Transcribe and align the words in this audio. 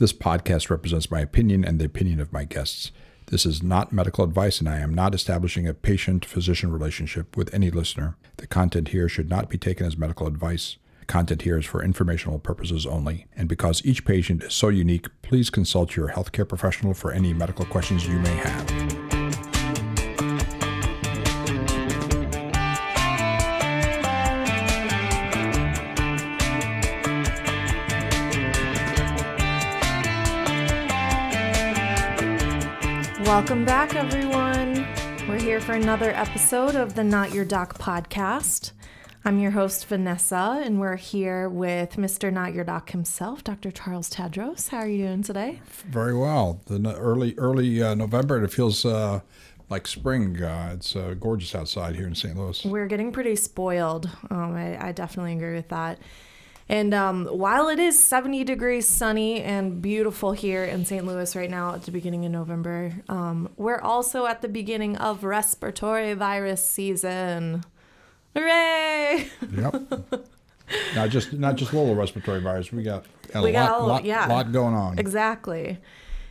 This 0.00 0.14
podcast 0.14 0.70
represents 0.70 1.10
my 1.10 1.20
opinion 1.20 1.62
and 1.62 1.78
the 1.78 1.84
opinion 1.84 2.20
of 2.20 2.32
my 2.32 2.44
guests. 2.44 2.90
This 3.26 3.44
is 3.44 3.62
not 3.62 3.92
medical 3.92 4.24
advice, 4.24 4.58
and 4.58 4.66
I 4.66 4.78
am 4.78 4.94
not 4.94 5.14
establishing 5.14 5.68
a 5.68 5.74
patient 5.74 6.24
physician 6.24 6.72
relationship 6.72 7.36
with 7.36 7.52
any 7.52 7.70
listener. 7.70 8.16
The 8.38 8.46
content 8.46 8.88
here 8.88 9.10
should 9.10 9.28
not 9.28 9.50
be 9.50 9.58
taken 9.58 9.84
as 9.86 9.98
medical 9.98 10.26
advice. 10.26 10.78
Content 11.06 11.42
here 11.42 11.58
is 11.58 11.66
for 11.66 11.84
informational 11.84 12.38
purposes 12.38 12.86
only. 12.86 13.26
And 13.36 13.46
because 13.46 13.84
each 13.84 14.06
patient 14.06 14.42
is 14.42 14.54
so 14.54 14.70
unique, 14.70 15.06
please 15.20 15.50
consult 15.50 15.96
your 15.96 16.08
healthcare 16.08 16.48
professional 16.48 16.94
for 16.94 17.12
any 17.12 17.34
medical 17.34 17.66
questions 17.66 18.08
you 18.08 18.20
may 18.20 18.36
have. 18.36 19.09
Welcome 33.40 33.64
back, 33.64 33.94
everyone. 33.94 34.86
We're 35.26 35.40
here 35.40 35.62
for 35.62 35.72
another 35.72 36.10
episode 36.10 36.74
of 36.74 36.94
the 36.94 37.02
Not 37.02 37.32
Your 37.32 37.46
Doc 37.46 37.78
podcast. 37.78 38.72
I'm 39.24 39.38
your 39.38 39.52
host, 39.52 39.86
Vanessa, 39.86 40.60
and 40.62 40.78
we're 40.78 40.96
here 40.96 41.48
with 41.48 41.96
Mr. 41.96 42.30
Not 42.30 42.52
Your 42.52 42.64
Doc 42.64 42.90
himself, 42.90 43.42
Dr. 43.42 43.70
Charles 43.70 44.10
Tadros. 44.10 44.68
How 44.68 44.80
are 44.80 44.86
you 44.86 45.06
doing 45.06 45.22
today? 45.22 45.62
Very 45.86 46.14
well. 46.14 46.60
The 46.66 46.94
early 46.94 47.34
early 47.38 47.82
uh, 47.82 47.94
November, 47.94 48.44
it 48.44 48.52
feels 48.52 48.84
uh, 48.84 49.20
like 49.70 49.88
spring. 49.88 50.40
Uh, 50.40 50.72
it's 50.74 50.94
uh, 50.94 51.14
gorgeous 51.18 51.54
outside 51.54 51.96
here 51.96 52.06
in 52.06 52.14
St. 52.14 52.36
Louis. 52.36 52.62
We're 52.66 52.88
getting 52.88 53.10
pretty 53.10 53.36
spoiled. 53.36 54.10
Um, 54.30 54.54
I, 54.54 54.88
I 54.88 54.92
definitely 54.92 55.32
agree 55.32 55.54
with 55.54 55.68
that. 55.70 55.98
And 56.70 56.94
um, 56.94 57.26
while 57.26 57.66
it 57.68 57.80
is 57.80 57.98
70 57.98 58.44
degrees 58.44 58.86
sunny 58.86 59.42
and 59.42 59.82
beautiful 59.82 60.30
here 60.30 60.62
in 60.64 60.84
St. 60.84 61.04
Louis 61.04 61.34
right 61.34 61.50
now 61.50 61.74
at 61.74 61.82
the 61.82 61.90
beginning 61.90 62.24
of 62.24 62.30
November, 62.30 62.94
um, 63.08 63.48
we're 63.56 63.80
also 63.80 64.26
at 64.26 64.40
the 64.40 64.46
beginning 64.46 64.96
of 64.96 65.24
respiratory 65.24 66.14
virus 66.14 66.64
season. 66.64 67.64
Hooray! 68.36 69.28
Yep. 69.52 69.74
not 70.94 71.10
just 71.10 71.32
not 71.32 71.56
just 71.56 71.74
little 71.74 71.96
respiratory 71.96 72.40
virus. 72.40 72.70
We 72.70 72.84
got 72.84 73.04
a 73.34 73.42
we 73.42 73.50
lot, 73.50 73.68
got 73.68 73.80
a, 73.80 73.84
lot, 73.84 74.04
yeah, 74.04 74.26
lot 74.28 74.52
going 74.52 74.74
on. 74.74 74.96
Exactly. 74.96 75.78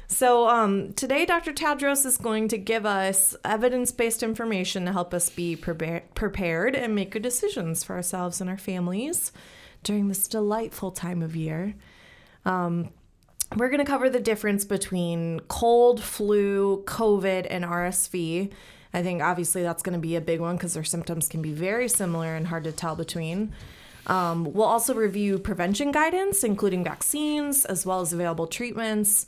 So 0.08 0.48
um, 0.48 0.94
today, 0.94 1.26
Dr. 1.26 1.52
Tadros 1.52 2.06
is 2.06 2.16
going 2.16 2.48
to 2.48 2.58
give 2.58 2.86
us 2.86 3.36
evidence-based 3.44 4.24
information 4.24 4.86
to 4.86 4.94
help 4.94 5.14
us 5.14 5.30
be 5.30 5.58
prepared 5.58 6.76
and 6.78 6.96
make 6.96 7.12
good 7.12 7.24
decisions 7.24 7.84
for 7.84 7.98
ourselves 7.98 8.40
and 8.40 8.50
our 8.50 8.58
families 8.58 9.34
during 9.84 10.08
this 10.08 10.28
delightful 10.28 10.92
time 10.92 11.22
of 11.22 11.36
year. 11.36 11.76
Um, 12.46 12.90
we're 13.56 13.70
going 13.70 13.80
to 13.80 13.86
cover 13.86 14.10
the 14.10 14.20
difference 14.20 14.64
between 14.64 15.40
cold, 15.48 16.02
flu, 16.02 16.84
COVID, 16.86 17.48
and 17.50 17.66
RSV. 17.66 18.52
I 18.94 19.04
think 19.04 19.22
obviously 19.22 19.64
that's 19.64 19.84
going 19.84 19.94
to 19.94 20.00
be 20.00 20.16
a 20.16 20.22
big 20.22 20.40
one 20.40 20.56
because 20.56 20.74
their 20.74 20.84
symptoms 20.84 21.28
can 21.28 21.42
be 21.42 21.52
very 21.52 21.88
similar 21.88 22.36
and 22.36 22.48
hard 22.48 22.64
to 22.66 22.72
tell 22.72 22.96
between. 22.96 23.54
Um, 24.08 24.54
we'll 24.54 24.66
also 24.66 24.94
review 24.94 25.38
prevention 25.38 25.92
guidance, 25.92 26.44
including 26.44 26.84
vaccines, 26.84 27.66
as 27.66 27.86
well 27.86 28.02
as 28.02 28.14
available 28.14 28.48
treatments. 28.48 29.28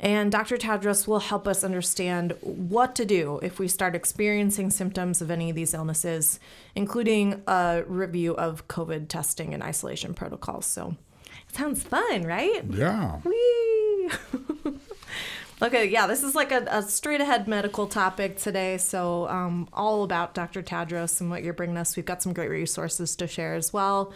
And 0.00 0.32
Dr. 0.32 0.56
Tadros 0.56 1.06
will 1.06 1.18
help 1.18 1.46
us 1.46 1.62
understand 1.62 2.34
what 2.40 2.94
to 2.96 3.04
do 3.04 3.38
if 3.42 3.58
we 3.58 3.68
start 3.68 3.94
experiencing 3.94 4.70
symptoms 4.70 5.20
of 5.20 5.30
any 5.30 5.50
of 5.50 5.56
these 5.56 5.74
illnesses, 5.74 6.40
including 6.74 7.42
a 7.46 7.84
review 7.86 8.34
of 8.34 8.66
COVID 8.66 9.08
testing 9.08 9.52
and 9.52 9.62
isolation 9.62 10.14
protocols. 10.14 10.64
So 10.64 10.96
it 11.48 11.54
sounds 11.54 11.82
fun, 11.82 12.22
right? 12.22 12.64
Yeah. 12.70 13.18
Whee! 13.18 14.10
okay, 15.62 15.84
yeah, 15.84 16.06
this 16.06 16.22
is 16.22 16.34
like 16.34 16.50
a, 16.50 16.64
a, 16.70 16.82
straight 16.82 17.20
ahead 17.20 17.46
medical 17.46 17.86
topic 17.86 18.38
today. 18.38 18.78
So, 18.78 19.28
um, 19.28 19.68
all 19.70 20.02
about 20.02 20.32
Dr. 20.32 20.62
Tadros 20.62 21.20
and 21.20 21.28
what 21.28 21.44
you're 21.44 21.52
bringing 21.52 21.76
us. 21.76 21.94
We've 21.94 22.06
got 22.06 22.22
some 22.22 22.32
great 22.32 22.50
resources 22.50 23.14
to 23.16 23.26
share 23.26 23.54
as 23.54 23.70
well. 23.70 24.14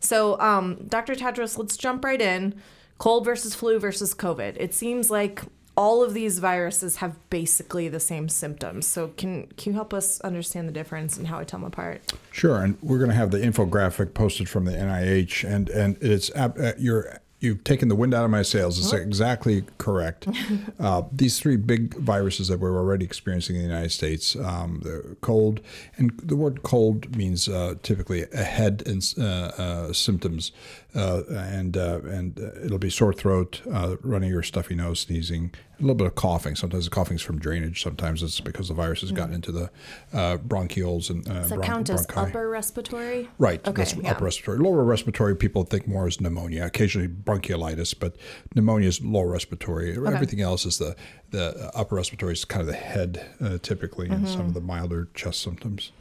So, 0.00 0.40
um, 0.40 0.86
Dr. 0.88 1.14
Tadros, 1.14 1.58
let's 1.58 1.76
jump 1.76 2.02
right 2.02 2.20
in 2.20 2.54
cold 2.98 3.24
versus 3.24 3.54
flu 3.54 3.78
versus 3.78 4.14
COVID. 4.14 4.56
It 4.58 4.74
seems 4.74 5.10
like 5.10 5.42
all 5.76 6.02
of 6.02 6.12
these 6.12 6.40
viruses 6.40 6.96
have 6.96 7.16
basically 7.30 7.88
the 7.88 8.00
same 8.00 8.28
symptoms. 8.28 8.86
So 8.86 9.08
can 9.16 9.46
can 9.56 9.72
you 9.72 9.76
help 9.76 9.94
us 9.94 10.20
understand 10.22 10.68
the 10.68 10.72
difference 10.72 11.16
and 11.16 11.28
how 11.28 11.38
I 11.38 11.44
tell 11.44 11.60
them 11.60 11.68
apart? 11.68 12.02
Sure, 12.32 12.62
and 12.62 12.76
we're 12.82 12.98
going 12.98 13.10
to 13.10 13.16
have 13.16 13.30
the 13.30 13.38
infographic 13.38 14.12
posted 14.12 14.48
from 14.48 14.64
the 14.64 14.72
NIH, 14.72 15.48
and 15.48 15.70
and 15.70 15.96
it's 16.02 16.30
uh, 16.32 16.72
your 16.76 17.20
you've 17.40 17.62
taken 17.62 17.88
the 17.88 17.94
wind 17.94 18.14
out 18.14 18.24
of 18.24 18.30
my 18.30 18.42
sails. 18.42 18.78
It's 18.78 18.92
exactly 18.92 19.64
correct. 19.78 20.26
uh, 20.80 21.02
these 21.12 21.38
three 21.38 21.56
big 21.56 21.94
viruses 21.94 22.48
that 22.48 22.58
we're 22.58 22.76
already 22.76 23.04
experiencing 23.04 23.56
in 23.56 23.62
the 23.62 23.68
United 23.68 23.90
States, 23.92 24.34
um, 24.36 24.80
the 24.82 25.16
cold, 25.20 25.60
and 25.96 26.18
the 26.18 26.36
word 26.36 26.62
cold 26.62 27.16
means 27.16 27.48
uh, 27.48 27.74
typically 27.82 28.24
a 28.32 28.42
head 28.42 28.82
and 28.86 29.14
uh, 29.18 29.22
uh 29.22 29.92
symptoms, 29.92 30.52
uh, 30.98 31.22
and 31.28 31.76
uh, 31.76 32.00
and 32.04 32.38
it'll 32.64 32.78
be 32.78 32.90
sore 32.90 33.12
throat, 33.12 33.62
running 34.02 34.32
or 34.32 34.42
stuffy 34.42 34.74
nose, 34.74 35.00
sneezing, 35.00 35.52
a 35.78 35.82
little 35.82 35.94
bit 35.94 36.06
of 36.06 36.14
coughing. 36.14 36.56
Sometimes 36.56 36.84
the 36.84 36.90
coughing 36.90 37.16
is 37.16 37.22
from 37.22 37.38
drainage. 37.38 37.82
Sometimes 37.82 38.22
it's 38.22 38.40
because 38.40 38.68
the 38.68 38.74
virus 38.74 39.02
has 39.02 39.12
gotten 39.12 39.32
mm. 39.32 39.36
into 39.36 39.52
the 39.52 39.70
uh, 40.12 40.38
bronchioles 40.38 41.08
and 41.08 41.28
uh, 41.28 41.46
that 41.46 41.48
bron- 41.48 41.62
count 41.62 41.90
as 41.90 42.06
bronchi. 42.06 42.28
upper 42.28 42.48
respiratory? 42.48 43.28
Right. 43.38 43.66
Okay, 43.66 43.82
that's 43.82 43.94
yeah. 43.94 44.10
upper 44.10 44.24
respiratory. 44.24 44.58
Lower 44.58 44.82
respiratory, 44.82 45.36
people 45.36 45.62
think 45.62 45.86
more 45.86 46.06
as 46.06 46.20
pneumonia. 46.20 46.66
Occasionally 46.66 47.08
bronchiolitis, 47.08 47.94
but 47.98 48.16
pneumonia 48.54 48.88
is 48.88 49.00
lower 49.00 49.28
respiratory. 49.28 49.96
Okay. 49.96 50.12
Everything 50.12 50.40
else 50.40 50.66
is 50.66 50.78
the 50.78 50.96
the 51.30 51.70
upper 51.74 51.96
respiratory 51.96 52.32
is 52.32 52.44
kind 52.44 52.62
of 52.62 52.66
the 52.66 52.72
head 52.72 53.24
uh, 53.40 53.58
typically, 53.58 54.06
mm-hmm. 54.06 54.24
and 54.24 54.28
some 54.28 54.46
of 54.46 54.54
the 54.54 54.60
milder 54.60 55.08
chest 55.14 55.42
symptoms. 55.42 55.92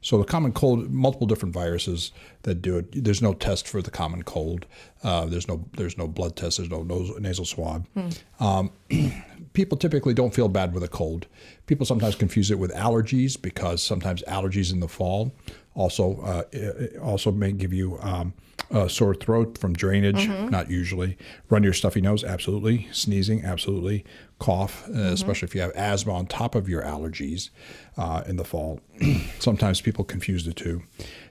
So 0.00 0.18
the 0.18 0.24
common 0.24 0.52
cold, 0.52 0.90
multiple 0.90 1.26
different 1.26 1.54
viruses 1.54 2.12
that 2.42 2.56
do 2.56 2.78
it. 2.78 3.04
There's 3.04 3.22
no 3.22 3.34
test 3.34 3.68
for 3.68 3.80
the 3.80 3.90
common 3.90 4.24
cold. 4.24 4.66
Uh, 5.02 5.26
there's 5.26 5.48
no 5.48 5.64
there's 5.76 5.96
no 5.96 6.08
blood 6.08 6.36
test. 6.36 6.58
There's 6.58 6.70
no 6.70 6.82
nose, 6.82 7.12
nasal 7.20 7.44
swab. 7.44 7.86
Hmm. 7.94 8.08
Um, 8.44 8.72
people 9.52 9.78
typically 9.78 10.14
don't 10.14 10.34
feel 10.34 10.48
bad 10.48 10.74
with 10.74 10.82
a 10.82 10.88
cold. 10.88 11.26
People 11.66 11.86
sometimes 11.86 12.14
confuse 12.16 12.50
it 12.50 12.58
with 12.58 12.72
allergies 12.72 13.40
because 13.40 13.82
sometimes 13.82 14.22
allergies 14.26 14.72
in 14.72 14.80
the 14.80 14.88
fall 14.88 15.32
also 15.74 16.20
uh, 16.20 16.98
also 17.00 17.30
may 17.30 17.52
give 17.52 17.72
you 17.72 17.98
um, 18.00 18.34
a 18.70 18.88
sore 18.88 19.14
throat 19.14 19.56
from 19.56 19.72
drainage. 19.72 20.26
Mm-hmm. 20.26 20.48
Not 20.48 20.70
usually. 20.70 21.16
Run 21.48 21.62
your 21.62 21.72
stuffy 21.72 22.00
nose, 22.00 22.24
absolutely. 22.24 22.88
Sneezing, 22.92 23.44
absolutely 23.44 24.04
cough, 24.42 24.84
uh, 24.86 24.88
mm-hmm. 24.88 25.00
especially 25.12 25.46
if 25.46 25.54
you 25.54 25.60
have 25.60 25.70
asthma 25.76 26.12
on 26.12 26.26
top 26.26 26.56
of 26.56 26.68
your 26.68 26.82
allergies 26.82 27.50
uh, 27.96 28.24
in 28.26 28.34
the 28.34 28.44
fall. 28.44 28.80
Sometimes 29.38 29.80
people 29.80 30.04
confuse 30.04 30.44
the 30.44 30.52
two. 30.52 30.82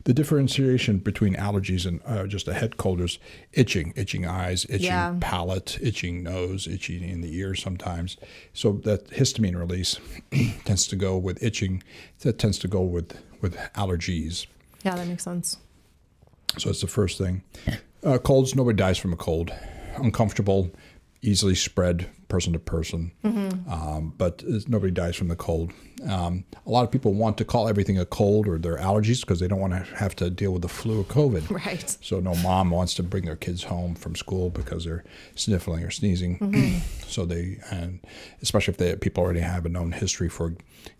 The 0.06 0.14
differentiation 0.14 1.00
between 1.00 1.36
allergies 1.36 1.86
and 1.86 2.00
uh, 2.06 2.26
just 2.26 2.48
a 2.48 2.54
head 2.54 2.78
cold 2.78 3.02
is 3.02 3.20
itching, 3.52 3.92
itching 3.98 4.26
eyes, 4.26 4.66
itching 4.70 4.86
yeah. 4.86 5.14
palate, 5.20 5.78
itching 5.82 6.24
nose, 6.24 6.68
itching 6.68 7.04
in 7.04 7.20
the 7.20 7.36
ears 7.36 7.62
sometimes. 7.62 8.16
So 8.54 8.80
that 8.86 9.10
histamine 9.10 9.60
release 9.60 10.00
tends 10.64 10.88
to 10.88 10.96
go 10.96 11.18
with 11.18 11.44
itching. 11.44 11.84
That 12.22 12.40
tends 12.40 12.58
to 12.60 12.70
go 12.70 12.82
with 12.82 13.18
with 13.42 13.58
allergies. 13.76 14.48
Yeah, 14.86 14.96
that 14.96 15.08
makes 15.08 15.26
sense. 15.26 15.58
So 16.58 16.70
it's 16.70 16.80
the 16.80 16.88
first 16.88 17.18
thing. 17.18 17.44
Uh, 18.06 18.20
colds, 18.20 18.56
nobody 18.56 18.78
dies 18.78 18.98
from 18.98 19.12
a 19.12 19.18
cold. 19.18 19.52
Uncomfortable, 19.98 20.72
easily 21.22 21.56
spread 21.56 22.10
person 22.32 22.54
to 22.54 22.60
person, 22.60 23.12
mm-hmm. 23.26 23.70
um, 23.70 24.14
but 24.18 24.42
nobody 24.70 24.90
dies 24.90 25.18
from 25.18 25.28
the 25.28 25.36
cold. 25.36 25.74
Um, 26.08 26.46
a 26.66 26.70
lot 26.70 26.86
of 26.86 26.90
people 26.90 27.14
want 27.14 27.38
to 27.40 27.46
call 27.46 27.68
everything 27.68 28.00
a 28.00 28.06
cold 28.06 28.48
or 28.48 28.58
their 28.58 28.78
allergies 28.78 29.20
because 29.20 29.42
they 29.42 29.50
don't 29.50 29.60
want 29.60 29.74
to 29.74 29.84
have 29.98 30.16
to 30.16 30.30
deal 30.30 30.52
with 30.52 30.62
the 30.62 30.70
flu 30.70 31.02
or 31.02 31.04
COVID. 31.04 31.50
Right. 31.62 31.98
So 32.02 32.20
no 32.20 32.34
mom 32.36 32.72
wants 32.72 32.96
to 32.96 33.04
bring 33.04 33.26
their 33.26 33.36
kids 33.36 33.64
home 33.64 33.94
from 33.94 34.16
school 34.16 34.50
because 34.50 34.86
they're 34.86 35.04
sniffling 35.36 35.84
or 35.84 35.92
sneezing. 35.92 36.40
Mm-hmm. 36.40 36.78
so 37.08 37.26
they, 37.26 37.60
and 37.70 38.00
especially 38.42 38.72
if 38.72 38.78
they 38.78 38.96
people 38.96 39.24
already 39.24 39.42
have 39.42 39.66
a 39.66 39.70
known 39.70 39.92
history 39.92 40.30
for, 40.30 40.56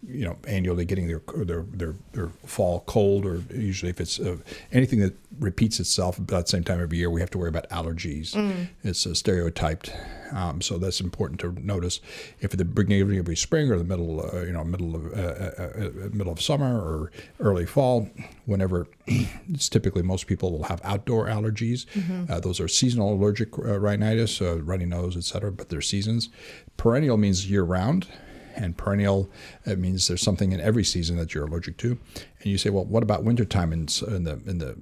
you 0.06 0.26
know, 0.26 0.38
annually 0.46 0.86
getting 0.86 1.08
their 1.08 1.22
their 1.46 1.64
their, 1.64 1.96
their 2.12 2.28
fall 2.46 2.82
cold, 2.82 3.26
or 3.26 3.42
usually 3.50 3.90
if 3.90 4.02
it's 4.02 4.20
uh, 4.20 4.38
anything 4.72 5.00
that 5.00 5.16
repeats 5.40 5.80
itself 5.80 6.20
about 6.20 6.46
the 6.46 6.52
same 6.52 6.64
time 6.64 6.82
every 6.82 6.98
year, 6.98 7.10
we 7.10 7.22
have 7.22 7.32
to 7.32 7.38
worry 7.38 7.50
about 7.50 7.68
allergies. 7.70 8.34
Mm. 8.34 8.68
It's 8.84 9.08
uh, 9.08 9.16
stereotyped, 9.16 9.92
um, 10.32 10.62
so 10.62 10.78
that's 10.78 11.00
important 11.00 11.21
to 11.30 11.54
notice. 11.60 12.00
If 12.40 12.54
at 12.54 12.58
the 12.58 12.66
beginning 12.66 13.02
of 13.02 13.18
every 13.18 13.36
spring 13.36 13.72
or 13.72 13.78
the 13.78 13.84
middle, 13.84 14.22
uh, 14.22 14.42
you 14.42 14.52
know, 14.52 14.64
middle 14.64 14.96
of 14.96 15.14
uh, 15.14 15.18
uh, 15.18 15.86
uh, 15.86 16.10
middle 16.14 16.32
of 16.32 16.42
summer 16.42 16.80
or 16.80 17.12
early 17.40 17.66
fall, 17.66 18.10
whenever 18.46 18.88
it's 19.08 19.70
typically 19.70 20.02
most 20.02 20.28
people 20.28 20.52
will 20.52 20.64
have 20.64 20.82
outdoor 20.84 21.28
allergies. 21.28 21.86
Mm-hmm. 21.94 22.40
those 22.40 22.60
are 22.60 22.68
seasonal 22.68 23.14
allergic 23.14 23.58
rhinitis, 23.58 24.42
runny 24.42 24.86
nose, 24.86 25.16
etc. 25.18 25.52
But 25.52 25.70
they're 25.70 25.82
seasons. 25.82 26.30
Perennial 26.78 27.18
means 27.18 27.50
year 27.50 27.64
round 27.64 28.08
and 28.56 28.78
perennial 28.78 29.30
it 29.66 29.80
means 29.80 30.08
there's 30.08 30.22
something 30.22 30.52
in 30.52 30.60
every 30.60 30.84
season 30.84 31.18
that 31.18 31.34
you're 31.34 31.46
allergic 31.46 31.78
to 31.78 31.98
And 32.42 32.52
you 32.52 32.58
say, 32.58 32.72
well, 32.72 32.86
what 32.86 33.04
about 33.04 33.24
wintertime 33.24 33.72
in, 33.72 33.88
in 34.08 34.24
the 34.24 34.42
in 34.48 34.58
the 34.58 34.78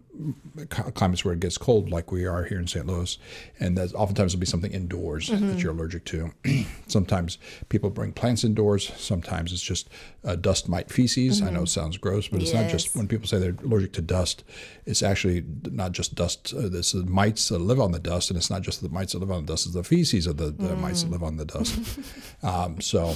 climates 0.94 1.26
where 1.26 1.34
it 1.34 1.42
gets 1.42 1.58
cold, 1.58 1.90
like 1.90 2.12
we 2.12 2.26
are 2.26 2.46
here 2.46 2.60
in 2.60 2.68
St. 2.68 2.86
Louis? 2.86 3.18
And 3.60 3.78
that 3.78 3.94
oftentimes 3.94 4.34
will 4.34 4.40
be 4.40 4.46
something 4.46 4.72
indoors 4.72 5.30
mm-hmm. 5.30 5.48
that 5.48 5.62
you're 5.62 5.74
allergic 5.74 6.06
to. 6.06 6.32
sometimes 6.88 7.38
people 7.68 7.90
bring 7.90 8.14
plants 8.14 8.46
indoors. 8.46 8.92
Sometimes 8.96 9.52
it's 9.52 9.62
just 9.62 9.90
uh, 10.24 10.36
dust 10.36 10.70
mite 10.70 10.90
feces. 10.90 11.40
Mm-hmm. 11.40 11.48
I 11.48 11.52
know 11.52 11.58
mm-hmm. 11.58 11.64
it 11.66 11.70
sounds 11.70 11.98
gross, 11.98 12.30
but 12.30 12.42
it's 12.42 12.54
yes. 12.54 12.62
not 12.62 12.72
just 12.72 12.96
when 12.96 13.08
people 13.08 13.28
say 13.28 13.40
they're 13.40 13.56
allergic 13.64 13.92
to 13.94 14.02
dust. 14.02 14.46
It's 14.86 15.04
actually 15.04 15.44
not 15.70 15.92
just 15.92 16.16
dust. 16.16 16.54
Uh, 16.54 16.70
this 16.70 16.94
is 16.94 17.06
mites 17.06 17.50
that 17.50 17.60
live 17.60 17.82
on 17.82 17.92
the 17.92 18.00
dust, 18.00 18.30
and 18.30 18.38
it's 18.38 18.50
not 18.50 18.62
just 18.62 18.82
the 18.82 18.90
mites 18.90 19.12
that 19.14 19.20
live 19.20 19.32
on 19.32 19.46
the 19.46 19.52
dust. 19.52 19.66
It's 19.66 19.76
the 19.76 19.84
feces 19.84 20.28
of 20.28 20.38
the, 20.38 20.46
the 20.46 20.76
mm. 20.76 20.80
mites 20.80 21.04
that 21.04 21.12
live 21.12 21.24
on 21.24 21.36
the 21.36 21.46
dust. 21.46 21.78
um, 22.44 22.80
so 22.80 23.16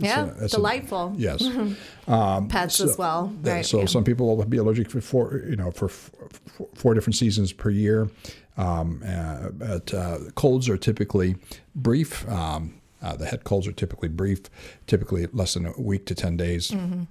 yeah, 0.00 0.30
delightful. 0.48 1.12
A, 1.14 1.18
yes, 1.18 1.44
um, 2.06 2.48
pets 2.48 2.76
so, 2.76 2.84
as 2.84 2.98
well. 2.98 3.32
Right. 3.42 3.64
So 3.64 3.80
yeah. 3.80 3.86
some 3.86 4.04
people 4.04 4.36
will 4.36 4.44
be 4.44 4.56
allergic 4.56 4.90
for 4.90 5.00
four, 5.00 5.42
you 5.48 5.56
know, 5.56 5.70
for 5.70 5.88
four 5.88 6.94
different 6.94 7.16
seasons 7.16 7.52
per 7.52 7.70
year. 7.70 8.10
Um, 8.56 9.02
uh, 9.06 9.50
but 9.50 9.94
uh, 9.94 10.18
colds 10.34 10.68
are 10.68 10.76
typically 10.76 11.36
brief. 11.74 12.28
Um, 12.28 12.74
uh, 13.00 13.16
the 13.16 13.26
head 13.26 13.44
colds 13.44 13.66
are 13.68 13.72
typically 13.72 14.08
brief, 14.08 14.40
typically 14.86 15.26
less 15.32 15.54
than 15.54 15.66
a 15.66 15.80
week 15.80 16.06
to 16.06 16.14
ten 16.14 16.36
days. 16.36 16.70
Mm-hmm. 16.70 17.04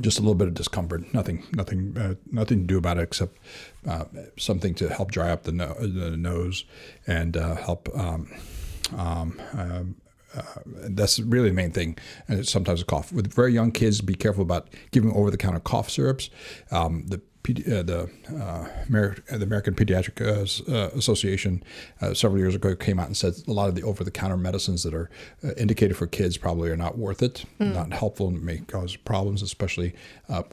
Just 0.00 0.18
a 0.18 0.22
little 0.22 0.36
bit 0.36 0.48
of 0.48 0.54
discomfort. 0.54 1.12
Nothing, 1.12 1.44
nothing, 1.52 1.96
uh, 1.98 2.14
nothing 2.32 2.60
to 2.60 2.64
do 2.64 2.78
about 2.78 2.96
it 2.96 3.02
except 3.02 3.36
uh, 3.86 4.04
something 4.38 4.72
to 4.76 4.88
help 4.88 5.10
dry 5.10 5.30
up 5.30 5.42
the, 5.42 5.52
no- 5.52 5.74
the 5.74 6.16
nose 6.16 6.64
and 7.06 7.36
uh, 7.36 7.56
help. 7.56 7.88
Um, 7.94 8.30
um, 8.96 9.40
um 9.52 9.96
uh, 10.36 10.42
that's 10.66 11.18
really 11.20 11.48
the 11.48 11.54
main 11.54 11.72
thing. 11.72 11.96
And 12.28 12.46
sometimes 12.46 12.82
a 12.82 12.84
cough. 12.84 13.12
With 13.12 13.32
very 13.32 13.52
young 13.52 13.72
kids, 13.72 14.00
be 14.00 14.14
careful 14.14 14.42
about 14.42 14.68
giving 14.90 15.12
over-the-counter 15.12 15.60
cough 15.60 15.90
syrups. 15.90 16.30
Um, 16.70 17.06
the 17.06 17.20
uh, 17.48 17.82
the, 17.82 18.10
uh, 18.38 18.68
Amer- 18.88 19.16
the 19.28 19.42
American 19.42 19.74
Pediatric 19.74 20.20
uh, 20.20 20.72
uh 20.72 20.90
Association 20.90 21.62
uh, 22.00 22.12
several 22.12 22.38
years 22.38 22.54
ago 22.54 22.76
came 22.76 23.00
out 23.00 23.06
and 23.06 23.16
said 23.16 23.34
a 23.48 23.52
lot 23.52 23.68
of 23.68 23.74
the 23.74 23.82
over-the-counter 23.82 24.36
medicines 24.36 24.82
that 24.82 24.92
are 24.92 25.10
uh, 25.42 25.52
indicated 25.56 25.96
for 25.96 26.06
kids 26.06 26.36
probably 26.36 26.70
are 26.70 26.76
not 26.76 26.98
worth 26.98 27.22
it, 27.22 27.44
mm. 27.58 27.74
not 27.74 27.92
helpful, 27.92 28.28
and 28.28 28.42
may 28.42 28.58
cause 28.58 28.94
problems, 28.96 29.42
especially 29.42 29.94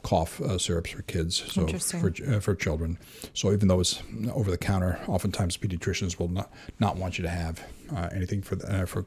cough 0.02 0.40
syrups 0.58 0.90
for 0.90 1.02
kids, 1.02 1.36
so 1.36 1.66
for 1.68 2.10
for 2.40 2.54
children. 2.54 2.98
So 3.34 3.52
even 3.52 3.68
though 3.68 3.80
it's 3.80 4.02
over-the-counter, 4.32 5.00
oftentimes 5.06 5.56
pediatricians 5.56 6.18
will 6.18 6.28
not 6.28 6.50
not 6.80 6.96
want 6.96 7.18
you 7.18 7.22
to 7.22 7.30
have 7.30 7.62
anything 8.12 8.42
for 8.42 8.56
the, 8.56 8.86
for 8.86 9.02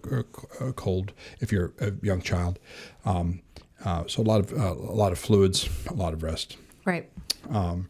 cold 0.74 1.14
if 1.40 1.52
you're 1.52 1.74
a 1.80 1.94
young 2.02 2.22
child. 2.22 2.60
Um, 3.06 3.42
so 4.08 4.22
a 4.22 4.24
lot 4.24 4.40
of 4.40 4.52
a 4.54 4.74
lot 4.74 5.12
of 5.12 5.20
fluids, 5.20 5.68
a 5.88 5.94
lot 5.94 6.14
of 6.14 6.24
rest. 6.24 6.58
Right. 6.92 7.10
Um, 7.50 7.90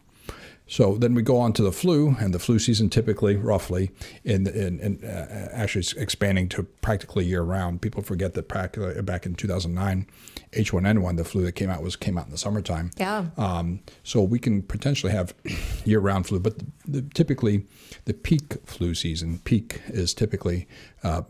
so 0.72 0.96
then 0.96 1.12
we 1.12 1.20
go 1.20 1.38
on 1.38 1.52
to 1.54 1.62
the 1.62 1.72
flu, 1.72 2.16
and 2.18 2.32
the 2.32 2.38
flu 2.38 2.58
season 2.58 2.88
typically, 2.88 3.36
roughly, 3.36 3.90
in, 4.24 4.46
in, 4.46 4.80
in 4.80 5.04
uh, 5.04 5.50
actually 5.52 5.84
expanding 6.00 6.48
to 6.50 6.62
practically 6.62 7.26
year 7.26 7.42
round. 7.42 7.82
People 7.82 8.02
forget 8.02 8.32
that 8.34 8.48
back 8.48 9.26
in 9.26 9.34
2009, 9.34 10.06
H1N1, 10.52 11.16
the 11.16 11.24
flu 11.24 11.42
that 11.44 11.52
came 11.52 11.68
out 11.68 11.82
was 11.82 11.96
came 11.96 12.16
out 12.16 12.24
in 12.24 12.30
the 12.30 12.38
summertime. 12.38 12.90
Yeah. 12.96 13.26
Um, 13.36 13.80
so 14.02 14.22
we 14.22 14.38
can 14.38 14.62
potentially 14.62 15.12
have 15.12 15.34
year 15.84 16.00
round 16.00 16.26
flu, 16.26 16.38
but 16.38 16.58
the, 16.58 16.66
the, 16.86 17.02
typically 17.02 17.66
the 18.06 18.14
peak 18.14 18.56
flu 18.64 18.94
season 18.94 19.40
peak 19.40 19.82
is 19.88 20.14
typically 20.14 20.66
uh, 21.02 21.22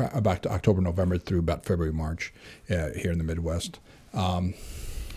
about 0.00 0.46
October, 0.46 0.80
November 0.80 1.18
through 1.18 1.40
about 1.40 1.64
February, 1.64 1.92
March 1.92 2.32
uh, 2.70 2.88
here 2.96 3.12
in 3.12 3.18
the 3.18 3.24
Midwest. 3.24 3.78
Um, 4.14 4.54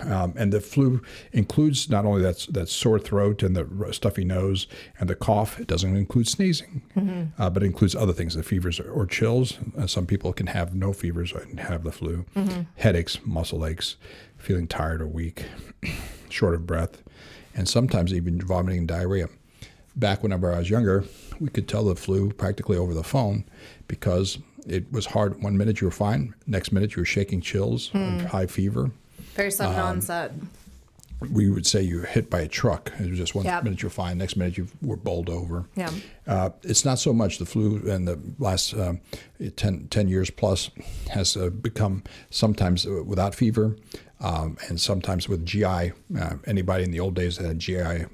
um, 0.02 0.34
and 0.38 0.52
the 0.52 0.62
flu 0.62 1.02
includes 1.32 1.90
not 1.90 2.06
only 2.06 2.22
that, 2.22 2.46
that 2.50 2.70
sore 2.70 3.00
throat 3.00 3.44
and 3.44 3.56
the 3.56 3.94
stuffy 3.94 4.24
nose 4.24 4.68
and 5.00 5.10
the 5.10 5.16
cough, 5.16 5.60
it 5.60 5.68
doesn't 5.68 5.96
include 5.96 6.28
sneezing, 6.28 6.82
mm-hmm. 6.96 7.42
uh, 7.42 7.50
but 7.50 7.64
it 7.64 7.68
includes 7.68 7.96
other 7.96 8.14
things, 8.14 8.36
the 8.36 8.44
fevers 8.44 8.80
or, 8.80 8.92
or 8.92 9.06
chills. 9.06 9.58
Uh, 9.78 9.88
some 9.88 10.06
people 10.06 10.34
can 10.34 10.48
have 10.48 10.74
no 10.74 10.94
fevers 10.94 11.32
and 11.34 11.60
have 11.60 11.84
the 11.84 11.92
flu, 11.92 12.26
mm-hmm. 12.36 12.62
headaches, 12.76 13.20
muscle 13.26 13.66
aches, 13.66 13.98
feeling 14.38 14.68
tired 14.68 15.02
or 15.02 15.08
weak, 15.08 15.46
short 16.30 16.54
of 16.54 16.66
breath, 16.66 17.04
and 17.56 17.68
sometimes 17.68 18.14
even 18.14 18.42
vomiting 18.42 18.80
and 18.80 18.88
diarrhea. 18.88 19.28
Back 19.96 20.24
whenever 20.24 20.54
I 20.54 20.60
was 20.60 20.70
younger, 20.70 21.04
we 21.40 21.50
could 21.50 21.68
tell 21.68 21.84
the 21.84 21.96
flu 21.96 22.32
practically 22.32 22.78
over 22.78 22.94
the 22.94 23.04
phone 23.04 23.46
because 23.88 24.38
it 24.66 24.92
was 24.92 25.08
hard. 25.08 25.42
One 25.42 25.58
minute 25.58 25.82
you 25.82 25.88
were 25.88 25.92
fine, 25.92 26.34
next 26.48 26.72
minute 26.72 26.96
you 26.96 27.02
were 27.02 27.06
shaking 27.06 27.42
chills, 27.42 27.90
mm. 27.90 28.26
high 28.26 28.48
fever. 28.48 28.92
Very 29.36 29.52
sudden 29.52 29.80
um, 29.80 29.88
onset. 29.88 30.32
We 31.32 31.50
would 31.50 31.68
say 31.68 31.84
you 31.84 32.00
were 32.00 32.06
hit 32.06 32.32
by 32.32 32.42
a 32.42 32.48
truck. 32.48 32.92
It 33.00 33.10
was 33.10 33.18
just 33.18 33.36
one 33.36 33.46
yep. 33.46 33.64
minute 33.64 33.84
you're 33.84 33.92
fine, 33.92 34.18
next 34.18 34.36
minute 34.36 34.58
you 34.58 34.68
were 34.82 34.98
bowled 34.98 35.30
over. 35.30 35.68
Yeah. 35.76 35.92
Uh, 36.26 36.50
it's 36.64 36.84
not 36.84 36.98
so 36.98 37.14
much 37.14 37.38
the 37.38 37.46
flu 37.46 37.78
in 37.78 38.06
the 38.06 38.20
last 38.40 38.74
uh, 38.74 38.94
10, 39.56 39.88
10, 39.90 40.08
years 40.08 40.32
plus 40.32 40.72
has 41.12 41.38
uh, 41.38 41.52
become 41.52 42.04
sometimes 42.32 42.88
without 42.88 43.36
fever 43.36 43.76
um, 44.20 44.58
and 44.68 44.82
sometimes 44.82 45.30
with 45.30 45.46
GI. 45.46 45.66
Uh, 46.20 46.36
anybody 46.48 46.84
in 46.84 46.92
the 46.92 47.00
old 47.00 47.14
days 47.14 47.38
that 47.38 47.46
had 47.46 47.60
GI 47.60 48.06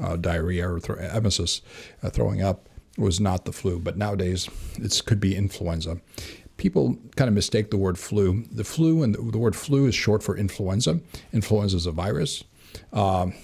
uh, 0.00 0.16
diarrhea 0.16 0.68
or 0.68 0.80
emesis, 0.80 1.60
uh, 2.02 2.08
throwing 2.10 2.42
up, 2.42 2.68
was 2.96 3.20
not 3.20 3.44
the 3.44 3.52
flu. 3.52 3.78
But 3.78 3.96
nowadays, 3.96 4.48
it 4.76 5.02
could 5.04 5.20
be 5.20 5.36
influenza 5.36 6.00
people 6.56 6.96
kind 7.16 7.28
of 7.28 7.34
mistake 7.34 7.70
the 7.70 7.76
word 7.76 7.98
flu. 7.98 8.44
The 8.50 8.64
flu 8.64 9.02
and 9.02 9.14
the, 9.14 9.22
the 9.22 9.38
word 9.38 9.56
flu 9.56 9.86
is 9.86 9.94
short 9.94 10.22
for 10.22 10.36
influenza. 10.36 11.00
Influenza 11.32 11.76
is 11.76 11.86
a 11.86 11.92
virus. 11.92 12.44
Um, 12.92 13.34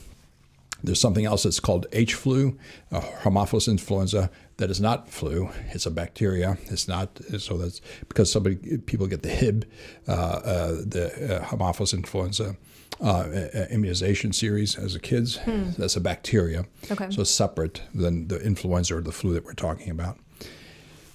there's 0.85 1.01
something 1.01 1.25
else 1.25 1.45
that's 1.45 1.61
called 1.61 1.87
H 1.93 2.15
flu, 2.15 2.59
uh, 2.91 3.01
Haemophilus 3.01 3.69
influenza, 3.69 4.31
that 4.57 4.71
is 4.71 4.81
not 4.81 5.09
flu. 5.09 5.49
It's 5.71 5.87
a 5.87 5.91
bacteria. 5.91 6.59
It's 6.65 6.89
not 6.89 7.21
so 7.39 7.57
that's 7.57 7.81
because 8.09 8.33
somebody 8.33 8.79
people 8.79 9.07
get 9.07 9.23
the 9.23 9.29
Hib, 9.29 9.65
uh, 10.09 10.13
uh, 10.13 10.69
the 10.85 11.41
uh, 11.41 11.45
Haemophilus 11.45 11.95
influenza 11.95 12.57
uh, 13.01 13.49
immunization 13.71 14.33
series 14.33 14.77
as 14.77 14.95
a 14.95 15.01
kids. 15.01 15.37
Hmm. 15.37 15.71
That's 15.79 15.97
a 15.97 16.01
bacteria. 16.01 16.67
Okay. 16.91 17.11
So 17.11 17.23
it's 17.23 17.31
separate 17.31 17.83
than 17.95 18.29
the 18.29 18.41
influenza 18.41 18.97
or 18.97 19.01
the 19.01 19.13
flu 19.13 19.35
that 19.35 19.45
we're 19.45 19.55
talking 19.55 19.91
about. 19.91 20.19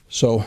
So 0.09 0.45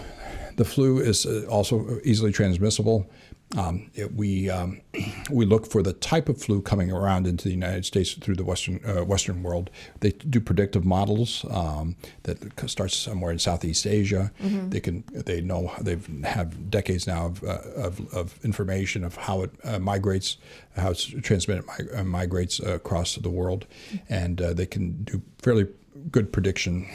the 0.61 0.65
flu 0.67 0.99
is 0.99 1.25
uh, 1.25 1.47
also 1.49 2.01
easily 2.05 2.33
transmissible. 2.33 3.11
Um, 3.57 3.91
it, 3.95 4.15
we 4.15 4.51
um, 4.51 4.83
we 5.31 5.47
look 5.47 5.65
for 5.65 5.83
the 5.83 5.95
type 5.95 6.29
of 6.29 6.37
flu 6.39 6.61
coming 6.61 6.93
around 6.93 7.27
into 7.27 7.45
the 7.45 7.55
United 7.55 7.87
States 7.87 8.13
through 8.13 8.35
the 8.35 8.45
western 8.45 8.79
uh, 8.85 9.03
Western 9.03 9.43
world. 9.43 9.71
They 10.01 10.11
do 10.11 10.39
predictive 10.39 10.85
models 10.85 11.47
um, 11.49 11.97
that 12.25 12.37
starts 12.69 12.95
somewhere 12.95 13.33
in 13.33 13.39
Southeast 13.39 13.87
Asia. 13.87 14.31
Mm-hmm. 14.43 14.69
They 14.69 14.81
can 14.81 15.03
they 15.13 15.41
know 15.41 15.73
they 15.81 15.97
have 16.25 16.71
decades 16.71 17.07
now 17.07 17.27
of, 17.29 17.43
uh, 17.43 17.61
of, 17.77 18.15
of, 18.15 18.39
information 18.45 19.03
of 19.03 19.17
how 19.17 19.45
it 19.45 19.51
uh, 19.65 19.79
migrates, 19.79 20.37
how 20.77 20.91
it's 20.91 21.07
transmitted 21.07 21.65
mig- 21.67 21.89
uh, 21.95 22.05
migrates 22.05 22.61
across 22.61 23.15
the 23.15 23.31
world, 23.31 23.65
and 24.11 24.43
uh, 24.43 24.53
they 24.53 24.67
can 24.67 25.05
do 25.05 25.23
fairly 25.39 25.67
good 26.11 26.35
prediction 26.35 26.87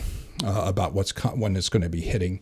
about 0.44 0.94
what's 0.94 1.12
co- 1.12 1.30
when 1.30 1.56
it's 1.56 1.70
going 1.70 1.82
to 1.82 1.90
be 1.90 2.02
hitting. 2.02 2.42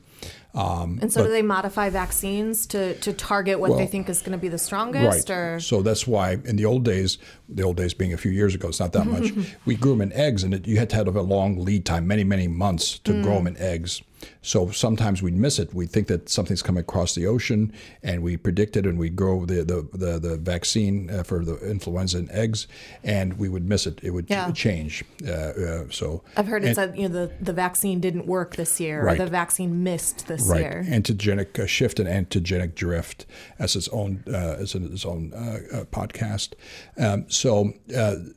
Um, 0.56 1.00
and 1.02 1.12
so, 1.12 1.22
but, 1.22 1.28
do 1.28 1.32
they 1.32 1.42
modify 1.42 1.90
vaccines 1.90 2.68
to, 2.68 2.94
to 3.00 3.12
target 3.12 3.60
what 3.60 3.72
well, 3.72 3.80
they 3.80 3.88
think 3.88 4.08
is 4.08 4.22
going 4.22 4.34
to 4.34 4.38
be 4.38 4.50
the 4.50 4.60
strongest? 4.60 5.30
Right. 5.30 5.36
Or? 5.36 5.60
So 5.60 5.82
that's 5.82 6.06
why 6.06 6.34
in 6.46 6.58
the 6.58 6.66
old 6.66 6.86
days, 6.86 7.18
the 7.50 7.64
old 7.64 7.78
days 7.78 7.94
being 7.96 8.14
a 8.14 8.18
few 8.18 8.32
years 8.32 8.54
ago, 8.54 8.68
it's 8.68 8.80
not 8.80 8.94
that 8.94 9.06
much. 9.06 9.32
we 9.66 9.76
grew 9.76 9.94
them 9.94 10.02
in 10.02 10.14
eggs, 10.14 10.44
and 10.44 10.54
it, 10.54 10.68
you 10.68 10.78
had 10.78 10.92
to 10.92 10.96
have 10.98 11.16
a 11.16 11.22
long 11.22 11.64
lead 11.64 11.86
time, 11.86 12.06
many 12.06 12.24
many 12.24 12.48
months 12.48 13.00
to 13.00 13.14
mm. 13.14 13.24
grow 13.24 13.36
them 13.36 13.48
in 13.48 13.58
eggs. 13.58 14.02
So 14.42 14.72
sometimes 14.72 15.22
we'd 15.22 15.36
miss 15.36 15.60
it. 15.60 15.74
We 15.74 15.86
think 15.86 16.08
that 16.08 16.30
something's 16.30 16.62
coming 16.62 16.82
across 16.82 17.16
the 17.16 17.28
ocean, 17.28 17.74
and 18.04 18.22
we 18.24 18.38
predict 18.38 18.78
it, 18.78 18.86
and 18.86 18.98
we 18.98 19.10
grow 19.10 19.46
the 19.46 19.64
the 19.64 19.88
the, 19.94 20.20
the 20.20 20.38
vaccine 20.38 21.10
uh, 21.10 21.24
for 21.24 21.44
the 21.44 21.58
influenza 21.70 22.20
in 22.20 22.32
eggs, 22.32 22.68
and 23.04 23.34
we 23.40 23.50
would 23.50 23.68
miss 23.68 23.88
it. 23.88 24.00
It 24.04 24.12
would 24.12 24.30
yeah. 24.30 24.52
change. 24.52 25.04
Uh, 25.26 25.32
uh, 25.32 25.84
so 25.90 26.24
I've 26.38 26.48
heard 26.48 26.64
it 26.64 26.68
and, 26.68 26.76
said 26.76 26.98
you 26.98 27.10
know 27.10 27.26
the, 27.26 27.32
the 27.42 27.54
vaccine 27.54 28.00
didn't 28.00 28.28
work 28.28 28.56
this 28.56 28.80
year, 28.80 29.04
right. 29.04 29.20
or 29.20 29.26
the 29.26 29.32
vaccine 29.32 29.84
missed 29.84 30.13
this 30.22 30.48
right. 30.48 30.62
year. 30.62 30.86
Antigenic 30.88 31.60
uh, 31.60 31.66
shift 31.66 32.00
and 32.00 32.08
antigenic 32.08 32.76
drift 32.76 33.26
as 33.60 33.76
its 33.76 33.88
own 33.90 34.24
uh, 34.28 34.58
as 34.60 34.76
its 34.76 35.06
own 35.06 35.34
uh, 35.34 35.86
podcast. 35.92 36.54
Um, 36.98 37.26
so 37.30 37.74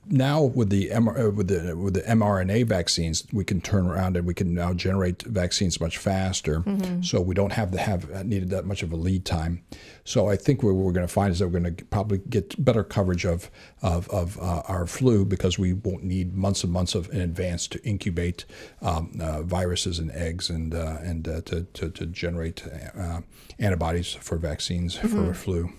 now 0.07 0.43
with 0.43 0.71
the 0.71 0.91
M- 0.91 1.37
with 1.37 1.49
the 1.49 1.77
with 1.77 1.95
the 1.95 2.03
mRNA 2.03 2.67
vaccines, 2.67 3.27
we 3.33 3.45
can 3.45 3.61
turn 3.61 3.87
around 3.87 4.17
and 4.17 4.27
we 4.27 4.35
can 4.35 4.55
now 4.55 4.73
generate 4.73 5.23
vaccines 5.23 5.81
much 5.81 5.99
faster. 5.99 6.61
Mm-hmm. 6.61 7.03
So 7.03 7.21
we 7.21 7.35
don't 7.35 7.53
have 7.53 7.71
to 7.73 7.79
have 7.79 8.11
uh, 8.11 8.23
needed 8.23 8.51
that 8.51 8.65
much 8.65 8.83
of 8.83 8.93
a 8.93 8.97
lead 8.97 9.25
time. 9.25 9.63
So 10.07 10.29
I 10.29 10.37
think 10.37 10.63
what 10.63 10.77
we're 10.77 10.93
going 10.93 11.07
to 11.07 11.13
find 11.13 11.33
is 11.33 11.41
that 11.41 11.49
we're 11.49 11.59
going 11.59 11.75
to 11.75 11.85
probably 11.87 12.19
get 12.31 12.65
better 12.65 12.85
coverage 12.85 13.27
of 13.27 13.51
of, 13.83 14.09
of 14.11 14.39
uh, 14.39 14.63
our 14.69 14.87
flu 14.87 15.25
because 15.25 15.59
we 15.59 15.73
won't 15.73 16.05
need 16.05 16.35
months 16.35 16.63
and 16.63 16.73
months 16.73 16.95
of 16.95 17.13
in 17.13 17.21
advance 17.21 17.67
to 17.69 17.85
incubate 17.85 18.45
um, 18.83 19.11
uh, 19.21 19.43
viruses 19.43 19.99
and 19.99 20.13
eggs 20.13 20.49
and 20.49 20.75
uh, 20.75 20.99
and 21.03 21.27
uh, 21.27 21.41
to, 21.43 21.65
to, 21.75 21.91
to 21.91 22.07
generate 22.07 22.65
uh, 22.97 23.21
antibodies 23.59 24.15
for 24.15 24.39
vaccines 24.39 24.97
mm-hmm. 24.97 25.09
for 25.09 25.35
flu. 25.35 25.73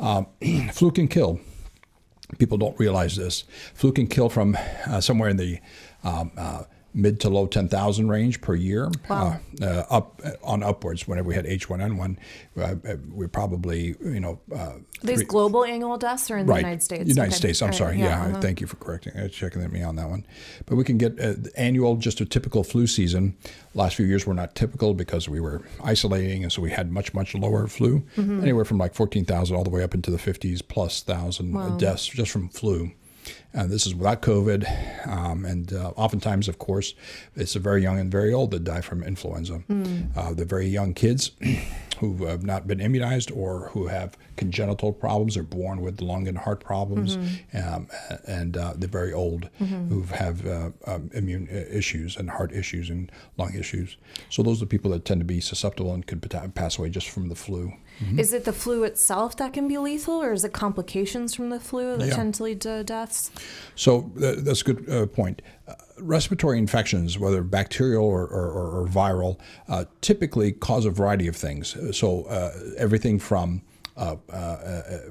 Um, 0.00 0.26
flu 0.72 0.90
can 0.90 1.06
kill. 1.06 1.38
people 2.38 2.56
don't 2.56 2.78
realize 2.80 3.14
this. 3.16 3.44
Flu 3.74 3.92
can 3.92 4.06
kill 4.06 4.30
from 4.30 4.56
uh, 4.86 5.02
somewhere 5.02 5.28
in 5.28 5.36
the 5.36 5.58
um, 6.02 6.32
uh, 6.34 6.62
mid 6.92 7.20
to 7.20 7.28
low 7.28 7.46
10,000 7.46 8.08
range 8.08 8.40
per 8.40 8.54
year, 8.54 8.90
wow. 9.08 9.38
uh, 9.60 9.64
uh, 9.64 9.86
up 9.90 10.20
on 10.42 10.62
upwards. 10.62 11.06
Whenever 11.06 11.28
we 11.28 11.34
had 11.34 11.44
H1N1, 11.44 12.16
uh, 12.56 12.60
uh, 12.62 12.96
we 13.12 13.26
probably, 13.26 13.94
you 14.00 14.20
know. 14.20 14.40
Uh, 14.54 14.74
These 15.02 15.18
three, 15.18 15.26
global 15.26 15.64
annual 15.64 15.96
deaths 15.98 16.30
are 16.30 16.38
in 16.38 16.46
right. 16.46 16.56
the 16.56 16.60
United 16.60 16.82
States? 16.82 17.08
United 17.08 17.28
okay. 17.28 17.36
States, 17.36 17.62
I'm 17.62 17.68
right. 17.68 17.74
sorry. 17.74 17.98
Yeah, 17.98 18.04
yeah 18.04 18.26
uh-huh. 18.26 18.40
thank 18.40 18.60
you 18.60 18.66
for 18.66 18.76
correcting, 18.76 19.16
uh, 19.16 19.28
checking 19.28 19.70
me 19.70 19.82
on 19.82 19.96
that 19.96 20.08
one. 20.08 20.26
But 20.66 20.76
we 20.76 20.84
can 20.84 20.98
get 20.98 21.18
annual, 21.56 21.96
just 21.96 22.20
a 22.20 22.24
typical 22.24 22.64
flu 22.64 22.86
season. 22.86 23.36
Last 23.74 23.96
few 23.96 24.06
years 24.06 24.26
were 24.26 24.34
not 24.34 24.54
typical 24.54 24.94
because 24.94 25.28
we 25.28 25.40
were 25.40 25.62
isolating, 25.84 26.42
and 26.42 26.52
so 26.52 26.60
we 26.60 26.70
had 26.70 26.90
much, 26.90 27.14
much 27.14 27.34
lower 27.34 27.68
flu, 27.68 28.00
mm-hmm. 28.16 28.42
anywhere 28.42 28.64
from 28.64 28.78
like 28.78 28.94
14,000 28.94 29.54
all 29.54 29.64
the 29.64 29.70
way 29.70 29.82
up 29.82 29.94
into 29.94 30.10
the 30.10 30.18
50s 30.18 30.66
plus 30.66 31.02
thousand 31.02 31.52
wow. 31.52 31.76
deaths 31.76 32.06
just 32.06 32.32
from 32.32 32.48
flu. 32.48 32.90
Uh, 33.54 33.66
this 33.66 33.86
is 33.86 33.94
without 33.94 34.22
COVID. 34.22 35.08
Um, 35.08 35.44
and 35.44 35.72
uh, 35.72 35.92
oftentimes, 35.96 36.48
of 36.48 36.58
course, 36.58 36.94
it's 37.36 37.54
the 37.54 37.60
very 37.60 37.82
young 37.82 37.98
and 37.98 38.10
very 38.10 38.32
old 38.32 38.50
that 38.52 38.64
die 38.64 38.80
from 38.80 39.02
influenza. 39.02 39.62
Mm. 39.68 40.16
Uh, 40.16 40.32
the 40.32 40.44
very 40.44 40.66
young 40.66 40.94
kids 40.94 41.32
who 42.00 42.24
have 42.24 42.42
not 42.42 42.66
been 42.66 42.80
immunized 42.80 43.30
or 43.30 43.68
who 43.68 43.86
have 43.88 44.16
congenital 44.36 44.90
problems 44.90 45.36
are 45.36 45.42
born 45.42 45.82
with 45.82 46.00
lung 46.00 46.26
and 46.26 46.38
heart 46.38 46.60
problems, 46.60 47.18
mm-hmm. 47.18 47.74
um, 47.74 47.88
and 48.26 48.56
uh, 48.56 48.72
the 48.74 48.86
very 48.86 49.12
old 49.12 49.50
mm-hmm. 49.60 49.88
who 49.88 50.02
have 50.04 50.46
uh, 50.46 50.70
um, 50.86 51.10
immune 51.12 51.46
uh, 51.52 51.56
issues 51.70 52.16
and 52.16 52.30
heart 52.30 52.52
issues 52.52 52.88
and 52.88 53.12
lung 53.36 53.54
issues. 53.54 53.98
So 54.30 54.42
those 54.42 54.58
are 54.58 54.64
the 54.64 54.66
people 54.66 54.90
that 54.92 55.04
tend 55.04 55.20
to 55.20 55.26
be 55.26 55.40
susceptible 55.40 55.92
and 55.92 56.06
could 56.06 56.26
pass 56.54 56.78
away 56.78 56.88
just 56.88 57.10
from 57.10 57.28
the 57.28 57.34
flu. 57.34 57.74
Mm-hmm. 58.00 58.18
Is 58.18 58.32
it 58.32 58.44
the 58.44 58.52
flu 58.52 58.84
itself 58.84 59.36
that 59.36 59.52
can 59.52 59.68
be 59.68 59.76
lethal, 59.78 60.22
or 60.22 60.32
is 60.32 60.44
it 60.44 60.52
complications 60.52 61.34
from 61.34 61.50
the 61.50 61.60
flu 61.60 61.96
that 61.96 62.08
yeah. 62.08 62.14
tend 62.14 62.34
to 62.34 62.44
lead 62.44 62.60
to 62.62 62.82
deaths? 62.82 63.30
So 63.74 64.10
uh, 64.16 64.36
that's 64.38 64.62
a 64.62 64.64
good 64.64 64.88
uh, 64.88 65.06
point. 65.06 65.42
Uh, 65.68 65.74
respiratory 65.98 66.58
infections, 66.58 67.18
whether 67.18 67.42
bacterial 67.42 68.04
or, 68.04 68.26
or, 68.26 68.82
or 68.82 68.86
viral, 68.88 69.38
uh, 69.68 69.84
typically 70.00 70.52
cause 70.52 70.86
a 70.86 70.90
variety 70.90 71.28
of 71.28 71.36
things. 71.36 71.76
So 71.96 72.24
uh, 72.24 72.52
everything 72.78 73.18
from 73.18 73.62
uh, 73.96 74.16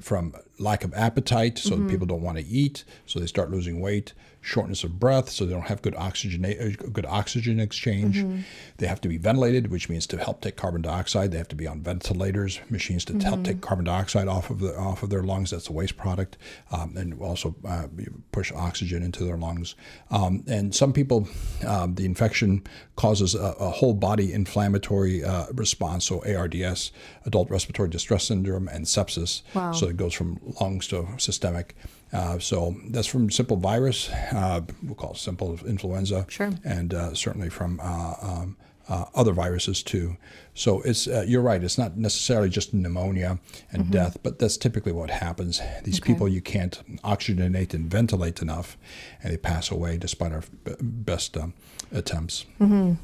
from 0.00 0.34
lack 0.58 0.82
of 0.82 0.92
appetite, 0.94 1.58
so 1.58 1.76
mm-hmm. 1.76 1.88
people 1.88 2.06
don't 2.06 2.22
want 2.22 2.38
to 2.38 2.44
eat, 2.44 2.84
so 3.06 3.20
they 3.20 3.26
start 3.26 3.50
losing 3.50 3.80
weight, 3.80 4.14
shortness 4.40 4.84
of 4.84 4.98
breath, 4.98 5.28
so 5.28 5.44
they 5.44 5.52
don't 5.52 5.66
have 5.66 5.82
good 5.82 5.94
oxygen 5.96 6.44
uh, 6.44 6.70
good 6.92 7.06
oxygen 7.06 7.60
exchange. 7.60 8.18
Mm-hmm. 8.18 8.40
They 8.78 8.86
have 8.86 9.00
to 9.02 9.08
be 9.08 9.18
ventilated, 9.18 9.70
which 9.70 9.88
means 9.88 10.06
to 10.08 10.16
help 10.16 10.40
take 10.40 10.56
carbon 10.56 10.82
dioxide, 10.82 11.30
they 11.30 11.38
have 11.38 11.48
to 11.48 11.56
be 11.56 11.66
on 11.66 11.82
ventilators, 11.82 12.60
machines 12.70 13.04
to 13.06 13.12
mm-hmm. 13.12 13.22
help 13.22 13.44
take 13.44 13.60
carbon 13.60 13.84
dioxide 13.84 14.28
off 14.28 14.50
of 14.50 14.60
the 14.60 14.76
off 14.76 15.02
of 15.02 15.10
their 15.10 15.22
lungs. 15.22 15.50
That's 15.50 15.68
a 15.68 15.72
waste 15.72 15.96
product, 15.96 16.38
um, 16.70 16.96
and 16.96 17.20
also 17.20 17.54
uh, 17.66 17.86
push 18.32 18.52
oxygen 18.52 19.02
into 19.02 19.24
their 19.24 19.36
lungs. 19.36 19.74
Um, 20.10 20.44
and 20.46 20.74
some 20.74 20.92
people, 20.92 21.28
um, 21.66 21.94
the 21.94 22.04
infection 22.04 22.62
causes 22.96 23.34
a, 23.34 23.54
a 23.58 23.70
whole 23.70 23.94
body 23.94 24.32
inflammatory 24.32 25.22
uh, 25.24 25.46
response, 25.52 26.06
so 26.06 26.22
ARDS, 26.24 26.92
adult 27.26 27.50
respiratory 27.50 27.88
distress 27.88 28.24
syndrome, 28.24 28.68
and 28.68 28.86
sepsis. 28.86 29.42
Wow. 29.54 29.72
So 29.72 29.88
it 29.88 29.96
goes 29.96 30.14
from 30.14 30.40
lungs 30.60 30.88
to 30.88 31.06
systemic. 31.18 31.74
Uh, 32.12 32.38
so 32.38 32.76
that's 32.88 33.06
from 33.06 33.30
simple 33.30 33.56
virus, 33.56 34.10
uh, 34.32 34.60
we'll 34.82 34.94
call 34.94 35.12
it 35.12 35.16
simple 35.16 35.58
influenza, 35.64 36.26
sure. 36.28 36.50
and 36.64 36.92
uh, 36.92 37.14
certainly 37.14 37.48
from 37.48 37.78
uh, 37.80 38.14
um, 38.20 38.56
uh, 38.88 39.04
other 39.14 39.32
viruses 39.32 39.82
too. 39.82 40.16
So 40.52 40.82
it's 40.82 41.06
uh, 41.06 41.24
you're 41.26 41.40
right. 41.42 41.62
It's 41.62 41.78
not 41.78 41.96
necessarily 41.96 42.48
just 42.48 42.74
pneumonia 42.74 43.38
and 43.70 43.84
mm-hmm. 43.84 43.92
death, 43.92 44.18
but 44.22 44.40
that's 44.40 44.56
typically 44.56 44.92
what 44.92 45.10
happens. 45.10 45.60
These 45.84 46.00
okay. 46.00 46.12
people 46.12 46.28
you 46.28 46.40
can't 46.40 46.82
oxygenate 47.02 47.72
and 47.72 47.88
ventilate 47.88 48.42
enough, 48.42 48.76
and 49.22 49.32
they 49.32 49.36
pass 49.36 49.70
away 49.70 49.96
despite 49.96 50.32
our 50.32 50.42
b- 50.64 50.74
best 50.80 51.36
um, 51.36 51.54
attempts. 51.92 52.44
Mm-hmm. 52.60 52.94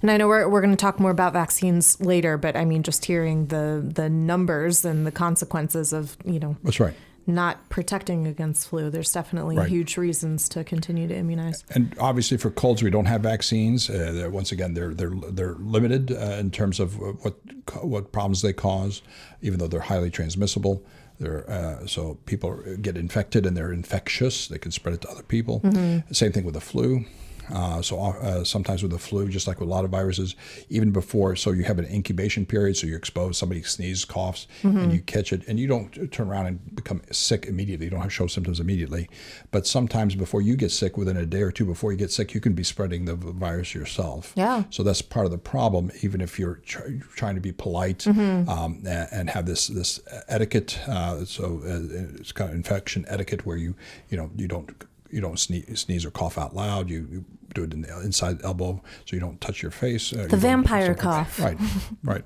And 0.00 0.10
I 0.10 0.16
know 0.16 0.28
we're, 0.28 0.48
we're 0.48 0.62
going 0.62 0.74
to 0.74 0.80
talk 0.80 0.98
more 0.98 1.10
about 1.10 1.34
vaccines 1.34 2.00
later, 2.00 2.38
but 2.38 2.56
I 2.56 2.64
mean, 2.64 2.82
just 2.82 3.04
hearing 3.04 3.48
the 3.48 3.84
the 3.86 4.08
numbers 4.08 4.86
and 4.86 5.06
the 5.06 5.12
consequences 5.12 5.92
of 5.92 6.16
you 6.24 6.40
know 6.40 6.56
that's 6.64 6.80
right 6.80 6.94
not 7.26 7.68
protecting 7.68 8.26
against 8.26 8.68
flu. 8.68 8.90
There's 8.90 9.12
definitely 9.12 9.56
right. 9.56 9.68
huge 9.68 9.96
reasons 9.96 10.48
to 10.50 10.64
continue 10.64 11.08
to 11.08 11.16
immunize. 11.16 11.64
And 11.70 11.94
obviously, 11.98 12.36
for 12.36 12.50
colds, 12.50 12.82
we 12.82 12.90
don't 12.90 13.06
have 13.06 13.22
vaccines. 13.22 13.88
Uh, 13.88 14.28
once 14.32 14.52
again, 14.52 14.74
they're 14.74 14.94
they're 14.94 15.14
they're 15.30 15.54
limited 15.54 16.12
uh, 16.12 16.36
in 16.38 16.50
terms 16.50 16.80
of 16.80 16.98
what 16.98 17.34
what 17.82 18.12
problems 18.12 18.42
they 18.42 18.52
cause, 18.52 19.02
even 19.42 19.58
though 19.58 19.68
they're 19.68 19.80
highly 19.80 20.10
transmissible. 20.10 20.84
They're, 21.20 21.48
uh, 21.48 21.86
so 21.86 22.18
people 22.26 22.60
get 22.82 22.96
infected 22.96 23.46
and 23.46 23.56
they're 23.56 23.72
infectious. 23.72 24.48
They 24.48 24.58
can 24.58 24.72
spread 24.72 24.96
it 24.96 25.00
to 25.02 25.10
other 25.10 25.22
people. 25.22 25.60
Mm-hmm. 25.60 26.12
Same 26.12 26.32
thing 26.32 26.44
with 26.44 26.54
the 26.54 26.60
flu. 26.60 27.04
Uh, 27.52 27.82
so 27.82 28.00
uh, 28.00 28.44
sometimes 28.44 28.82
with 28.82 28.92
the 28.92 28.98
flu, 28.98 29.28
just 29.28 29.46
like 29.46 29.60
with 29.60 29.68
a 29.68 29.72
lot 29.72 29.84
of 29.84 29.90
viruses, 29.90 30.34
even 30.68 30.90
before, 30.90 31.36
so 31.36 31.50
you 31.50 31.64
have 31.64 31.78
an 31.78 31.86
incubation 31.86 32.46
period, 32.46 32.76
so 32.76 32.86
you're 32.86 32.98
exposed. 32.98 33.36
Somebody 33.36 33.62
sneezes, 33.62 34.04
coughs, 34.04 34.46
mm-hmm. 34.62 34.78
and 34.78 34.92
you 34.92 35.00
catch 35.00 35.32
it, 35.32 35.46
and 35.48 35.58
you 35.58 35.66
don't 35.66 36.12
turn 36.12 36.28
around 36.28 36.46
and 36.46 36.74
become 36.74 37.02
sick 37.10 37.46
immediately. 37.46 37.86
You 37.86 37.90
don't 37.90 38.00
have 38.00 38.12
show 38.12 38.26
symptoms 38.26 38.60
immediately, 38.60 39.08
but 39.50 39.66
sometimes 39.66 40.14
before 40.14 40.42
you 40.42 40.56
get 40.56 40.70
sick, 40.70 40.96
within 40.96 41.16
a 41.16 41.26
day 41.26 41.42
or 41.42 41.50
two 41.50 41.64
before 41.64 41.92
you 41.92 41.98
get 41.98 42.10
sick, 42.10 42.34
you 42.34 42.40
can 42.40 42.54
be 42.54 42.64
spreading 42.64 43.04
the 43.04 43.14
virus 43.14 43.74
yourself. 43.74 44.32
Yeah. 44.36 44.64
So 44.70 44.82
that's 44.82 45.02
part 45.02 45.26
of 45.26 45.32
the 45.32 45.38
problem. 45.38 45.90
Even 46.02 46.20
if 46.20 46.38
you're 46.38 46.56
tr- 46.56 46.98
trying 47.14 47.34
to 47.34 47.40
be 47.40 47.52
polite 47.52 48.00
mm-hmm. 48.00 48.48
um, 48.48 48.82
and, 48.86 49.08
and, 49.12 49.30
have 49.30 49.46
this 49.46 49.68
this 49.68 50.00
etiquette, 50.28 50.78
uh, 50.86 51.24
so 51.24 51.60
uh, 51.64 51.80
it's 52.18 52.32
kind 52.32 52.50
of 52.50 52.56
infection 52.56 53.04
etiquette 53.08 53.44
where 53.44 53.56
you 53.56 53.74
you 54.08 54.16
know 54.16 54.30
you 54.36 54.46
don't 54.46 54.84
you 55.14 55.20
don't 55.20 55.38
sneeze, 55.38 55.80
sneeze 55.80 56.04
or 56.04 56.10
cough 56.10 56.36
out 56.36 56.54
loud. 56.54 56.90
You, 56.90 57.08
you, 57.10 57.24
do 57.54 57.62
it 57.62 57.72
in 57.72 57.82
the 57.82 58.00
inside 58.00 58.40
the 58.40 58.46
elbow 58.46 58.82
so 59.04 59.14
you 59.14 59.20
don't 59.20 59.40
touch 59.40 59.62
your 59.62 59.70
face. 59.70 60.12
Uh, 60.12 60.26
the 60.28 60.36
vampire 60.36 60.92
cough. 60.92 61.38
Right, 61.44 61.56
right. 62.02 62.24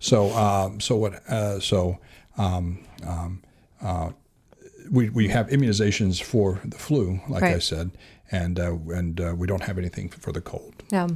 So, 0.00 0.30
um, 0.30 0.80
so 0.80 0.96
what? 0.96 1.14
Uh, 1.28 1.60
so, 1.60 1.98
um, 2.36 2.84
um, 3.06 3.42
uh, 3.80 4.10
we 4.90 5.10
we 5.10 5.28
have 5.28 5.46
immunizations 5.48 6.20
for 6.20 6.60
the 6.64 6.76
flu, 6.76 7.20
like 7.28 7.42
right. 7.42 7.54
I 7.54 7.58
said, 7.60 7.92
and 8.32 8.58
uh, 8.58 8.76
and 8.88 9.20
uh, 9.20 9.34
we 9.36 9.46
don't 9.46 9.62
have 9.62 9.78
anything 9.78 10.08
for 10.08 10.32
the 10.32 10.40
cold. 10.40 10.82
Yeah. 10.90 11.08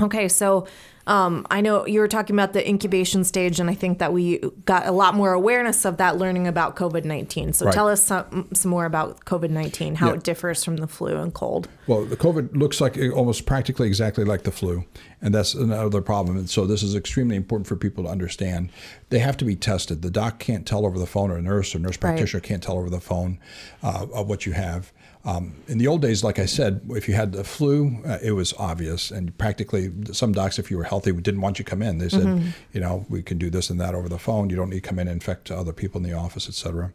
Okay, 0.00 0.28
so 0.28 0.66
um, 1.06 1.46
I 1.50 1.60
know 1.60 1.86
you 1.86 2.00
were 2.00 2.08
talking 2.08 2.36
about 2.36 2.52
the 2.52 2.66
incubation 2.66 3.24
stage, 3.24 3.58
and 3.58 3.68
I 3.68 3.74
think 3.74 3.98
that 3.98 4.12
we 4.12 4.38
got 4.64 4.86
a 4.86 4.92
lot 4.92 5.14
more 5.14 5.32
awareness 5.32 5.84
of 5.84 5.96
that 5.96 6.16
learning 6.16 6.46
about 6.46 6.76
COVID 6.76 7.04
19. 7.04 7.52
So 7.52 7.66
right. 7.66 7.74
tell 7.74 7.88
us 7.88 8.04
some, 8.04 8.48
some 8.54 8.70
more 8.70 8.84
about 8.84 9.24
COVID 9.24 9.50
19, 9.50 9.96
how 9.96 10.08
yeah. 10.08 10.14
it 10.14 10.22
differs 10.22 10.64
from 10.64 10.76
the 10.76 10.86
flu 10.86 11.16
and 11.16 11.34
cold. 11.34 11.68
Well, 11.86 12.04
the 12.04 12.16
COVID 12.16 12.56
looks 12.56 12.80
like 12.80 12.96
almost 13.14 13.46
practically 13.46 13.88
exactly 13.88 14.24
like 14.24 14.44
the 14.44 14.52
flu, 14.52 14.84
and 15.20 15.34
that's 15.34 15.54
another 15.54 16.02
problem. 16.02 16.36
And 16.36 16.48
so 16.48 16.66
this 16.66 16.82
is 16.82 16.94
extremely 16.94 17.36
important 17.36 17.66
for 17.66 17.74
people 17.74 18.04
to 18.04 18.10
understand. 18.10 18.70
They 19.10 19.18
have 19.18 19.36
to 19.38 19.44
be 19.44 19.56
tested. 19.56 20.02
The 20.02 20.10
doc 20.10 20.38
can't 20.38 20.66
tell 20.66 20.86
over 20.86 20.98
the 20.98 21.06
phone, 21.06 21.30
or 21.30 21.36
a 21.36 21.42
nurse 21.42 21.74
or 21.74 21.80
nurse 21.80 21.96
practitioner 21.96 22.40
right. 22.40 22.48
can't 22.48 22.62
tell 22.62 22.78
over 22.78 22.90
the 22.90 23.00
phone 23.00 23.38
uh, 23.82 24.06
of 24.14 24.28
what 24.28 24.46
you 24.46 24.52
have. 24.52 24.92
Um, 25.24 25.54
in 25.68 25.78
the 25.78 25.86
old 25.86 26.02
days, 26.02 26.24
like 26.24 26.38
I 26.38 26.46
said, 26.46 26.80
if 26.90 27.06
you 27.08 27.14
had 27.14 27.32
the 27.32 27.44
flu, 27.44 28.02
uh, 28.04 28.18
it 28.22 28.32
was 28.32 28.52
obvious, 28.58 29.10
and 29.10 29.36
practically 29.38 29.92
some 30.12 30.32
docs, 30.32 30.58
if 30.58 30.70
you 30.70 30.76
were 30.76 30.84
healthy, 30.84 31.12
didn't 31.12 31.40
want 31.40 31.58
you 31.58 31.64
to 31.64 31.70
come 31.70 31.80
in. 31.80 31.98
They 31.98 32.08
said, 32.08 32.22
mm-hmm. 32.22 32.48
you 32.72 32.80
know, 32.80 33.06
we 33.08 33.22
can 33.22 33.38
do 33.38 33.48
this 33.48 33.70
and 33.70 33.80
that 33.80 33.94
over 33.94 34.08
the 34.08 34.18
phone. 34.18 34.50
You 34.50 34.56
don't 34.56 34.70
need 34.70 34.82
to 34.82 34.88
come 34.88 34.98
in 34.98 35.06
and 35.06 35.14
infect 35.14 35.50
other 35.50 35.72
people 35.72 35.98
in 35.98 36.10
the 36.10 36.16
office, 36.16 36.48
et 36.48 36.54
cetera. 36.54 36.92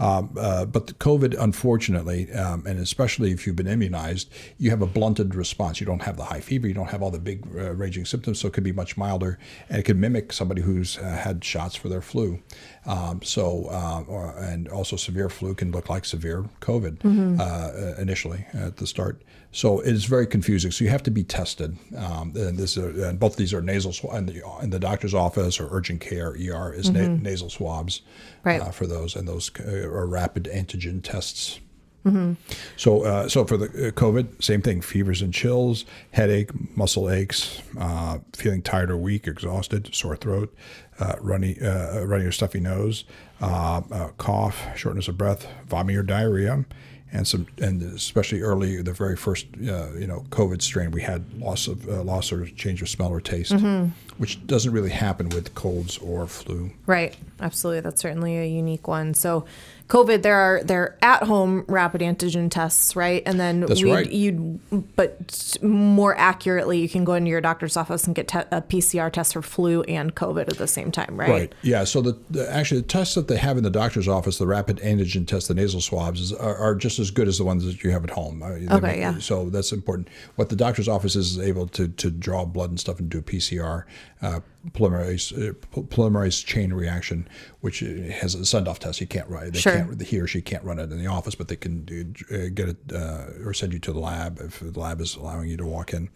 Um, 0.00 0.34
uh, 0.38 0.64
but 0.64 0.86
the 0.86 0.94
COVID, 0.94 1.36
unfortunately, 1.38 2.32
um, 2.32 2.66
and 2.66 2.80
especially 2.80 3.32
if 3.32 3.46
you've 3.46 3.54
been 3.54 3.66
immunized, 3.66 4.30
you 4.56 4.70
have 4.70 4.80
a 4.80 4.86
blunted 4.86 5.34
response. 5.34 5.78
You 5.78 5.84
don't 5.84 6.02
have 6.02 6.16
the 6.16 6.24
high 6.24 6.40
fever, 6.40 6.66
you 6.66 6.72
don't 6.72 6.88
have 6.88 7.02
all 7.02 7.10
the 7.10 7.18
big 7.18 7.46
uh, 7.54 7.74
raging 7.74 8.06
symptoms, 8.06 8.40
so 8.40 8.48
it 8.48 8.54
could 8.54 8.64
be 8.64 8.72
much 8.72 8.96
milder, 8.96 9.38
and 9.68 9.78
it 9.78 9.82
can 9.82 10.00
mimic 10.00 10.32
somebody 10.32 10.62
who's 10.62 10.96
uh, 10.96 11.02
had 11.02 11.44
shots 11.44 11.76
for 11.76 11.90
their 11.90 12.00
flu. 12.00 12.40
Um, 12.86 13.20
so, 13.22 13.66
uh, 13.70 14.04
or, 14.08 14.34
and 14.38 14.68
also 14.68 14.96
severe 14.96 15.28
flu 15.28 15.54
can 15.54 15.70
look 15.70 15.90
like 15.90 16.04
severe 16.04 16.44
COVID 16.60 16.98
mm-hmm. 16.98 17.40
Uh, 17.40 18.00
initially 18.00 18.46
at 18.54 18.78
the 18.78 18.86
start. 18.86 19.22
So 19.52 19.80
it 19.80 19.92
is 19.92 20.04
very 20.04 20.26
confusing. 20.26 20.70
So 20.70 20.84
you 20.84 20.90
have 20.90 21.02
to 21.02 21.10
be 21.10 21.24
tested. 21.24 21.76
Um, 21.96 22.32
and 22.36 22.56
this, 22.56 22.76
and 22.76 23.18
both 23.18 23.32
of 23.32 23.36
these 23.36 23.52
are 23.52 23.60
nasal 23.60 23.92
sw- 23.92 24.04
in 24.14 24.26
the, 24.26 24.42
in 24.62 24.70
the 24.70 24.78
doctor's 24.78 25.12
office 25.12 25.60
or 25.60 25.68
urgent 25.70 26.00
care 26.00 26.28
ER 26.30 26.72
is 26.72 26.90
mm-hmm. 26.90 26.94
na- 26.94 27.30
nasal 27.30 27.50
swabs 27.50 28.02
right. 28.44 28.60
uh, 28.60 28.70
for 28.70 28.86
those, 28.86 29.16
and 29.16 29.26
those 29.26 29.50
uh, 29.60 29.88
are 29.88 30.06
rapid 30.06 30.44
antigen 30.44 31.02
tests. 31.02 31.60
Mm-hmm. 32.04 32.34
So, 32.76 33.04
uh, 33.04 33.28
so 33.28 33.44
for 33.44 33.56
the 33.56 33.66
uh, 33.66 33.90
COVID, 33.90 34.42
same 34.42 34.62
thing: 34.62 34.80
fevers 34.80 35.20
and 35.22 35.34
chills, 35.34 35.84
headache, 36.12 36.50
muscle 36.76 37.10
aches, 37.10 37.60
uh, 37.78 38.18
feeling 38.32 38.62
tired 38.62 38.90
or 38.90 38.96
weak, 38.96 39.26
exhausted, 39.26 39.94
sore 39.94 40.16
throat, 40.16 40.54
uh, 40.98 41.16
runny, 41.20 41.60
uh, 41.60 42.04
runny 42.04 42.24
or 42.24 42.32
stuffy 42.32 42.60
nose, 42.60 43.04
uh, 43.40 44.08
cough, 44.16 44.66
shortness 44.76 45.08
of 45.08 45.18
breath, 45.18 45.46
vomiting 45.66 45.98
or 45.98 46.02
diarrhea, 46.02 46.64
and 47.12 47.28
some, 47.28 47.46
and 47.60 47.82
especially 47.82 48.40
early, 48.40 48.80
the 48.80 48.92
very 48.92 49.16
first, 49.16 49.46
you 49.58 50.06
know, 50.06 50.24
COVID 50.30 50.62
strain, 50.62 50.92
we 50.92 51.02
had 51.02 51.34
loss 51.38 51.66
of 51.66 51.86
loss 51.86 52.32
or 52.32 52.46
change 52.46 52.80
of 52.80 52.88
smell 52.88 53.10
or 53.10 53.20
taste. 53.20 53.52
Mm-hmm 53.52 53.88
which 54.20 54.46
doesn't 54.46 54.72
really 54.72 54.90
happen 54.90 55.30
with 55.30 55.54
colds 55.54 55.96
or 55.96 56.26
flu. 56.26 56.70
Right. 56.84 57.16
Absolutely. 57.40 57.80
That's 57.80 58.02
certainly 58.02 58.36
a 58.36 58.44
unique 58.44 58.86
one. 58.86 59.14
So, 59.14 59.46
COVID, 59.90 60.22
there 60.22 60.36
are 60.36 60.62
there 60.62 60.96
at 61.02 61.24
home 61.24 61.64
rapid 61.66 62.00
antigen 62.00 62.48
tests, 62.48 62.94
right? 62.94 63.24
And 63.26 63.40
then 63.40 63.60
That's 63.62 63.82
we'd- 63.82 63.92
right. 63.92 64.10
you'd, 64.10 64.60
but 64.94 65.56
more 65.62 66.16
accurately, 66.16 66.78
you 66.80 66.88
can 66.88 67.04
go 67.04 67.14
into 67.14 67.28
your 67.28 67.40
doctor's 67.40 67.76
office 67.76 68.04
and 68.06 68.14
get 68.14 68.28
te- 68.28 68.38
a 68.52 68.62
PCR 68.62 69.12
test 69.12 69.32
for 69.32 69.42
flu 69.42 69.82
and 69.82 70.14
COVID 70.14 70.48
at 70.48 70.58
the 70.58 70.68
same 70.68 70.92
time, 70.92 71.18
right? 71.18 71.28
Right. 71.28 71.54
Yeah. 71.62 71.82
So 71.82 72.00
the, 72.02 72.16
the 72.30 72.48
actually 72.52 72.82
the 72.82 72.86
tests 72.86 73.16
that 73.16 73.26
they 73.26 73.36
have 73.36 73.56
in 73.58 73.64
the 73.64 73.70
doctor's 73.70 74.06
office, 74.06 74.38
the 74.38 74.46
rapid 74.46 74.78
antigen 74.78 75.26
test, 75.26 75.48
the 75.48 75.54
nasal 75.54 75.80
swabs, 75.80 76.20
is, 76.20 76.32
are, 76.32 76.56
are 76.56 76.76
just 76.76 77.00
as 77.00 77.10
good 77.10 77.26
as 77.26 77.38
the 77.38 77.44
ones 77.44 77.64
that 77.64 77.82
you 77.82 77.90
have 77.90 78.04
at 78.04 78.10
home. 78.10 78.44
I 78.44 78.50
mean, 78.50 78.70
Okay, 78.72 78.86
make- 78.86 78.98
yeah. 78.98 79.18
So 79.18 79.50
that's 79.50 79.72
important. 79.72 80.06
What 80.36 80.50
the 80.50 80.56
doctor's 80.56 80.86
office 80.86 81.16
is, 81.16 81.32
is 81.36 81.40
able 81.40 81.66
to 81.66 81.88
to 81.88 82.10
draw 82.12 82.44
blood 82.44 82.70
and 82.70 82.78
stuff 82.78 83.00
and 83.00 83.10
do 83.10 83.18
a 83.18 83.22
PCR. 83.22 83.84
Uh, 84.22 84.40
polymerase 84.72 85.32
uh, 85.32 85.52
polymerase 85.72 86.44
chain 86.44 86.74
reaction, 86.74 87.26
which 87.62 87.82
uh, 87.82 87.86
has 88.12 88.34
a 88.34 88.44
send 88.44 88.68
off 88.68 88.78
test. 88.78 89.00
You 89.00 89.06
can't 89.06 89.26
run. 89.30 89.50
They 89.50 89.58
Sure. 89.58 89.72
can't. 89.72 90.02
He 90.02 90.20
or 90.20 90.26
she 90.26 90.42
can't 90.42 90.62
run 90.62 90.78
it 90.78 90.92
in 90.92 90.98
the 90.98 91.06
office, 91.06 91.34
but 91.34 91.48
they 91.48 91.56
can 91.56 91.84
do, 91.86 92.12
uh, 92.30 92.48
get 92.52 92.68
it 92.68 92.76
uh, 92.94 93.28
or 93.46 93.54
send 93.54 93.72
you 93.72 93.78
to 93.78 93.92
the 93.94 93.98
lab 93.98 94.38
if 94.40 94.60
the 94.60 94.78
lab 94.78 95.00
is 95.00 95.16
allowing 95.16 95.48
you 95.48 95.56
to 95.56 95.64
walk 95.64 95.94
in. 95.94 96.10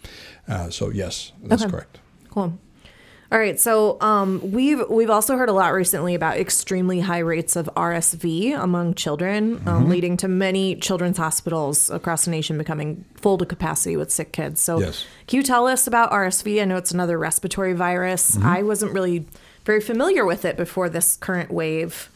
Uh, 0.47 0.69
so 0.69 0.91
yes, 0.91 1.33
that's 1.45 1.63
Okay. 1.63 1.71
correct. 1.71 2.01
Cool. 2.29 2.59
All 3.35 3.41
right, 3.41 3.59
so 3.59 4.01
um, 4.01 4.53
we've 4.53 4.89
we've 4.89 5.11
also 5.11 5.37
heard 5.37 5.49
a 5.49 5.53
lot 5.53 5.73
recently 5.73 6.15
about 6.15 6.37
extremely 6.37 7.01
high 7.01 7.19
rates 7.19 7.57
of 7.57 7.69
RSV 7.77 8.57
among 8.57 8.95
children, 8.95 9.57
Mm-hmm. 9.57 9.69
um, 9.69 9.89
leading 9.89 10.17
to 10.19 10.29
many 10.29 10.77
children's 10.77 11.19
hospitals 11.19 11.91
across 11.91 12.27
the 12.27 12.31
nation 12.31 12.57
becoming 12.59 13.05
full 13.17 13.37
to 13.39 13.45
capacity 13.45 13.97
with 13.97 14.13
sick 14.13 14.31
kids. 14.31 14.61
So, 14.61 14.79
Yes. 14.79 15.05
can 15.27 15.39
you 15.39 15.43
tell 15.43 15.67
us 15.67 15.89
about 15.89 16.13
RSV? 16.13 16.63
I 16.63 16.65
know 16.65 16.77
it's 16.77 16.93
another 16.93 17.19
respiratory 17.19 17.73
virus. 17.73 18.37
Mm-hmm. 18.37 18.47
I 18.47 18.63
wasn't 18.63 18.93
really 18.93 19.27
very 19.65 19.81
familiar 19.81 20.25
with 20.25 20.45
it 20.45 20.57
before 20.57 20.89
this 20.89 21.17
current 21.17 21.51
wave. 21.51 22.11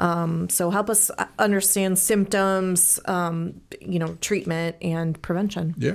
Um, 0.00 0.48
so, 0.48 0.70
help 0.70 0.90
us 0.90 1.08
understand 1.38 2.00
symptoms, 2.00 2.98
um, 3.04 3.60
you 3.80 4.00
know, 4.00 4.16
treatment 4.20 4.74
and 4.82 5.22
prevention. 5.22 5.76
Yeah. 5.78 5.94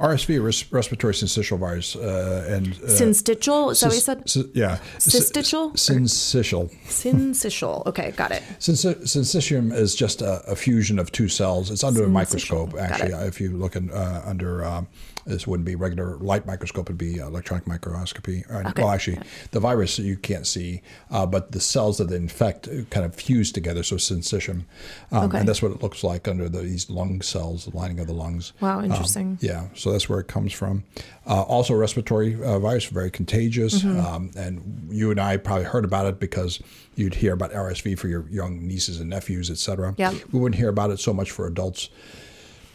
RSV, 0.00 0.42
res- 0.42 0.72
respiratory 0.72 1.12
syncytial 1.12 1.58
virus, 1.58 1.94
uh, 1.94 2.46
and 2.48 2.68
uh, 2.68 2.86
Syncytial, 2.86 3.70
is 3.72 3.80
that 3.80 3.86
what 3.88 3.94
you 3.94 4.00
said? 4.00 4.28
sy- 4.30 4.44
yeah, 4.54 4.78
Cystical? 4.98 5.72
syncytial. 5.74 6.70
Syncytial. 6.86 7.84
Okay, 7.86 8.10
got 8.12 8.30
it. 8.30 8.42
Syncy- 8.58 8.96
Syncytium 9.02 9.74
is 9.74 9.94
just 9.94 10.22
a, 10.22 10.42
a 10.50 10.56
fusion 10.56 10.98
of 10.98 11.12
two 11.12 11.28
cells. 11.28 11.70
It's 11.70 11.84
under 11.84 12.04
a 12.04 12.08
microscope, 12.08 12.74
actually. 12.78 13.12
If 13.26 13.40
you 13.40 13.50
look 13.56 13.76
in, 13.76 13.90
uh, 13.90 14.22
under, 14.24 14.64
um, 14.64 14.88
this 15.26 15.46
wouldn't 15.46 15.66
be 15.66 15.74
regular 15.74 16.16
light 16.18 16.46
microscope, 16.46 16.86
it'd 16.86 16.98
be 16.98 17.16
electronic 17.16 17.66
microscopy. 17.66 18.44
Uh, 18.50 18.58
Okay. 18.70 18.82
Well, 18.82 18.92
actually, 18.92 19.18
the 19.50 19.60
virus 19.60 19.98
you 19.98 20.16
can't 20.16 20.46
see, 20.46 20.82
uh, 21.10 21.26
but 21.26 21.52
the 21.52 21.60
cells 21.60 21.98
that 21.98 22.10
infect 22.12 22.68
uh, 22.68 22.82
kind 22.90 23.04
of 23.06 23.14
fuse 23.14 23.50
together, 23.52 23.82
so 23.82 23.96
syncytium. 23.96 24.64
Um, 25.12 25.24
Okay. 25.30 25.38
And 25.38 25.48
that's 25.48 25.62
what 25.62 25.72
it 25.72 25.82
looks 25.82 26.02
like 26.04 26.28
under 26.28 26.48
the, 26.48 26.60
these 26.60 26.88
lung 26.90 27.20
cells, 27.22 27.64
the 27.66 27.76
lining 27.76 27.98
of 28.00 28.06
the 28.06 28.12
lungs. 28.12 28.52
Wow, 28.60 28.78
Um, 28.80 28.84
interesting. 28.86 29.38
yeah, 29.40 29.68
so 29.74 29.92
that's 29.92 30.08
where 30.08 30.20
it 30.20 30.28
comes 30.28 30.52
from. 30.52 30.84
Uh, 31.26 31.42
also, 31.42 31.74
respiratory 31.74 32.42
uh, 32.42 32.58
virus, 32.58 32.86
very 32.86 33.10
contagious. 33.10 33.82
Mm-hmm. 33.82 34.00
Um, 34.00 34.30
and 34.36 34.88
you 34.90 35.10
and 35.10 35.20
I 35.20 35.36
probably 35.36 35.64
heard 35.64 35.84
about 35.84 36.06
it 36.06 36.18
because 36.20 36.60
you'd 36.96 37.14
hear 37.14 37.32
about 37.32 37.52
RSV 37.52 37.98
for 37.98 38.08
your 38.08 38.28
young 38.30 38.66
nieces 38.66 39.00
and 39.00 39.08
nephews, 39.10 39.50
et 39.50 39.58
cetera. 39.58 39.94
Yep. 39.96 40.14
We 40.32 40.40
wouldn't 40.40 40.58
hear 40.58 40.68
about 40.68 40.90
it 40.90 41.00
so 41.00 41.12
much 41.12 41.30
for 41.30 41.46
adults. 41.46 41.88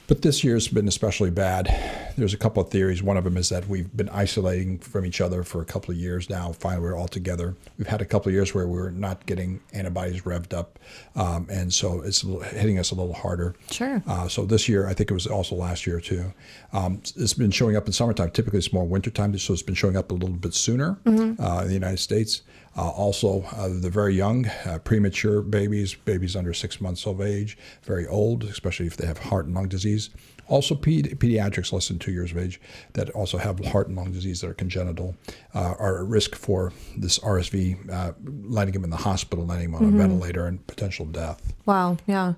But 0.08 0.22
this 0.22 0.44
year's 0.44 0.68
been 0.68 0.88
especially 0.88 1.32
bad. 1.32 2.14
There's 2.16 2.34
a 2.34 2.38
couple 2.38 2.62
of 2.62 2.70
theories. 2.70 3.02
One 3.02 3.18
of 3.18 3.24
them 3.24 3.38
is 3.38 3.50
that 3.50 3.68
we've 3.68 3.96
been 3.96 4.10
isolating 4.10 4.78
from 4.78 5.06
each 5.06 5.20
other 5.20 5.44
for 5.44 5.62
a 5.62 5.66
couple 5.66 5.92
of 5.92 5.98
years 5.98 6.30
now. 6.30 6.52
Finally, 6.52 6.84
we're 6.84 6.96
all 6.96 7.08
together. 7.08 7.56
We've 7.78 7.88
had 7.88 8.02
a 8.02 8.06
couple 8.06 8.30
of 8.30 8.34
years 8.34 8.54
where 8.54 8.68
we're 8.68 8.92
not 8.92 9.26
getting 9.26 9.62
antibodies 9.74 10.22
revved 10.22 10.54
up, 10.54 10.80
um, 11.16 11.48
and 11.50 11.74
so 11.74 12.02
it's 12.02 12.22
hitting 12.22 12.78
us 12.78 12.92
a 12.92 12.96
little 12.96 13.14
harder. 13.14 13.56
Sure. 13.72 14.02
Uh, 14.08 14.28
so 14.28 14.46
this 14.46 14.70
year, 14.70 14.88
I 14.88 14.94
think 14.94 15.10
it 15.10 15.14
was 15.14 15.28
also 15.28 15.56
last 15.56 15.88
year 15.88 16.00
too. 16.00 16.32
Um, 16.72 17.02
it's 17.16 17.34
been 17.34 17.52
showing 17.52 17.76
up 17.76 17.88
in 17.88 17.94
summertime. 17.94 18.30
Typically, 18.32 18.60
it's 18.60 18.72
more 18.72 18.86
wintertime, 18.86 19.38
so 19.40 19.54
it's 19.54 19.64
been 19.64 19.76
showing 19.76 19.98
up 19.98 20.12
a 20.12 20.14
little 20.14 20.36
bit 20.36 20.54
sooner 20.54 20.98
uh, 21.06 21.62
in 21.62 21.68
the 21.68 21.74
United 21.74 22.00
States. 22.00 22.44
Uh, 22.78 22.90
also, 22.90 23.44
uh, 23.56 23.70
the 23.70 23.90
very 23.90 24.14
young, 24.14 24.46
uh, 24.66 24.80
premature 24.84 25.42
babies, 25.42 25.94
babies 25.94 26.36
under 26.36 26.54
six 26.54 26.82
months 26.82 27.08
of 27.08 27.22
age, 27.22 27.58
very 27.84 28.06
old, 28.08 28.44
especially 28.44 28.86
if 28.86 28.98
they 28.98 29.08
have 29.08 29.18
heart 29.18 29.46
and 29.46 29.56
lung 29.56 29.68
disease. 29.68 30.10
Also, 30.48 30.76
pedi- 30.76 31.16
pediatrics 31.16 31.72
less 31.72 31.88
than 31.88 31.98
two 31.98 32.12
years 32.12 32.32
of 32.32 32.38
age 32.38 32.62
that 32.94 33.10
also 33.12 33.38
have 33.38 33.64
heart 33.66 33.88
and 33.88 33.96
lung 33.96 34.12
disease 34.12 34.42
that 34.42 34.50
are 34.50 34.54
congenital 34.54 35.16
uh, 35.56 35.74
are 35.80 36.04
at 36.04 36.06
risk 36.06 36.36
for 36.36 36.72
this 36.98 37.18
RSV, 37.20 37.90
uh, 37.90 38.14
landing 38.44 38.74
them 38.74 38.84
in 38.84 38.90
the 38.90 38.98
hospital, 38.98 39.46
landing 39.46 39.72
them 39.72 39.82
on 39.82 39.94
a 39.94 39.98
ventilator, 39.98 40.46
and 40.46 40.66
potential 40.68 41.06
death. 41.06 41.54
Wow. 41.66 41.98
Yeah. 42.06 42.34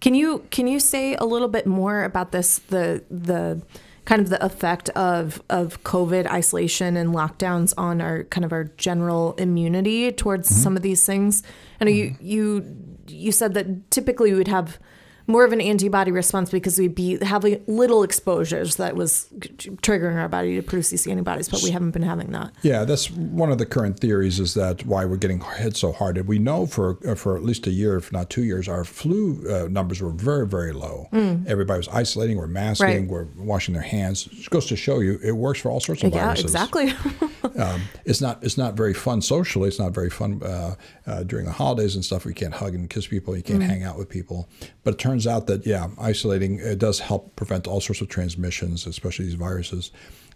Can 0.00 0.14
you 0.14 0.44
can 0.50 0.66
you 0.66 0.80
say 0.80 1.14
a 1.14 1.24
little 1.24 1.48
bit 1.48 1.66
more 1.66 2.04
about 2.04 2.32
this 2.32 2.58
the 2.58 3.04
the 3.10 3.62
kind 4.04 4.20
of 4.20 4.30
the 4.30 4.44
effect 4.44 4.88
of 4.90 5.42
of 5.48 5.82
COVID 5.84 6.26
isolation 6.26 6.96
and 6.96 7.14
lockdowns 7.14 7.72
on 7.76 8.00
our 8.00 8.24
kind 8.24 8.44
of 8.44 8.52
our 8.52 8.64
general 8.64 9.34
immunity 9.34 10.10
towards 10.12 10.50
mm-hmm. 10.50 10.62
some 10.62 10.76
of 10.76 10.82
these 10.82 11.06
things? 11.06 11.42
I 11.80 11.84
know 11.84 11.90
you 11.90 12.10
mm-hmm. 12.10 12.26
you 12.26 12.76
you 13.08 13.32
said 13.32 13.54
that 13.54 13.90
typically 13.90 14.32
we 14.32 14.38
would 14.38 14.48
have 14.48 14.78
more 15.26 15.44
of 15.44 15.52
an 15.52 15.60
antibody 15.60 16.10
response 16.10 16.50
because 16.50 16.78
we'd 16.78 16.94
be 16.94 17.18
having 17.24 17.62
little 17.66 18.02
exposures 18.02 18.76
that 18.76 18.96
was 18.96 19.28
triggering 19.82 20.16
our 20.20 20.28
body 20.28 20.56
to 20.56 20.62
produce 20.62 20.90
these 20.90 21.06
antibodies, 21.06 21.48
but 21.48 21.62
we 21.62 21.70
haven't 21.70 21.92
been 21.92 22.02
having 22.02 22.32
that. 22.32 22.52
Yeah, 22.62 22.84
that's 22.84 23.10
one 23.10 23.50
of 23.52 23.58
the 23.58 23.66
current 23.66 24.00
theories 24.00 24.40
is 24.40 24.54
that 24.54 24.84
why 24.86 25.04
we're 25.04 25.16
getting 25.16 25.40
hit 25.58 25.76
so 25.76 25.92
hard. 25.92 26.18
And 26.18 26.26
we 26.28 26.38
know 26.38 26.66
for 26.66 26.98
uh, 27.06 27.14
for 27.14 27.36
at 27.36 27.42
least 27.44 27.66
a 27.66 27.70
year, 27.70 27.96
if 27.96 28.12
not 28.12 28.30
two 28.30 28.44
years, 28.44 28.68
our 28.68 28.84
flu 28.84 29.44
uh, 29.48 29.68
numbers 29.68 30.00
were 30.00 30.10
very, 30.10 30.46
very 30.46 30.72
low. 30.72 31.08
Everybody 31.46 31.78
was 31.78 31.88
isolating, 31.88 32.36
we're 32.36 32.46
masking, 32.46 32.72
Mm. 32.82 33.00
Right. 33.00 33.08
we're 33.08 33.26
washing 33.44 33.74
their 33.74 33.82
hands. 33.82 34.28
It 34.32 34.50
goes 34.50 34.66
to 34.66 34.76
show 34.76 35.00
you 35.00 35.18
it 35.22 35.32
works 35.32 35.60
for 35.60 35.70
all 35.70 35.80
sorts 35.80 36.02
of 36.02 36.12
Yeah, 36.12 36.24
viruses. 36.24 36.44
exactly. 36.44 36.92
Um, 37.58 37.82
it's 38.06 38.20
not 38.22 38.42
it's 38.42 38.56
not 38.56 38.74
very 38.74 38.94
fun 38.94 39.20
socially. 39.20 39.68
It's 39.68 39.78
not 39.78 39.92
very 39.92 40.08
fun 40.08 40.42
uh, 40.42 40.74
uh, 41.06 41.22
during 41.24 41.46
the 41.46 41.52
holidays 41.52 41.94
and 41.94 42.04
stuff. 42.04 42.24
We 42.24 42.34
can't 42.34 42.54
hug 42.54 42.74
and 42.74 42.88
kiss 42.88 43.06
people. 43.06 43.36
You 43.36 43.42
can't 43.42 43.62
hang 43.62 43.82
out 43.82 43.98
with 43.98 44.08
people. 44.08 44.48
But 44.84 44.94
it 44.94 44.98
turns 44.98 45.26
out 45.26 45.46
that 45.46 45.66
yeah, 45.66 45.88
isolating 45.98 46.58
it 46.58 46.78
does 46.78 47.00
help 47.00 47.36
prevent 47.36 47.66
all 47.66 47.80
sorts 47.80 48.00
of 48.00 48.08
transmissions, 48.08 48.86
especially 48.86 49.26
these 49.26 49.34
viruses. 49.34 49.90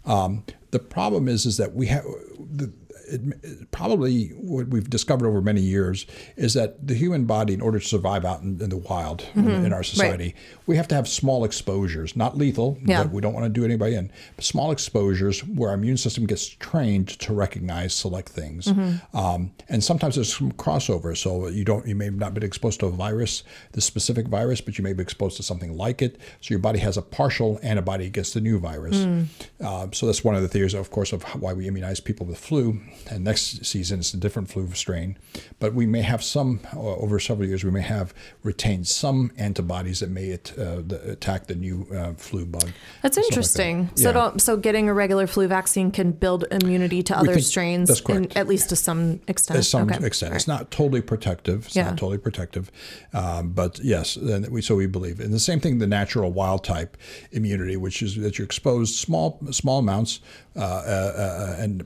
Um, 0.05 0.43
the 0.71 0.79
problem 0.79 1.27
is 1.27 1.45
is 1.45 1.57
that 1.57 1.73
we 1.73 1.87
have 1.87 2.03
the, 2.39 2.71
it, 3.07 3.71
probably 3.71 4.29
what 4.29 4.67
we've 4.67 4.89
discovered 4.89 5.27
over 5.27 5.41
many 5.41 5.61
years 5.61 6.05
is 6.35 6.53
that 6.53 6.85
the 6.85 6.93
human 6.93 7.25
body, 7.25 7.53
in 7.53 7.61
order 7.61 7.79
to 7.79 7.85
survive 7.85 8.25
out 8.25 8.41
in, 8.41 8.61
in 8.61 8.69
the 8.69 8.77
wild 8.77 9.25
in, 9.35 9.49
in 9.49 9.73
our 9.73 9.83
society, 9.83 10.35
we 10.65 10.75
have 10.75 10.87
to 10.89 10.95
have 10.95 11.07
small 11.07 11.43
exposures, 11.43 12.15
not 12.15 12.37
lethal. 12.37 12.77
Yeah. 12.83 13.03
But 13.03 13.11
we 13.11 13.21
don't 13.21 13.33
want 13.33 13.45
to 13.45 13.49
do 13.49 13.65
anybody 13.65 13.95
in. 13.95 14.11
But 14.35 14.45
small 14.45 14.71
exposures 14.71 15.43
where 15.43 15.69
our 15.69 15.75
immune 15.75 15.97
system 15.97 16.25
gets 16.25 16.47
trained 16.47 17.07
to 17.19 17.33
recognize 17.33 17.93
select 17.93 18.29
things. 18.29 18.65
Mm-hmm. 18.65 19.17
Um, 19.17 19.51
and 19.69 19.83
sometimes 19.83 20.15
there's 20.15 20.35
some 20.35 20.51
crossover. 20.51 21.15
So 21.15 21.47
you 21.47 21.63
don't, 21.63 21.87
you 21.87 21.95
may 21.95 22.09
not 22.09 22.33
been 22.33 22.43
exposed 22.43 22.79
to 22.81 22.87
a 22.87 22.91
virus, 22.91 23.43
the 23.71 23.81
specific 23.81 24.27
virus, 24.27 24.61
but 24.61 24.77
you 24.77 24.83
may 24.83 24.93
be 24.93 25.01
exposed 25.03 25.37
to 25.37 25.43
something 25.43 25.75
like 25.77 26.01
it. 26.01 26.19
So 26.41 26.53
your 26.53 26.59
body 26.59 26.79
has 26.79 26.97
a 26.97 27.01
partial 27.01 27.59
antibody 27.63 28.05
against 28.05 28.33
the 28.33 28.41
new 28.41 28.59
virus. 28.59 28.97
Mm. 28.97 29.27
Uh, 29.61 29.87
so 29.93 30.05
that's 30.05 30.23
one 30.23 30.35
of 30.35 30.41
the 30.41 30.47
theories, 30.47 30.73
of 30.73 30.91
course, 30.91 31.13
of 31.13 31.23
why 31.41 31.53
we 31.53 31.67
immunize 31.67 31.99
people 31.99 32.25
with 32.25 32.37
flu. 32.37 32.79
And 33.09 33.23
next 33.23 33.65
season 33.65 33.99
it's 33.99 34.13
a 34.13 34.17
different 34.17 34.49
flu 34.49 34.71
strain. 34.73 35.17
But 35.59 35.73
we 35.73 35.85
may 35.85 36.01
have 36.01 36.23
some, 36.23 36.59
uh, 36.75 36.79
over 36.79 37.19
several 37.19 37.47
years, 37.47 37.63
we 37.63 37.71
may 37.71 37.81
have 37.81 38.13
retained 38.43 38.87
some 38.87 39.31
antibodies 39.37 39.99
that 40.01 40.09
may 40.09 40.31
at, 40.31 40.51
uh, 40.57 40.81
the, 40.85 41.11
attack 41.11 41.47
the 41.47 41.55
new 41.55 41.87
uh, 41.93 42.13
flu 42.13 42.45
bug. 42.45 42.61
That's 42.61 42.71
Stuff 42.71 43.03
like 43.03 43.13
that. 43.13 43.21
interesting. 43.31 43.89
So, 43.95 44.11
Yeah. 44.11 44.37
so 44.37 44.57
getting 44.57 44.89
a 44.89 44.93
regular 44.93 45.27
flu 45.27 45.47
vaccine 45.47 45.91
can 45.91 46.11
build 46.11 46.45
immunity 46.51 47.01
to 47.03 47.17
other 47.17 47.33
think 47.33 47.45
strains, 47.45 47.87
that's 47.89 48.01
in, 48.01 48.31
at 48.37 48.47
least 48.47 48.69
to 48.69 48.75
some 48.75 49.19
extent. 49.27 49.57
to 49.57 49.63
some 49.63 49.89
Okay. 49.89 50.05
extent. 50.05 50.31
All 50.31 50.35
It's 50.35 50.47
not 50.47 50.69
totally 50.71 51.01
protective. 51.01 51.67
It's 51.67 51.75
Yeah. 51.75 51.83
not 51.85 51.97
totally 51.97 52.17
protective, 52.17 52.71
um, 53.13 53.51
but 53.51 53.79
yes, 53.83 54.17
we 54.17 54.61
so 54.61 54.75
we 54.75 54.85
believe. 54.87 55.19
And 55.19 55.33
the 55.33 55.39
same 55.39 55.59
thing, 55.59 55.79
the 55.79 55.87
natural 55.87 56.31
wild 56.31 56.63
type 56.63 56.97
immunity, 57.31 57.77
which 57.77 58.01
is 58.01 58.15
that 58.17 58.37
you're 58.37 58.45
exposed 58.45 58.95
small 58.95 59.39
small 59.51 59.79
amounts. 59.79 60.19
Uh, 60.55 60.59
uh, 60.59 61.13
uh, 61.57 61.61
and 61.61 61.85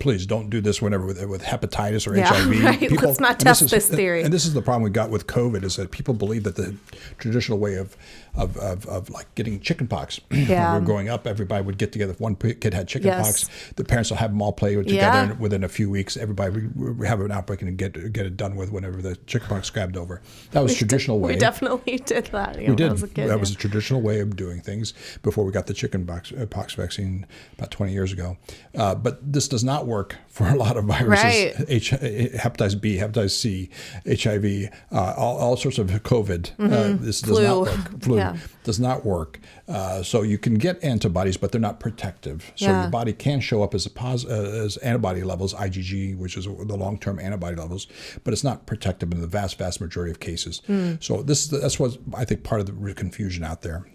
please, 0.00 0.23
Don't 0.26 0.50
do 0.50 0.60
this 0.60 0.80
whenever 0.82 1.06
with, 1.06 1.24
with 1.26 1.42
hepatitis 1.42 2.06
or 2.10 2.16
Yeah, 2.16 2.26
HIV. 2.32 2.64
right. 2.64 3.02
Let's 3.02 3.20
not 3.20 3.40
test 3.40 3.62
is- 3.62 3.70
this 3.70 3.88
theory. 3.88 4.22
And 4.22 4.32
this 4.32 4.46
is 4.46 4.54
the 4.54 4.62
problem 4.62 4.82
we 4.82 4.90
got 4.90 5.10
with 5.10 5.26
COVID 5.26 5.62
is 5.64 5.76
that 5.76 5.90
people 5.90 6.14
believe 6.14 6.44
that 6.44 6.56
the 6.56 6.74
traditional 7.18 7.58
way 7.58 7.74
of 7.76 7.96
of, 8.36 8.56
of, 8.56 8.86
of 8.86 9.10
like 9.10 9.32
getting 9.34 9.60
chickenpox. 9.60 10.20
Yeah. 10.30 10.38
when 10.72 10.74
we 10.74 10.80
were 10.80 10.84
growing 10.86 11.08
up, 11.08 11.26
everybody 11.26 11.64
would 11.64 11.78
get 11.78 11.92
together. 11.92 12.12
If 12.12 12.20
one 12.20 12.34
kid 12.36 12.74
had 12.74 12.88
chickenpox, 12.88 13.42
Yes. 13.48 13.72
the 13.76 13.84
parents 13.84 14.10
will 14.10 14.16
have 14.16 14.30
them 14.30 14.42
all 14.42 14.52
play 14.52 14.74
together, 14.74 14.94
Yeah. 14.94 15.22
and 15.30 15.40
within 15.40 15.62
a 15.64 15.68
few 15.68 15.88
weeks, 15.90 16.16
everybody 16.16 16.66
would 16.74 17.06
have 17.06 17.20
an 17.20 17.30
outbreak 17.30 17.62
and 17.62 17.76
get 17.78 17.94
get 18.12 18.26
it 18.26 18.36
done 18.36 18.56
with 18.56 18.72
whenever 18.72 19.00
the 19.00 19.16
chickenpox 19.26 19.70
grabbed 19.70 19.96
over. 19.96 20.20
That 20.52 20.62
was 20.62 20.74
traditional 20.76 21.20
way. 21.20 21.34
We 21.34 21.38
definitely 21.38 21.98
did 22.06 22.26
that. 22.26 22.60
Yeah, 22.60 22.70
We 22.70 22.76
did. 22.76 22.90
was 22.92 23.02
a 23.02 23.08
kid, 23.08 23.28
that 23.28 23.34
yeah. 23.34 23.36
was 23.36 23.50
a 23.50 23.56
traditional 23.56 24.00
way 24.02 24.20
of 24.20 24.34
doing 24.36 24.60
things 24.60 24.94
before 25.22 25.44
we 25.44 25.52
got 25.52 25.66
the 25.66 25.74
chicken 25.74 26.04
box, 26.04 26.32
uh, 26.32 26.46
pox 26.46 26.74
vaccine 26.74 27.26
about 27.56 27.70
20 27.70 27.92
years 27.92 28.12
ago. 28.12 28.36
Uh, 28.76 28.94
but 28.94 29.32
this 29.32 29.48
does 29.48 29.62
not 29.64 29.86
work 29.86 30.16
for 30.34 30.48
a 30.48 30.56
lot 30.56 30.76
of 30.76 30.84
viruses. 30.86 31.24
Right. 31.24 31.54
H- 31.68 31.92
hepatitis 31.92 32.80
B, 32.80 32.96
hepatitis 32.98 33.30
C, 33.30 33.70
HIV, 34.04 34.68
uh, 34.90 35.14
all, 35.16 35.36
all 35.38 35.56
sorts 35.56 35.78
of 35.78 35.86
COVID. 35.88 36.50
Uh, 36.58 36.96
this 37.00 37.20
does 37.20 37.38
Mm-hmm. 37.38 37.44
Not 37.46 37.60
work. 37.60 38.02
Flu 38.02 38.16
Yeah. 38.16 38.36
does 38.64 38.80
not 38.80 39.04
work. 39.06 39.38
Uh, 39.68 40.02
so 40.02 40.22
you 40.22 40.36
can 40.36 40.54
get 40.54 40.82
antibodies, 40.82 41.36
but 41.36 41.52
they're 41.52 41.60
not 41.60 41.78
protective. 41.78 42.52
So 42.56 42.66
Yeah. 42.66 42.82
your 42.82 42.90
body 42.90 43.12
can 43.12 43.38
show 43.40 43.62
up 43.62 43.74
as 43.76 43.86
a 43.86 43.90
pos- 43.90 44.24
uh, 44.26 44.62
as 44.64 44.76
antibody 44.78 45.22
levels, 45.22 45.54
IgG, 45.54 46.16
which 46.18 46.36
is 46.36 46.46
the 46.46 46.76
long-term 46.76 47.20
antibody 47.20 47.54
levels, 47.56 47.86
but 48.24 48.32
it's 48.34 48.42
not 48.44 48.66
protective 48.66 49.12
in 49.12 49.20
the 49.20 49.28
vast, 49.28 49.56
vast 49.56 49.80
majority 49.80 50.10
of 50.10 50.18
cases. 50.18 50.62
Hmm. 50.66 50.94
So 50.98 51.22
this 51.22 51.44
is 51.44 51.60
that's 51.60 51.78
what 51.78 51.96
I 52.12 52.24
think 52.24 52.42
part 52.42 52.60
of 52.60 52.66
the 52.84 52.94
confusion 52.94 53.44
out 53.44 53.62
there. 53.62 53.86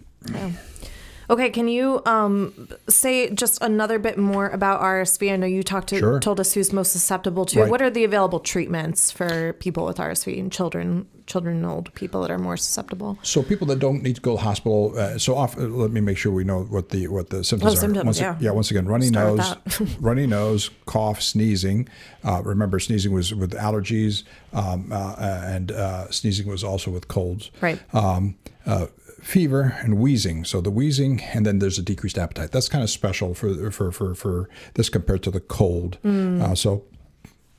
Okay, 1.30 1.48
can 1.50 1.68
you 1.68 2.02
um, 2.06 2.68
say 2.88 3.30
just 3.30 3.62
another 3.62 4.00
bit 4.00 4.18
more 4.18 4.48
about 4.48 4.80
RSV? 4.82 5.32
I 5.32 5.36
know 5.36 5.46
you 5.46 5.62
talked 5.62 5.88
to 5.90 5.98
Sure. 5.98 6.18
told 6.18 6.40
us 6.40 6.52
who's 6.54 6.72
most 6.72 6.90
susceptible 6.90 7.46
to. 7.46 7.58
it. 7.58 7.62
Right. 7.62 7.70
What 7.70 7.80
are 7.80 7.88
the 7.88 8.02
available 8.02 8.40
treatments 8.40 9.12
for 9.12 9.52
people 9.54 9.86
with 9.86 9.98
RSV 9.98 10.40
and 10.40 10.50
children, 10.50 11.06
children 11.26 11.58
and 11.58 11.66
old 11.66 11.94
people 11.94 12.20
that 12.22 12.32
are 12.32 12.38
more 12.38 12.56
susceptible? 12.56 13.16
So 13.22 13.44
people 13.44 13.68
that 13.68 13.78
don't 13.78 14.02
need 14.02 14.16
to 14.16 14.20
go 14.20 14.32
to 14.32 14.36
the 14.38 14.42
hospital. 14.42 14.92
Uh, 14.98 15.18
so 15.18 15.36
off, 15.36 15.56
uh, 15.56 15.60
let 15.60 15.92
me 15.92 16.00
make 16.00 16.18
sure 16.18 16.32
we 16.32 16.42
know 16.42 16.64
what 16.64 16.88
the 16.88 17.06
what 17.06 17.30
the 17.30 17.44
symptoms 17.44 17.74
Oh, 17.74 17.76
are. 17.76 17.80
symptoms, 17.80 18.20
once, 18.20 18.42
yeah. 18.42 18.50
Once 18.50 18.70
again, 18.72 18.86
runny 18.86 19.06
Start 19.06 19.36
nose, 19.36 19.96
runny 20.00 20.26
nose, 20.26 20.70
cough, 20.86 21.22
sneezing. 21.22 21.88
Uh, 22.24 22.42
remember, 22.44 22.80
sneezing 22.80 23.12
was 23.12 23.32
with 23.32 23.52
allergies, 23.52 24.24
um, 24.52 24.90
uh, 24.92 25.14
and 25.18 25.70
uh, 25.70 26.10
sneezing 26.10 26.48
was 26.48 26.64
also 26.64 26.90
with 26.90 27.06
colds. 27.06 27.52
Right. 27.60 27.78
Um, 27.94 28.34
uh, 28.66 28.86
fever 29.20 29.76
and 29.80 29.98
wheezing. 29.98 30.44
So 30.44 30.60
the 30.60 30.70
wheezing, 30.70 31.22
and 31.22 31.46
then 31.46 31.58
there's 31.58 31.78
a 31.78 31.82
decreased 31.82 32.18
appetite. 32.18 32.50
That's 32.52 32.68
kind 32.68 32.82
of 32.82 32.90
special 32.90 33.34
for 33.34 33.70
for 33.70 33.92
for, 33.92 34.14
for 34.14 34.48
this 34.74 34.88
compared 34.88 35.22
to 35.24 35.30
the 35.30 35.40
cold. 35.40 35.98
Mm. 36.04 36.42
Uh, 36.42 36.54
so 36.54 36.84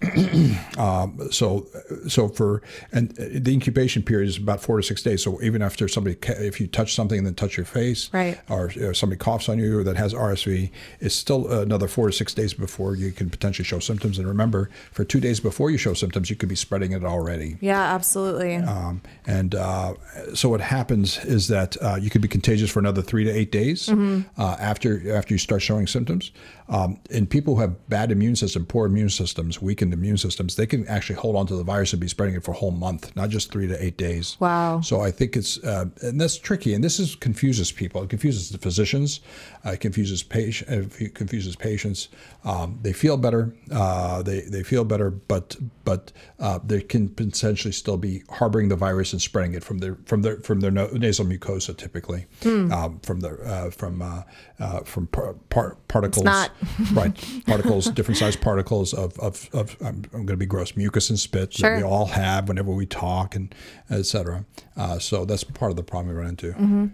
so 1.31 1.67
so 2.07 2.27
for 2.27 2.61
and 2.91 3.11
the 3.11 3.51
incubation 3.53 4.03
period 4.03 4.29
is 4.29 4.37
about 4.37 4.61
four 4.61 4.77
to 4.77 4.83
six 4.83 5.01
days. 5.03 5.23
So 5.23 5.41
even 5.41 5.61
after 5.61 5.87
somebody, 5.87 6.17
if 6.23 6.59
you 6.59 6.67
touch 6.67 6.95
something 6.95 7.17
and 7.17 7.27
then 7.27 7.35
touch 7.35 7.57
your 7.57 7.65
face, 7.65 8.09
Right. 8.13 8.39
or 8.49 8.71
uh, 8.71 8.93
somebody 8.93 9.17
coughs 9.19 9.49
on 9.49 9.59
you 9.59 9.83
that 9.83 9.97
has 9.97 10.13
RSV, 10.13 10.71
it's 10.99 11.15
still 11.15 11.47
another 11.51 11.87
four 11.87 12.07
to 12.07 12.13
six 12.13 12.33
days 12.33 12.53
before 12.53 12.95
you 12.95 13.11
can 13.11 13.29
potentially 13.29 13.65
show 13.65 13.79
symptoms. 13.79 14.17
And 14.17 14.27
remember, 14.27 14.69
for 14.91 15.03
two 15.03 15.19
days 15.19 15.39
before 15.39 15.69
you 15.71 15.77
show 15.77 15.93
symptoms, 15.93 16.29
you 16.29 16.35
could 16.35 16.49
be 16.49 16.55
spreading 16.55 16.91
it 16.93 17.03
already. 17.03 17.57
Yeah, 17.61 17.81
absolutely. 17.93 18.55
Um, 18.57 19.01
and 19.27 19.55
uh, 19.55 19.93
so 20.33 20.49
what 20.49 20.61
happens 20.61 21.23
is 21.25 21.47
that 21.49 21.77
uh, 21.81 21.95
you 22.01 22.09
could 22.09 22.21
be 22.21 22.27
contagious 22.27 22.69
for 22.69 22.79
another 22.79 23.01
three 23.01 23.23
to 23.23 23.31
eight 23.31 23.51
days 23.51 23.87
Mm-hmm. 23.87 24.21
uh, 24.41 24.55
after 24.59 25.13
after 25.15 25.33
you 25.33 25.37
start 25.37 25.61
showing 25.61 25.87
symptoms. 25.87 26.31
Um, 26.69 26.99
in 27.09 27.27
people 27.27 27.55
who 27.55 27.61
have 27.61 27.89
bad 27.89 28.11
immune 28.11 28.35
system, 28.35 28.65
poor 28.65 28.85
immune 28.85 29.09
systems, 29.09 29.61
weakened 29.61 29.93
immune 29.93 30.17
systems, 30.17 30.55
they 30.55 30.65
can 30.65 30.87
actually 30.87 31.15
hold 31.15 31.35
on 31.35 31.47
to 31.47 31.55
the 31.55 31.63
virus 31.63 31.93
and 31.93 31.99
be 31.99 32.07
spreading 32.07 32.35
it 32.35 32.43
for 32.43 32.51
a 32.51 32.55
whole 32.55 32.71
month, 32.71 33.15
not 33.15 33.29
just 33.29 33.51
three 33.51 33.67
to 33.67 33.83
eight 33.83 33.97
days. 33.97 34.37
Wow. 34.39 34.81
So 34.81 35.01
I 35.01 35.11
think 35.11 35.35
it's 35.35 35.61
uh, 35.63 35.85
and 36.01 36.19
that's 36.19 36.37
tricky, 36.37 36.73
and 36.73 36.83
this 36.83 36.99
is 36.99 37.15
confuses 37.15 37.71
people. 37.71 38.03
It 38.03 38.09
confuses 38.09 38.49
the 38.49 38.57
physicians, 38.57 39.21
uh, 39.65 39.71
it 39.71 39.79
confuses 39.79 40.23
patient, 40.23 40.93
it 40.99 41.15
confuses 41.15 41.55
patients. 41.55 42.09
Um, 42.43 42.79
they 42.81 42.93
feel 42.93 43.17
better, 43.17 43.53
uh, 43.71 44.21
they 44.23 44.41
they 44.41 44.63
feel 44.63 44.83
better, 44.83 45.11
but 45.11 45.57
but 45.83 46.11
uh, 46.39 46.59
they 46.63 46.81
can 46.81 47.09
potentially 47.09 47.71
still 47.71 47.97
be 47.97 48.23
harboring 48.29 48.69
the 48.69 48.75
virus 48.75 49.13
and 49.13 49.21
spreading 49.21 49.53
it 49.53 49.63
from 49.63 49.79
their 49.79 49.97
from 50.05 50.21
their 50.21 50.37
from 50.37 50.59
their 50.61 50.71
no- 50.71 50.87
nasal 50.87 51.25
mucosa, 51.25 51.75
typically 51.75 52.25
um, 52.71 52.99
from 52.99 53.19
the 53.19 53.29
uh, 53.43 53.69
from 53.71 54.01
uh, 54.01 54.23
uh, 54.59 54.79
from 54.81 55.07
par- 55.07 55.35
particles, 55.49 56.50
right? 56.93 57.13
Particles, 57.45 57.85
different 57.91 58.17
size 58.17 58.35
particles 58.35 58.93
of 58.93 59.17
of, 59.19 59.49
of 59.53 59.75
I'm, 59.81 60.03
I'm 60.13 60.25
going 60.25 60.27
to 60.27 60.37
be 60.37 60.45
gross 60.45 60.75
mucus 60.75 61.09
and 61.09 61.19
spit 61.19 61.53
Sure. 61.53 61.69
that 61.69 61.77
we 61.77 61.83
all 61.83 62.07
have 62.07 62.47
whenever 62.47 62.71
we 62.71 62.85
talk 62.85 63.35
and 63.35 63.53
et 63.89 64.05
cetera. 64.05 64.45
Uh, 64.77 64.99
so 64.99 65.25
that's 65.25 65.43
part 65.43 65.71
of 65.71 65.77
the 65.77 65.83
problem 65.83 66.13
we 66.15 66.19
run 66.19 66.29
into. 66.29 66.51
Mm-hmm. 66.51 66.87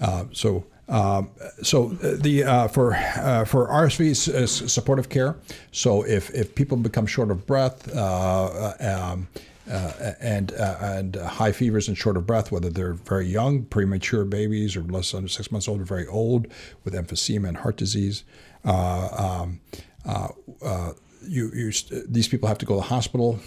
Uh, 0.00 0.24
so. 0.32 0.66
Um, 0.88 1.30
so 1.62 1.96
uh, 2.02 2.16
the 2.16 2.42
uh, 2.44 2.68
for 2.68 2.94
uh, 2.94 3.44
for 3.44 3.68
RSV 3.68 4.48
supportive 4.68 5.08
care. 5.08 5.36
So 5.70 6.02
if, 6.02 6.28
if 6.34 6.54
people 6.54 6.76
become 6.76 7.06
short 7.06 7.30
of 7.30 7.46
breath 7.46 7.88
uh, 7.94 8.74
um, 8.80 9.28
uh, 9.70 10.12
and 10.20 10.52
uh, 10.52 10.76
and 10.80 11.16
high 11.16 11.52
fevers 11.52 11.88
and 11.88 11.96
short 11.96 12.16
of 12.16 12.26
breath, 12.26 12.50
whether 12.50 12.70
they're 12.70 12.94
very 12.94 13.26
young, 13.26 13.64
premature 13.64 14.24
babies, 14.24 14.76
or 14.76 14.82
less 14.82 15.12
than 15.12 15.28
six 15.28 15.50
months 15.52 15.68
old, 15.68 15.80
or 15.80 15.84
very 15.84 16.06
old 16.06 16.48
with 16.84 16.94
emphysema 16.94 17.48
and 17.48 17.58
heart 17.58 17.76
disease, 17.76 18.24
uh, 18.64 19.42
um, 19.42 19.60
uh, 20.04 20.28
uh, 20.64 20.92
you, 21.22 21.50
you 21.54 21.70
st- 21.72 22.12
these 22.12 22.28
people 22.28 22.48
have 22.48 22.58
to 22.58 22.66
go 22.66 22.74
to 22.74 22.80
the 22.80 22.86
hospital. 22.88 23.38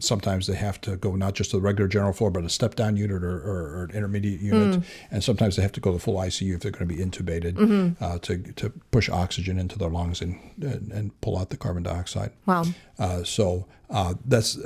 Sometimes 0.00 0.46
they 0.46 0.54
have 0.54 0.80
to 0.82 0.96
go 0.96 1.16
not 1.16 1.34
just 1.34 1.50
to 1.50 1.56
the 1.56 1.60
regular 1.60 1.88
general 1.88 2.12
floor, 2.12 2.30
but 2.30 2.44
a 2.44 2.48
step 2.48 2.76
down 2.76 2.96
unit 2.96 3.20
or, 3.22 3.36
or, 3.38 3.78
or 3.80 3.84
an 3.84 3.96
intermediate 3.96 4.40
unit. 4.40 4.84
And 5.10 5.24
sometimes 5.24 5.56
they 5.56 5.62
have 5.62 5.72
to 5.72 5.80
go 5.80 5.90
to 5.90 5.96
the 5.96 6.00
full 6.00 6.14
ICU 6.14 6.54
if 6.54 6.60
they're 6.60 6.70
going 6.70 6.88
to 6.88 6.94
be 6.94 7.02
intubated 7.04 7.96
uh, 8.00 8.18
to, 8.20 8.38
to 8.38 8.70
push 8.92 9.08
oxygen 9.08 9.58
into 9.58 9.76
their 9.76 9.88
lungs 9.88 10.20
and, 10.20 10.38
and, 10.62 10.92
and 10.92 11.20
pull 11.20 11.36
out 11.36 11.50
the 11.50 11.56
carbon 11.56 11.82
dioxide. 11.82 12.30
Wow. 12.46 12.64
Uh, 12.98 13.22
so 13.22 13.66
uh, 13.90 14.14
that's 14.24 14.58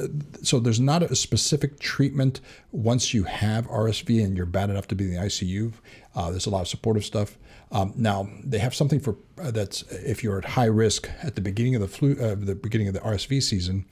so 0.42 0.58
there's 0.58 0.80
not 0.80 1.02
a 1.02 1.14
specific 1.14 1.78
treatment 1.78 2.40
once 2.72 3.14
you 3.14 3.24
have 3.24 3.66
RSV 3.68 4.24
and 4.24 4.36
you're 4.36 4.46
bad 4.46 4.70
enough 4.70 4.88
to 4.88 4.94
be 4.94 5.04
in 5.04 5.14
the 5.14 5.20
ICU. 5.20 5.72
Uh, 6.14 6.30
there's 6.30 6.46
a 6.46 6.50
lot 6.50 6.62
of 6.62 6.68
supportive 6.68 7.04
stuff. 7.04 7.38
Um, 7.70 7.92
now 7.96 8.28
they 8.42 8.58
have 8.58 8.74
something 8.74 9.00
for 9.00 9.16
uh, 9.40 9.50
that's 9.50 9.82
if 9.90 10.24
you're 10.24 10.38
at 10.38 10.44
high 10.44 10.66
risk 10.66 11.08
at 11.22 11.36
the 11.36 11.40
beginning 11.40 11.74
of 11.74 11.80
the 11.80 11.88
flu, 11.88 12.16
uh, 12.20 12.34
the 12.34 12.54
beginning 12.54 12.88
of 12.88 12.94
the 12.94 13.00
RSV 13.00 13.42
season. 13.42 13.84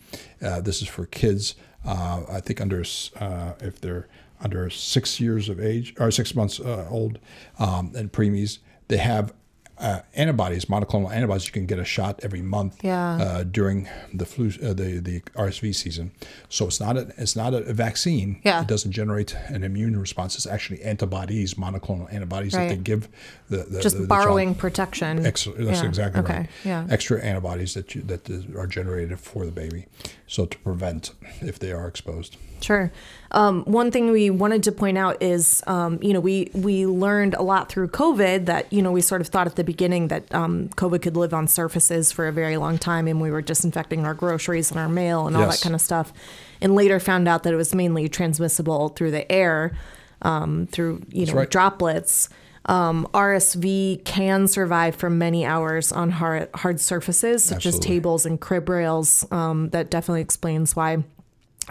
Uh, 0.42 0.60
this 0.60 0.82
is 0.82 0.88
for 0.88 1.06
kids. 1.06 1.54
I 1.84 2.40
think 2.40 2.60
under 2.60 2.80
if 2.80 3.80
they're 3.80 4.08
under 4.42 4.70
six 4.70 5.20
years 5.20 5.48
of 5.48 5.60
age 5.60 5.94
or 5.98 6.10
six 6.10 6.34
months 6.34 6.60
old 6.60 7.18
um, 7.58 7.92
and 7.94 8.12
preemies, 8.12 8.58
they 8.88 8.98
have 8.98 9.32
uh, 9.80 10.00
antibodies, 10.14 10.66
monoclonal 10.66 11.10
antibodies. 11.12 11.46
You 11.46 11.52
can 11.52 11.66
get 11.66 11.78
a 11.78 11.84
shot 11.84 12.20
every 12.22 12.42
month 12.42 12.84
Yeah. 12.84 13.16
uh, 13.16 13.42
during 13.44 13.88
the 14.12 14.26
flu, 14.26 14.48
uh, 14.62 14.74
the 14.74 15.00
the 15.00 15.20
RSV 15.34 15.74
season. 15.74 16.12
So 16.48 16.66
it's 16.66 16.80
not 16.80 16.96
a 16.96 17.12
it's 17.16 17.34
not 17.36 17.54
a 17.54 17.72
vaccine. 17.72 18.40
Yeah. 18.44 18.60
It 18.62 18.68
doesn't 18.68 18.92
generate 18.92 19.34
an 19.48 19.64
immune 19.64 19.98
response. 19.98 20.36
It's 20.36 20.46
actually 20.46 20.82
antibodies, 20.82 21.54
monoclonal 21.54 22.12
antibodies 22.12 22.52
that 22.52 22.68
they 22.68 22.76
give 22.76 23.08
the, 23.48 23.64
the 23.64 23.80
Just 23.80 23.96
the, 23.96 24.02
the 24.02 24.08
borrowing 24.08 24.48
child. 24.50 24.58
protection. 24.58 25.26
Ex- 25.26 25.44
that's 25.56 25.80
Yeah. 25.82 25.88
exactly 25.88 26.20
okay. 26.22 26.34
right. 26.40 26.48
Yeah. 26.64 26.86
Extra 26.90 27.20
antibodies 27.22 27.74
that 27.74 27.94
you, 27.94 28.02
that 28.02 28.28
are 28.56 28.66
generated 28.66 29.18
for 29.18 29.44
the 29.46 29.52
baby, 29.52 29.86
so 30.26 30.46
to 30.46 30.58
prevent 30.58 31.12
if 31.40 31.58
they 31.58 31.72
are 31.72 31.88
exposed. 31.88 32.36
Sure. 32.60 32.92
Um, 33.32 33.62
one 33.64 33.90
thing 33.92 34.10
we 34.10 34.28
wanted 34.28 34.64
to 34.64 34.72
point 34.72 34.98
out 34.98 35.22
is, 35.22 35.62
um, 35.68 35.98
you 36.02 36.12
know, 36.12 36.20
we 36.20 36.50
we 36.52 36.86
learned 36.86 37.34
a 37.34 37.42
lot 37.42 37.68
through 37.68 37.88
COVID 37.88 38.46
that 38.46 38.72
you 38.72 38.82
know 38.82 38.90
we 38.90 39.00
sort 39.00 39.20
of 39.20 39.28
thought 39.28 39.46
at 39.46 39.54
the 39.56 39.62
beginning 39.64 40.08
that 40.08 40.34
um, 40.34 40.68
COVID 40.70 41.00
could 41.02 41.16
live 41.16 41.32
on 41.32 41.46
surfaces 41.46 42.10
for 42.10 42.26
a 42.26 42.32
very 42.32 42.56
long 42.56 42.76
time, 42.76 43.06
and 43.06 43.20
we 43.20 43.30
were 43.30 43.40
disinfecting 43.42 44.04
our 44.04 44.14
groceries 44.14 44.70
and 44.70 44.80
our 44.80 44.88
mail 44.88 45.26
and 45.26 45.36
all 45.36 45.42
Yes. 45.42 45.58
that 45.58 45.62
kind 45.62 45.74
of 45.74 45.80
stuff, 45.80 46.12
and 46.60 46.74
later 46.74 46.98
found 46.98 47.28
out 47.28 47.44
that 47.44 47.52
it 47.52 47.56
was 47.56 47.72
mainly 47.74 48.08
transmissible 48.08 48.88
through 48.90 49.12
the 49.12 49.30
air, 49.30 49.76
um, 50.22 50.66
through 50.66 51.02
you 51.10 51.26
know 51.26 51.34
right. 51.34 51.50
droplets. 51.50 52.28
Um, 52.66 53.08
RSV 53.14 54.04
can 54.04 54.46
survive 54.46 54.94
for 54.94 55.08
many 55.08 55.46
hours 55.46 55.92
on 55.92 56.10
hard, 56.10 56.48
hard 56.54 56.78
surfaces 56.78 57.42
such 57.42 57.64
as 57.64 57.78
tables 57.78 58.26
and 58.26 58.38
crib 58.40 58.68
rails. 58.68 59.26
Um, 59.30 59.70
that 59.70 59.90
definitely 59.90 60.20
explains 60.20 60.76
why 60.76 61.02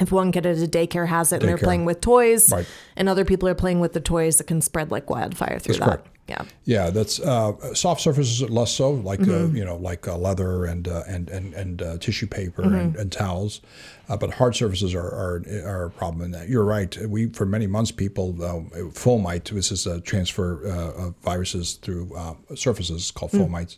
if 0.02 0.12
one 0.12 0.32
kid 0.32 0.46
at 0.46 0.58
a 0.58 0.68
daycare 0.68 1.08
has 1.08 1.32
it 1.32 1.42
and 1.42 1.50
they're 1.50 1.58
playing 1.58 1.86
with 1.86 2.02
toys 2.02 2.52
Right. 2.52 2.68
and 2.96 3.08
other 3.10 3.26
people 3.26 3.48
are 3.50 3.56
playing 3.56 3.80
with 3.80 3.94
the 3.94 4.02
toys, 4.02 4.40
it 4.42 4.48
can 4.48 4.62
spread 4.62 4.92
like 4.92 5.10
wildfire 5.10 5.60
through 5.60 5.76
That's 5.76 5.80
that. 5.80 5.86
correct. 6.04 6.08
Yeah. 6.28 6.44
Yeah, 6.66 6.90
that's 6.92 7.20
uh, 7.20 7.74
soft 7.74 8.02
surfaces 8.02 8.44
are 8.44 8.50
less 8.50 8.72
so, 8.72 8.92
like 8.92 9.20
uh, 9.28 9.48
you 9.48 9.66
know, 9.66 9.78
like 9.78 10.08
uh, 10.08 10.16
leather 10.16 10.66
and 10.66 10.88
uh, 10.88 11.02
and 11.08 11.28
and 11.28 11.56
and 11.56 11.82
uh, 11.82 11.98
tissue 11.98 12.28
paper 12.28 12.62
and, 12.62 12.96
and 12.96 13.12
towels. 13.12 13.62
Uh, 14.08 14.16
but 14.16 14.32
hard 14.36 14.56
surfaces 14.56 14.94
are, 14.94 15.08
are 15.08 15.44
are 15.66 15.86
a 15.86 15.90
problem. 15.90 16.22
And 16.22 16.34
that 16.36 16.48
you're 16.48 16.64
right. 16.64 16.96
We 17.08 17.30
for 17.30 17.48
many 17.48 17.66
months 17.66 17.90
people 17.92 18.28
uh, 18.44 18.60
fomite, 18.94 19.52
which 19.52 19.72
is 19.72 19.88
a 19.88 20.02
transfer 20.02 20.68
uh, 20.68 21.08
of 21.08 21.16
viruses 21.24 21.74
through 21.82 22.16
uh, 22.16 22.36
surfaces 22.54 23.10
called 23.10 23.32
fomites, 23.32 23.78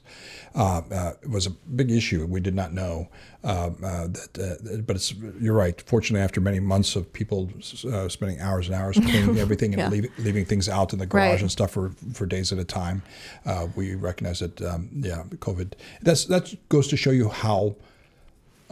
uh, 0.54 0.82
uh, 0.92 1.14
was 1.30 1.46
a 1.48 1.52
big 1.52 1.90
issue. 1.90 2.26
We 2.26 2.42
did 2.42 2.54
not 2.56 2.74
know 2.74 3.08
um, 3.44 3.76
uh, 3.84 4.08
that. 4.08 4.38
Uh, 4.38 4.78
but 4.86 4.96
it's 4.96 5.14
you're 5.40 5.54
right. 5.56 5.80
Fortunately, 5.82 6.24
after 6.24 6.40
many 6.42 6.60
months 6.60 6.96
of 6.96 7.12
people 7.14 7.50
uh, 7.92 8.08
spending 8.10 8.40
hours 8.40 8.68
and 8.68 8.76
hours 8.76 8.98
cleaning 9.00 9.38
everything 9.46 9.74
and 9.74 9.80
Yeah. 9.82 9.90
leave, 9.90 10.12
leaving 10.20 10.46
things 10.46 10.70
out 10.70 10.94
in 10.94 11.00
the 11.00 11.06
garage 11.08 11.32
Right. 11.32 11.42
and 11.42 11.52
stuff 11.52 11.72
for, 11.72 11.92
for 12.14 12.26
days 12.26 12.52
at 12.52 12.60
a 12.60 12.64
time, 12.64 13.02
uh, 13.46 13.68
we 13.76 13.96
recognize 13.96 14.40
that 14.40 14.62
um, 14.62 14.90
yeah, 14.94 15.24
COVID. 15.40 15.74
That's 16.02 16.26
that 16.26 16.54
goes 16.70 16.88
to 16.90 16.98
show 16.98 17.12
you 17.12 17.30
how. 17.30 17.76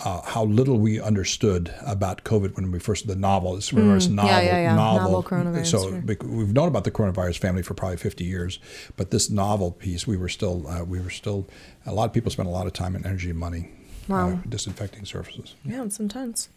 Uh, 0.02 0.22
how 0.22 0.46
little 0.46 0.80
we 0.80 0.98
understood 1.02 1.74
about 1.86 2.24
COVID 2.24 2.56
when 2.56 2.72
we 2.72 2.80
first 2.80 3.06
the 3.06 3.18
novel. 3.18 3.58
It's, 3.58 3.74
remember, 3.74 3.98
it's 3.98 4.08
novel, 4.08 4.32
Mm. 4.32 4.46
yeah, 4.46 4.62
yeah. 4.62 4.74
novel. 4.76 5.12
Novel 5.12 5.24
coronavirus, 5.24 5.66
So 5.66 6.26
we've 6.26 6.54
known 6.54 6.70
about 6.70 6.86
the 6.86 6.92
coronavirus 6.92 7.40
family 7.40 7.64
for 7.64 7.74
probably 7.74 7.98
50 7.98 8.24
years, 8.24 8.60
but 8.96 9.12
this 9.12 9.30
novel 9.30 9.72
piece, 9.72 10.08
we 10.08 10.16
were 10.16 10.30
still, 10.30 10.66
uh, 10.68 10.86
we 10.86 11.02
were 11.02 11.10
still. 11.10 11.48
A 11.86 11.94
lot 11.94 12.06
of 12.06 12.14
people 12.14 12.32
spent 12.32 12.48
a 12.48 12.52
lot 12.52 12.66
of 12.66 12.72
time 12.72 12.96
and 12.96 13.06
energy 13.06 13.30
and 13.30 13.38
money 13.38 13.72
Wow. 14.10 14.32
uh, 14.32 14.38
disinfecting 14.48 15.06
surfaces. 15.06 15.56
Yeah, 15.64 15.84
it's 15.84 16.00
intense. 16.00 16.50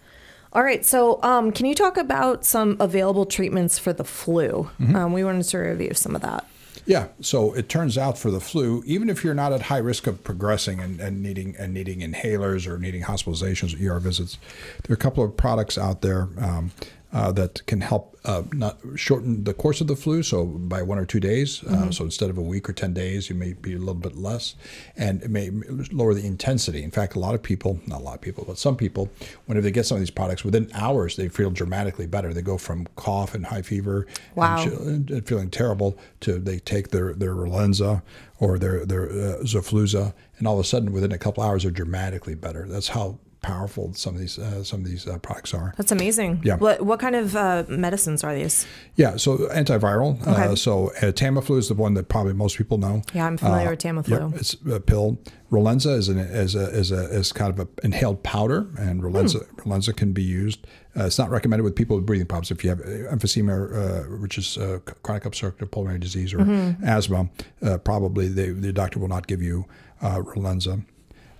All 0.53 0.63
right, 0.63 0.85
so 0.85 1.23
um, 1.23 1.53
can 1.53 1.67
you 1.67 1.75
talk 1.75 1.97
about 1.97 2.45
some 2.45 2.77
available 2.81 3.25
treatments 3.25 3.79
for 3.79 3.93
the 3.93 4.05
flu? 4.05 4.71
Mm-hmm. 4.81 4.97
Um, 4.97 5.13
we 5.13 5.25
wanted 5.25 5.45
to 5.45 5.59
review 5.59 5.95
some 5.95 6.15
of 6.15 6.23
that. 6.23 6.47
Yeah. 6.85 7.09
So 7.21 7.55
it 7.55 7.69
turns 7.69 7.97
out 7.97 8.19
for 8.19 8.31
the 8.31 8.41
flu, 8.41 8.83
even 8.85 9.09
if 9.09 9.23
you're 9.23 9.35
not 9.35 9.53
at 9.53 9.63
high 9.63 9.79
risk 9.79 10.07
of 10.07 10.25
progressing 10.25 10.81
and, 10.81 11.01
and 11.01 11.23
needing 11.23 11.55
and 11.57 11.73
needing 11.73 12.01
inhalers 12.01 12.67
or 12.67 12.79
needing 12.79 13.03
hospitalizations 13.03 13.81
or 13.81 13.97
ER 13.97 14.01
visits, 14.01 14.39
there 14.83 14.93
are 14.93 14.95
a 14.95 14.99
couple 14.99 15.23
of 15.25 15.37
products 15.37 15.79
out 15.79 16.03
there 16.03 16.29
um, 16.41 16.73
uh, 17.13 17.31
that 17.33 17.65
can 17.67 17.81
help 17.83 18.17
uh, 18.25 18.43
not 18.53 18.79
shorten 18.97 19.45
the 19.45 19.53
course 19.53 19.81
of 19.81 19.87
the 19.87 19.97
flu. 19.97 20.23
So 20.23 20.45
by 20.45 20.81
one 20.83 20.99
or 20.99 21.05
two 21.05 21.21
days. 21.21 21.63
Uh, 21.65 21.91
so 21.91 22.05
instead 22.05 22.31
of 22.31 22.39
a 22.39 22.43
week 22.43 22.69
or 22.69 22.73
ten 22.73 22.95
days, 22.95 23.29
you 23.29 23.35
may 23.35 23.53
be 23.53 23.75
a 23.75 23.79
little 23.79 23.95
bit 23.95 24.17
less, 24.17 24.55
and 24.97 25.23
it 25.23 25.31
may 25.31 25.51
lower 25.91 26.15
the 26.15 26.25
intensity. 26.27 26.83
In 26.83 26.91
fact, 26.91 27.15
a 27.15 27.19
lot 27.19 27.35
of 27.35 27.43
people, 27.43 27.81
not 27.87 28.01
a 28.01 28.05
lot 28.05 28.15
of 28.15 28.21
people, 28.21 28.45
but 28.47 28.59
some 28.59 28.77
people, 28.77 29.11
whenever 29.47 29.65
they 29.65 29.71
get 29.71 29.87
some 29.87 29.97
of 29.97 30.01
these 30.01 30.11
products, 30.11 30.45
within 30.45 30.71
hours 30.75 31.17
they 31.17 31.29
feel 31.29 31.51
dramatically 31.51 32.07
better. 32.07 32.33
They 32.33 32.43
go 32.43 32.59
from 32.59 32.87
cough 32.97 33.35
and 33.35 33.47
high 33.47 33.63
fever 33.63 34.07
Wow. 34.35 34.63
and 34.65 35.11
and 35.11 35.27
feeling 35.27 35.51
terrible 35.51 35.99
to 36.21 36.39
they 36.39 36.59
take 36.61 36.89
their 36.91 37.13
their 37.13 37.35
Relenza 37.35 38.03
or 38.39 38.59
their 38.59 38.87
their 38.87 39.05
uh, 39.11 39.43
Xofluza, 39.43 40.15
and 40.39 40.47
all 40.47 40.55
of 40.59 40.65
a 40.65 40.69
sudden 40.69 40.93
within 40.93 41.13
a 41.13 41.19
couple 41.19 41.43
hours 41.43 41.63
they're 41.65 41.73
dramatically 41.73 42.35
better. 42.35 42.67
That's 42.69 42.89
how 42.89 43.19
powerful 43.43 43.93
some 43.95 44.15
of 44.15 44.21
these 44.21 44.39
uh, 44.39 44.63
some 44.65 44.81
of 44.81 44.87
these 44.87 45.07
uh, 45.07 45.19
products 45.19 45.53
are. 45.55 45.75
That's 45.77 45.93
amazing. 45.93 46.41
Yeah. 46.45 46.57
What 46.57 46.81
what 46.83 47.01
kind 47.01 47.17
of 47.17 47.35
uh, 47.37 47.65
medicines 47.69 48.25
are 48.25 48.35
these? 48.35 48.67
Yeah, 48.97 49.17
so 49.17 49.37
antiviral. 49.49 50.25
Uh, 50.27 50.31
Okay. 50.33 50.55
so 50.57 50.89
uh, 51.03 51.13
Tamiflu 51.13 51.59
is 51.59 51.69
the 51.69 51.75
one 51.75 51.95
that 51.95 52.09
probably 52.09 52.33
most 52.35 52.57
people 52.57 52.79
know. 52.79 53.03
Yeah, 53.15 53.27
I'm 53.27 53.37
familiar 53.37 53.69
Uh, 53.69 53.71
with 53.73 53.81
Tamiflu. 53.81 54.35
It's 54.41 54.55
a 54.71 54.81
pill. 54.81 55.19
Relenza 55.51 55.99
is 55.99 56.09
an 56.09 56.19
is 56.19 56.55
a 56.55 56.67
is 56.71 56.91
a 56.93 57.03
is 57.19 57.33
kind 57.33 57.51
of 57.53 57.59
an 57.61 57.69
inhaled 57.83 58.23
powder, 58.23 58.67
and 58.79 59.03
Relenza 59.03 59.45
Hmm. 59.47 59.61
Relenza 59.71 59.95
can 59.95 60.13
be 60.13 60.23
used. 60.23 60.61
Uh, 60.97 61.05
it's 61.07 61.19
not 61.19 61.31
recommended 61.31 61.65
with 61.65 61.75
people 61.75 61.97
with 61.97 62.07
breathing 62.07 62.27
problems. 62.27 62.51
If 62.51 62.63
you 62.65 62.71
have 62.71 62.81
emphysema, 63.15 63.55
uh, 63.55 64.19
which 64.23 64.39
is 64.39 64.57
uh, 64.59 64.79
chronic 65.03 65.25
obstructive 65.27 65.71
pulmonary 65.71 65.99
disease 66.01 66.33
or 66.35 66.39
Mm-hmm. 66.39 66.85
asthma, 66.85 67.29
uh, 67.63 67.79
probably 67.79 68.29
they, 68.29 68.51
the 68.51 68.73
doctor 68.73 68.99
will 69.01 69.09
not 69.17 69.27
give 69.27 69.43
you 69.43 69.65
uh, 70.01 70.19
Relenza. 70.35 70.85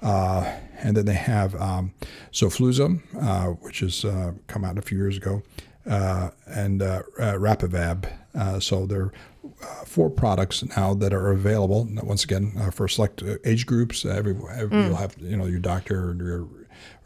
Uh, 0.03 0.59
and 0.83 0.97
then 0.97 1.07
they 1.07 1.15
have 1.15 1.55
um, 1.61 1.93
uh, 3.21 3.47
which 3.61 3.81
has 3.81 4.05
uh, 4.05 4.33
come 4.49 4.65
out 4.65 4.77
a 4.79 4.83
few 4.83 4.99
years 4.99 5.17
ago, 5.17 5.43
uh, 5.89 6.31
and 6.47 6.83
uh, 6.83 7.03
uh, 7.19 7.35
Rapivab. 7.35 8.11
Uh, 8.35 8.59
so 8.59 8.87
there 8.87 9.01
are 9.03 9.13
uh, 9.63 9.85
four 9.85 10.11
products 10.11 10.65
now 10.77 10.95
that 10.95 11.13
are 11.15 11.31
available. 11.31 11.87
Once 12.03 12.25
again, 12.25 12.53
uh, 12.59 12.71
for 12.71 12.89
select 12.89 13.23
age 13.45 13.65
groups, 13.67 14.05
every, 14.05 14.35
every 14.51 14.77
Mm. 14.77 14.87
you'll 14.89 14.97
have 14.97 15.15
you 15.21 15.37
know 15.37 15.47
your 15.47 15.61
doctor 15.61 16.11
or 16.11 16.15
your 16.15 16.49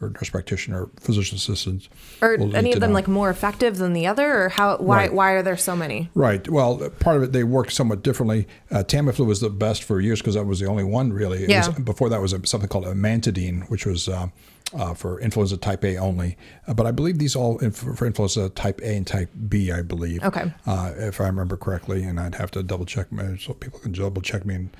or 0.01 0.11
nurse 0.11 0.29
practitioner, 0.31 0.89
physician 1.01 1.37
assistants. 1.37 1.89
Are 2.23 2.35
any 2.35 2.73
of 2.73 2.81
them 2.81 2.93
like 2.93 3.09
more 3.09 3.31
effective 3.31 3.79
than 3.79 3.93
the 3.93 4.07
other, 4.07 4.45
or 4.45 4.49
how? 4.51 4.77
Why 4.77 4.97
Right. 4.97 5.13
why 5.15 5.31
are 5.33 5.43
there 5.43 5.57
so 5.57 5.75
many? 5.75 6.11
Right. 6.15 6.49
Well, 6.49 6.91
part 7.01 7.17
of 7.17 7.23
it 7.23 7.33
they 7.33 7.45
work 7.45 7.71
somewhat 7.71 8.03
differently. 8.03 8.47
Uh, 8.71 8.83
Tamiflu 8.85 9.25
was 9.27 9.41
the 9.41 9.51
best 9.51 9.85
for 9.85 10.01
years 10.01 10.21
because 10.21 10.35
that 10.35 10.45
was 10.45 10.61
the 10.61 10.67
only 10.67 10.85
one 10.85 11.13
really. 11.13 11.45
It 11.45 11.51
Yeah. 11.51 11.67
was- 11.67 11.79
before 11.79 12.09
that 12.11 12.21
was 12.21 12.35
something 12.45 12.69
called 12.69 12.85
amantadine, 12.85 13.69
which 13.71 13.87
was 13.87 14.09
uh, 14.09 14.27
uh, 14.75 14.93
for 14.95 15.21
influenza 15.21 15.57
type 15.57 15.85
A 15.85 15.97
only. 15.97 16.37
Uh, 16.67 16.75
but 16.75 16.87
I 16.87 16.91
believe 16.91 17.19
these 17.19 17.37
all 17.37 17.57
inf- 17.59 17.77
for 17.97 18.05
influenza 18.07 18.49
type 18.51 18.81
A 18.83 18.97
and 18.97 19.07
type 19.07 19.31
B. 19.49 19.71
I 19.73 19.81
believe. 19.83 20.23
Okay. 20.25 20.53
Uh, 20.67 20.93
if 20.97 21.21
I 21.21 21.27
remember 21.27 21.57
correctly, 21.57 22.03
and 22.03 22.19
I'd 22.21 22.35
have 22.35 22.51
to 22.53 22.63
double 22.63 22.85
check 22.85 23.11
my, 23.13 23.37
so 23.37 23.55
people 23.55 23.79
can 23.79 23.93
double 23.93 24.21
check 24.23 24.45
me 24.45 24.55
and 24.57 24.71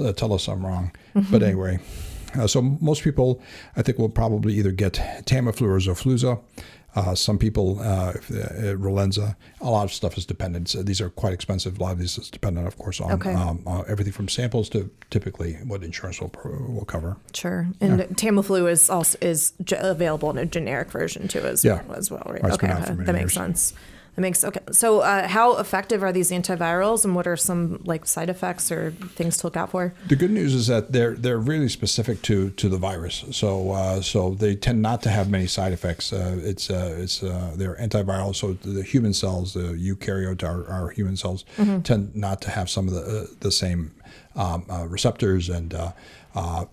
uh, 0.00 0.12
tell 0.12 0.32
us 0.32 0.48
I'm 0.48 0.64
wrong. 0.64 0.92
Mm-hmm. 1.14 1.30
But 1.30 1.42
anyway. 1.42 1.78
Uh, 2.36 2.46
so 2.46 2.60
most 2.62 3.02
people, 3.02 3.40
I 3.76 3.82
think, 3.82 3.98
will 3.98 4.08
probably 4.08 4.54
either 4.54 4.72
get 4.72 4.94
Tamiflu 5.26 5.62
or 5.62 5.78
Xofluza. 5.78 6.40
Uh, 6.96 7.12
some 7.12 7.38
people, 7.38 7.80
uh, 7.80 8.12
if, 8.14 8.30
uh, 8.30 8.76
Relenza. 8.76 9.34
A 9.60 9.68
lot 9.68 9.82
of 9.82 9.92
stuff 9.92 10.16
is 10.16 10.24
dependent. 10.24 10.68
So 10.68 10.82
these 10.84 11.00
are 11.00 11.10
quite 11.10 11.32
expensive. 11.32 11.78
A 11.78 11.82
lot 11.82 11.92
of 11.92 11.98
these 11.98 12.16
is 12.18 12.30
dependent, 12.30 12.68
of 12.68 12.78
course, 12.78 13.00
on 13.00 13.10
Okay. 13.12 13.34
um, 13.34 13.64
uh, 13.66 13.82
everything 13.88 14.12
from 14.12 14.28
samples 14.28 14.68
to 14.68 14.88
typically 15.10 15.54
what 15.66 15.82
insurance 15.82 16.20
will 16.20 16.30
will 16.68 16.84
cover. 16.84 17.16
Sure. 17.32 17.66
And 17.80 18.00
Tamiflu 18.16 18.70
is 18.70 18.88
also 18.88 19.18
is 19.20 19.54
available 19.72 20.30
in 20.30 20.38
a 20.38 20.46
generic 20.46 20.92
version 20.92 21.26
too, 21.26 21.40
as 21.40 21.64
Yeah. 21.64 21.82
as 21.96 22.12
well, 22.12 22.22
right? 22.26 22.40
Right, 22.40 22.52
okay, 22.52 22.68
been 22.68 22.76
out 22.76 22.82
okay. 22.82 22.90
for 22.90 22.94
many 22.94 23.06
that 23.06 23.12
makes 23.14 23.34
sense. 23.34 23.74
That 24.14 24.20
makes 24.20 24.44
okay. 24.44 24.60
So, 24.70 25.00
uh, 25.00 25.26
how 25.26 25.56
effective 25.58 26.02
are 26.02 26.12
these 26.12 26.30
antivirals, 26.30 27.04
and 27.04 27.16
what 27.16 27.26
are 27.26 27.36
some 27.36 27.80
like 27.84 28.06
side 28.06 28.30
effects 28.30 28.70
or 28.70 28.92
things 28.92 29.38
to 29.38 29.46
look 29.46 29.56
out 29.56 29.70
for? 29.70 29.92
The 30.06 30.14
good 30.14 30.30
news 30.30 30.54
is 30.54 30.68
that 30.68 30.92
they're 30.92 31.14
they're 31.14 31.38
really 31.38 31.68
specific 31.68 32.22
to 32.22 32.50
to 32.50 32.68
the 32.68 32.78
virus. 32.78 33.24
So 33.32 33.72
uh, 33.72 34.00
so 34.02 34.34
they 34.34 34.54
tend 34.54 34.82
not 34.82 35.02
to 35.02 35.10
have 35.10 35.28
many 35.28 35.48
side 35.48 35.72
effects. 35.72 36.12
Uh, 36.12 36.38
it's 36.42 36.70
uh, 36.70 36.96
it's 36.98 37.22
uh, 37.24 37.54
they're 37.56 37.76
antiviral. 37.76 38.36
So 38.36 38.52
the 38.52 38.84
human 38.84 39.14
cells, 39.14 39.54
the 39.54 39.74
eukaryote, 39.74 40.44
our, 40.44 40.66
our 40.68 40.90
human 40.90 41.16
cells, 41.16 41.44
tend 41.82 42.14
not 42.14 42.40
to 42.42 42.50
have 42.50 42.70
some 42.70 42.86
of 42.86 42.94
the 42.94 43.00
uh, 43.00 43.26
the 43.40 43.50
same 43.50 43.90
um, 44.36 44.64
uh, 44.70 44.86
receptors 44.86 45.48
and 45.48 45.74
uh, 45.74 45.92
uh, 46.34 46.64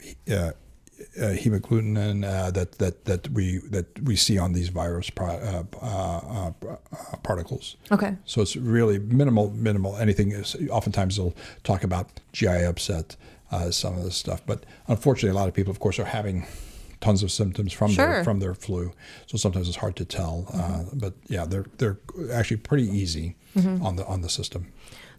uh, 1.18 1.36
hemagglutinin 1.36 2.24
uh, 2.24 2.52
that 2.52 2.72
that 2.78 3.06
that 3.06 3.30
we 3.30 3.60
that 3.72 3.86
we 4.04 4.16
see 4.16 4.38
on 4.40 4.54
these 4.54 4.70
virus 4.70 5.10
pro- 5.10 5.28
uh, 5.28 5.64
uh, 5.82 5.86
uh, 5.86 6.52
uh, 6.72 7.18
particles. 7.24 7.76
Okay. 7.92 8.16
So 8.26 8.42
it's 8.42 8.56
really 8.56 9.00
minimal, 9.00 9.52
minimal. 9.52 9.98
Anything 9.98 10.32
is 10.32 10.56
oftentimes 10.70 11.16
they'll 11.18 11.34
talk 11.64 11.84
about 11.84 12.08
GI 12.34 12.64
upset, 12.66 13.16
uh, 13.52 13.72
some 13.72 13.98
of 13.98 14.04
this 14.04 14.16
stuff. 14.16 14.42
But 14.46 14.66
unfortunately, 14.88 15.32
a 15.38 15.40
lot 15.42 15.48
of 15.50 15.54
people, 15.54 15.72
of 15.72 15.80
course, 15.80 16.00
are 16.00 16.06
having 16.06 16.46
tons 17.02 17.24
of 17.24 17.32
symptoms 17.32 17.74
from 17.74 17.92
Sure. 17.92 18.08
their 18.14 18.24
from 18.24 18.40
their 18.40 18.54
flu. 18.54 18.94
So 19.26 19.38
sometimes 19.38 19.68
it's 19.68 19.78
hard 19.78 19.96
to 19.98 20.06
tell. 20.06 20.46
Uh, 20.54 20.84
but 20.94 21.14
yeah, 21.28 21.46
they're 21.46 21.66
they're 21.78 21.98
actually 22.32 22.58
pretty 22.58 22.88
easy 22.88 23.36
on 23.82 23.96
the 23.98 24.06
on 24.06 24.22
the 24.22 24.30
system. 24.30 24.72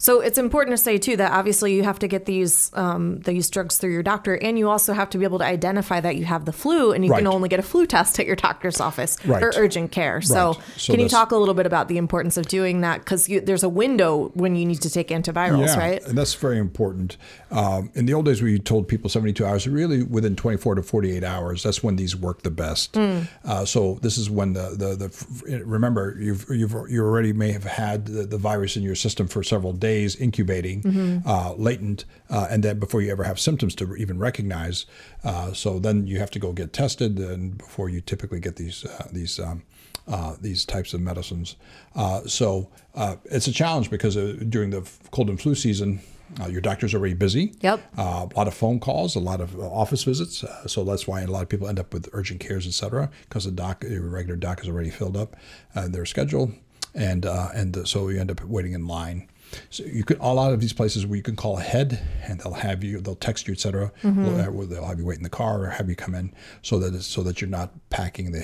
So 0.03 0.21
it's 0.21 0.37
important 0.37 0.77
to 0.77 0.83
say 0.83 0.99
too 0.99 1.17
that 1.19 1.31
obviously 1.31 1.75
you 1.77 1.85
have 1.85 2.01
to 2.01 2.09
get 2.09 2.25
these 2.27 2.73
um, 2.75 3.21
these 3.21 3.49
drugs 3.49 3.79
through 3.79 3.93
your 3.93 4.03
doctor, 4.03 4.35
and 4.35 4.59
you 4.59 4.69
also 4.69 4.95
have 4.95 5.09
to 5.11 5.19
be 5.19 5.23
able 5.23 5.39
to 5.39 5.45
identify 5.45 6.01
that 6.01 6.17
you 6.17 6.25
have 6.25 6.45
the 6.45 6.53
flu, 6.53 6.91
and 6.91 7.05
you 7.05 7.13
can 7.13 7.29
only 7.29 7.49
get 7.49 7.61
a 7.61 7.63
flu 7.63 7.87
test 7.87 8.19
at 8.19 8.27
your 8.27 8.35
doctor's 8.35 8.81
office 8.81 9.17
Right. 9.25 9.41
or 9.41 9.53
urgent 9.55 9.93
care. 9.93 10.21
So, 10.21 10.55
Right. 10.55 10.63
So 10.77 10.93
can 10.93 11.01
you 11.01 11.09
talk 11.09 11.31
a 11.31 11.37
little 11.37 11.55
bit 11.55 11.67
about 11.67 11.87
the 11.87 11.99
importance 11.99 12.37
of 12.37 12.49
doing 12.49 12.81
that? 12.81 12.99
Because 12.99 13.29
there's 13.45 13.63
a 13.63 13.69
window 13.69 14.33
when 14.35 14.57
you 14.57 14.67
need 14.67 14.81
to 14.83 14.91
take 14.91 15.09
antivirals, 15.11 15.69
yeah, 15.69 15.79
right? 15.79 16.05
And 16.05 16.19
that's 16.19 16.35
very 16.35 16.59
important. 16.59 17.17
Um, 17.53 17.91
in 17.95 18.07
the 18.07 18.15
old 18.15 18.25
days, 18.25 18.43
we 18.43 18.59
told 18.59 18.89
people 18.89 19.09
72 19.09 19.47
hours. 19.47 19.69
Really, 19.69 20.03
within 20.03 20.35
24 20.35 20.75
to 20.75 20.83
48 20.83 21.23
hours, 21.23 21.63
that's 21.63 21.81
when 21.85 21.95
these 21.95 22.17
work 22.17 22.43
the 22.43 22.51
best. 22.51 22.97
Uh, 22.97 23.65
so 23.65 24.01
this 24.03 24.19
is 24.19 24.29
when 24.29 24.55
the, 24.55 24.71
the 24.77 24.97
the 24.97 25.65
remember 25.65 26.17
you've 26.19 26.45
you've 26.51 26.75
you 26.91 27.05
already 27.05 27.33
may 27.33 27.53
have 27.53 27.63
had 27.63 28.07
the, 28.07 28.25
the 28.25 28.39
virus 28.39 28.77
in 28.77 28.83
your 28.83 28.97
system 28.97 29.29
for 29.29 29.45
several 29.45 29.73
days 29.73 29.92
incubating, 30.21 31.23
uh, 31.27 31.55
latent, 31.57 32.05
uh, 32.31 32.47
and 32.51 32.63
then 32.63 32.79
before 32.79 33.03
you 33.03 33.13
ever 33.13 33.25
have 33.25 33.39
symptoms 33.39 33.75
to 33.75 33.85
even 33.97 34.19
recognize. 34.19 34.87
Uh, 35.25 35.53
so 35.53 35.79
then 35.79 36.07
you 36.07 36.19
have 36.19 36.31
to 36.31 36.39
go 36.39 36.53
get 36.53 36.73
tested, 36.73 37.19
and 37.19 37.59
before 37.59 37.91
you 37.91 38.01
typically 38.01 38.41
get 38.41 38.57
these 38.57 38.85
uh, 38.85 39.09
these. 39.13 39.41
Um, 39.41 39.63
uh, 40.09 40.35
these 40.41 40.65
types 40.65 40.95
of 40.95 41.01
medicines. 41.01 41.57
Uh, 41.95 42.21
so 42.27 42.69
uh, 42.95 43.17
it's 43.25 43.47
a 43.47 43.53
challenge 43.53 43.89
because 43.91 44.17
uh, 44.17 44.37
during 44.49 44.71
the 44.71 44.83
cold 45.11 45.29
and 45.29 45.41
flu 45.41 45.55
season, 45.55 46.01
uh, 46.41 46.47
your 46.47 46.61
doctor's 46.61 46.95
already 46.95 47.15
busy. 47.15 47.55
Yep. 47.61 47.81
Uh, 47.97 48.27
a 48.31 48.37
lot 48.37 48.49
of 48.49 48.55
phone 48.55 48.81
calls, 48.81 49.15
a 49.17 49.21
lot 49.21 49.41
of 49.41 49.55
uh, 49.59 49.63
office 49.63 50.03
visits. 50.03 50.43
Uh, 50.43 50.67
so 50.67 50.85
that's 50.85 51.07
why 51.07 51.21
a 51.21 51.27
lot 51.27 51.43
of 51.43 51.49
people 51.49 51.69
end 51.69 51.79
up 51.79 51.93
with 51.93 52.09
urgent 52.13 52.41
cares, 52.41 52.67
et 52.67 52.73
cetera, 52.73 53.11
because 53.29 53.45
the 53.45 53.53
doc, 53.53 53.85
your 53.85 54.09
regular 54.09 54.37
doc, 54.37 54.61
is 54.63 54.69
already 54.69 54.91
filled 54.91 55.17
up 55.17 55.37
uh, 55.75 55.87
their 55.89 56.07
schedule, 56.07 56.51
and 56.95 57.25
uh, 57.25 57.49
and 57.55 57.87
so 57.87 58.09
you 58.09 58.21
end 58.21 58.31
up 58.31 58.43
waiting 58.45 58.73
in 58.73 58.87
line. 58.87 59.29
So 59.71 59.85
you 59.85 60.05
could 60.05 60.19
a 60.21 60.33
lot 60.33 60.53
of 60.53 60.61
these 60.61 60.73
places 60.73 61.07
where 61.07 61.17
you 61.17 61.23
can 61.23 61.37
call 61.37 61.59
ahead 61.59 62.01
and 62.25 62.41
they'll 62.41 62.55
have 62.55 62.83
you, 62.83 63.01
they'll 63.01 63.15
text 63.15 63.47
you, 63.47 63.55
etc. 63.55 63.93
Mm-hmm. 64.03 64.25
They'll 64.69 64.85
have 64.85 64.99
you 64.99 65.05
wait 65.05 65.19
in 65.19 65.23
the 65.23 65.31
car 65.31 65.65
or 65.65 65.71
have 65.71 65.89
you 65.89 65.97
come 65.97 66.15
in 66.15 66.33
so 66.63 66.79
that 66.79 67.01
so 67.03 67.23
that 67.23 67.41
you're 67.41 67.51
not 67.51 67.71
packing 67.91 68.33
the 68.33 68.41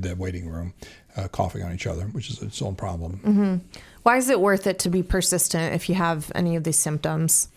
the 0.00 0.14
waiting 0.16 0.48
room, 0.48 0.74
uh, 1.16 1.28
coughing 1.28 1.62
on 1.62 1.72
each 1.72 1.86
other, 1.86 2.06
which 2.06 2.30
is 2.30 2.42
its 2.42 2.60
own 2.62 2.76
problem. 2.76 3.20
Mm-hmm. 3.24 3.78
Why 4.02 4.16
is 4.16 4.28
it 4.30 4.40
worth 4.40 4.66
it 4.66 4.78
to 4.80 4.90
be 4.90 5.02
persistent 5.02 5.74
if 5.74 5.88
you 5.88 5.94
have 5.94 6.32
any 6.34 6.56
of 6.56 6.64
these 6.64 6.78
symptoms? 6.78 7.48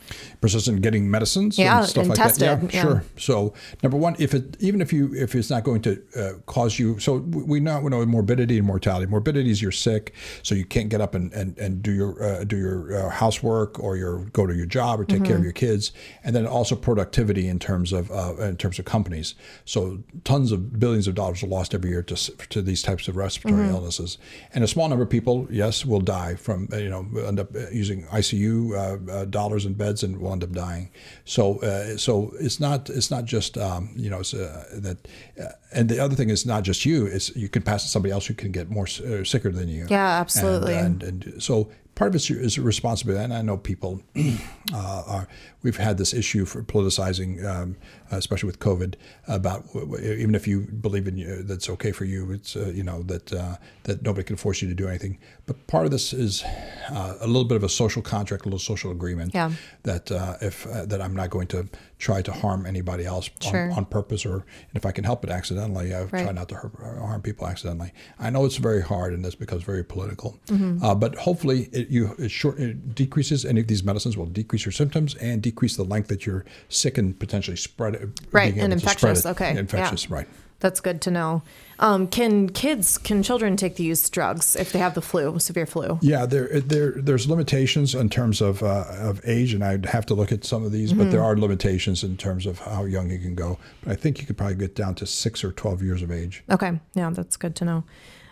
Persistent 0.41 0.81
getting 0.81 1.09
medicines 1.09 1.57
yeah, 1.57 1.79
and 1.79 1.87
stuff 1.87 2.01
and 2.01 2.09
like 2.09 2.17
tested, 2.17 2.47
that. 2.47 2.63
Yeah, 2.63 2.69
yeah. 2.73 2.81
sure. 2.81 3.03
So 3.17 3.53
number 3.81 3.97
one, 3.97 4.15
if 4.19 4.33
it 4.33 4.57
even 4.59 4.81
if 4.81 4.91
you 4.91 5.13
if 5.15 5.35
it's 5.35 5.49
not 5.49 5.63
going 5.63 5.81
to 5.83 6.01
uh, 6.17 6.33
cause 6.47 6.77
you, 6.79 6.99
so 6.99 7.17
we 7.17 7.59
know 7.61 7.79
we 7.79 7.89
know 7.89 8.05
morbidity 8.05 8.57
and 8.57 8.67
mortality. 8.67 9.05
Morbidity 9.05 9.51
is 9.51 9.61
you're 9.61 9.71
sick, 9.71 10.13
so 10.43 10.53
you 10.55 10.65
can't 10.65 10.89
get 10.89 10.99
up 10.99 11.15
and 11.15 11.31
and, 11.33 11.57
and 11.57 11.81
do 11.81 11.91
your 11.91 12.21
uh, 12.21 12.43
do 12.43 12.57
your 12.57 13.05
uh, 13.05 13.09
housework 13.09 13.79
or 13.79 13.95
your 13.95 14.25
go 14.33 14.45
to 14.45 14.53
your 14.55 14.65
job 14.65 14.99
or 14.99 15.05
take 15.05 15.19
Mm-hmm. 15.21 15.27
care 15.27 15.37
of 15.37 15.43
your 15.43 15.53
kids, 15.53 15.91
and 16.23 16.35
then 16.35 16.47
also 16.47 16.75
productivity 16.75 17.47
in 17.47 17.59
terms 17.59 17.93
of 17.93 18.09
uh, 18.11 18.33
in 18.41 18.57
terms 18.57 18.79
of 18.79 18.85
companies. 18.85 19.35
So 19.65 19.99
tons 20.23 20.51
of 20.51 20.79
billions 20.79 21.07
of 21.07 21.15
dollars 21.15 21.43
are 21.43 21.47
lost 21.47 21.73
every 21.75 21.91
year 21.91 22.01
to 22.03 22.15
to 22.47 22.61
these 22.61 22.81
types 22.81 23.07
of 23.07 23.15
respiratory 23.15 23.67
Mm-hmm. 23.67 23.75
illnesses, 23.75 24.17
and 24.53 24.63
a 24.63 24.67
small 24.67 24.89
number 24.89 25.03
of 25.03 25.09
people, 25.09 25.47
yes, 25.51 25.85
will 25.85 26.01
die 26.01 26.35
from 26.41 26.67
uh, 26.73 26.77
you 26.77 26.89
know 26.89 27.07
end 27.25 27.39
up 27.39 27.53
using 27.71 28.03
ICU 28.07 28.71
uh, 28.73 29.11
uh, 29.11 29.25
dollars 29.25 29.65
and 29.65 29.77
beds 29.77 30.03
and 30.03 30.19
will 30.19 30.33
end 30.33 30.43
up 30.43 30.51
dying. 30.51 30.89
So 31.25 31.59
uh, 31.59 31.97
so 31.97 32.33
it's 32.39 32.59
not 32.59 32.89
it's 32.89 33.11
not 33.11 33.25
just 33.25 33.57
um, 33.57 33.89
you 33.95 34.09
know 34.09 34.19
it's, 34.19 34.33
uh, 34.33 34.65
that, 34.73 35.07
uh, 35.39 35.51
and 35.73 35.89
the 35.89 35.99
other 35.99 36.15
thing 36.15 36.29
is 36.29 36.45
not 36.45 36.63
just 36.63 36.85
you. 36.85 37.05
It's 37.05 37.35
you 37.35 37.49
can 37.49 37.61
pass 37.61 37.83
it 37.83 37.85
to 37.85 37.91
somebody 37.91 38.11
else 38.11 38.25
who 38.25 38.33
can 38.33 38.51
get 38.51 38.69
more 38.69 38.85
uh, 38.85 39.23
sicker 39.23 39.51
than 39.51 39.69
you. 39.69 39.87
Yeah, 39.89 40.19
absolutely. 40.19 40.75
And, 40.75 41.03
and, 41.03 41.25
and 41.25 41.43
so 41.43 41.69
part 42.01 42.15
of 42.15 42.15
it 42.15 42.31
is 42.31 42.57
a 42.57 42.61
responsibility. 42.63 43.23
And 43.23 43.31
I 43.31 43.43
know 43.43 43.57
people 43.57 44.01
uh, 44.73 45.03
are. 45.05 45.27
We've 45.61 45.77
had 45.77 45.99
this 45.99 46.15
issue 46.15 46.45
for 46.45 46.63
politicizing, 46.63 47.45
um, 47.45 47.77
especially 48.09 48.47
with 48.47 48.57
COVID, 48.57 48.95
about 49.27 49.65
even 50.01 50.33
if 50.33 50.47
you 50.47 50.61
believe 50.61 51.07
in 51.07 51.15
you, 51.15 51.43
that's 51.43 51.69
okay 51.69 51.91
for 51.91 52.05
you. 52.05 52.31
It's 52.31 52.55
uh, 52.55 52.71
you 52.73 52.81
know 52.81 53.03
that 53.03 53.31
uh, 53.31 53.57
that 53.83 54.01
nobody 54.01 54.23
can 54.23 54.35
force 54.35 54.63
you 54.63 54.67
to 54.69 54.73
do 54.73 54.87
anything. 54.87 55.19
But 55.45 55.67
part 55.67 55.85
of 55.85 55.91
this 55.91 56.11
is 56.11 56.43
uh, 56.89 57.17
a 57.21 57.27
little 57.27 57.45
bit 57.45 57.57
of 57.57 57.63
a 57.63 57.69
social 57.69 58.01
contract, 58.01 58.45
a 58.45 58.47
little 58.47 58.57
social 58.57 58.89
agreement. 58.91 59.35
Yeah. 59.35 59.51
That 59.83 60.11
uh, 60.11 60.37
if 60.41 60.65
uh, 60.65 60.87
that 60.87 61.01
I'm 61.03 61.15
not 61.15 61.29
going 61.29 61.47
to 61.47 61.67
try 62.01 62.19
to 62.21 62.31
harm 62.31 62.65
anybody 62.65 63.05
else 63.05 63.29
Sure. 63.39 63.69
on, 63.71 63.77
on 63.77 63.85
purpose, 63.85 64.25
or 64.25 64.33
and 64.69 64.75
if 64.75 64.85
I 64.85 64.91
can 64.91 65.03
help 65.03 65.23
it 65.23 65.29
accidentally, 65.29 65.95
I 65.95 66.03
try 66.05 66.23
Right. 66.25 66.35
not 66.35 66.49
to 66.49 66.55
harm 66.55 67.21
people 67.21 67.47
accidentally. 67.47 67.91
I 68.19 68.29
know 68.31 68.43
it's 68.45 68.57
very 68.57 68.81
hard, 68.81 69.13
and 69.13 69.23
this 69.23 69.35
becomes 69.35 69.63
very 69.63 69.83
political. 69.83 70.39
Mm-hmm. 70.47 70.83
Uh, 70.83 70.95
but 70.95 71.15
hopefully, 71.15 71.69
it, 71.71 71.89
you 71.89 72.15
it 72.17 72.31
short 72.31 72.59
it 72.59 72.95
decreases 72.95 73.45
any 73.45 73.61
of 73.61 73.67
these 73.67 73.83
medicines 73.83 74.17
will 74.17 74.25
decrease 74.25 74.65
your 74.65 74.71
symptoms 74.71 75.15
and 75.15 75.41
decrease 75.41 75.75
the 75.77 75.83
length 75.85 76.07
that 76.09 76.25
you're 76.25 76.43
sick 76.69 76.97
and 76.97 77.17
potentially 77.19 77.57
spread 77.57 77.93
it. 77.95 78.09
Right, 78.31 78.55
and 78.55 78.73
infectious, 78.73 79.25
okay, 79.25 79.53
yeah. 79.53 79.59
infectious, 79.59 80.09
right? 80.09 80.27
That's 80.61 80.79
good 80.79 81.01
to 81.01 81.11
know. 81.11 81.41
Um, 81.79 82.07
can 82.07 82.47
kids, 82.49 82.97
can 82.99 83.23
children 83.23 83.57
take 83.57 83.75
these 83.75 84.07
drugs 84.09 84.55
if 84.55 84.71
they 84.71 84.79
have 84.79 84.93
the 84.93 85.01
flu, 85.01 85.37
severe 85.39 85.65
flu? 85.65 85.97
Yeah, 86.01 86.25
there, 86.27 86.47
there, 86.61 86.91
there's 86.91 87.27
limitations 87.27 87.93
in 87.95 88.09
terms 88.09 88.39
of 88.39 88.61
uh, 88.63 88.85
of 88.99 89.19
age, 89.25 89.53
and 89.53 89.63
I'd 89.63 89.87
have 89.87 90.05
to 90.05 90.13
look 90.13 90.31
at 90.31 90.45
some 90.45 90.63
of 90.63 90.71
these, 90.71 90.93
but 90.93 91.01
Mm-hmm. 91.03 91.11
there 91.11 91.23
are 91.23 91.35
limitations 91.35 92.03
in 92.03 92.15
terms 92.17 92.45
of 92.45 92.59
how 92.59 92.85
young 92.85 93.09
you 93.09 93.17
can 93.19 93.33
go. 93.35 93.57
But 93.83 93.93
I 93.93 93.95
think 93.95 94.19
you 94.21 94.27
could 94.27 94.37
probably 94.37 94.55
get 94.55 94.75
down 94.75 94.93
to 94.95 95.05
six 95.07 95.43
or 95.43 95.51
twelve 95.51 95.81
years 95.81 96.01
of 96.03 96.11
age. 96.11 96.43
Okay, 96.49 96.79
yeah, 96.93 97.09
that's 97.09 97.35
good 97.35 97.55
to 97.57 97.65
know. 97.65 97.83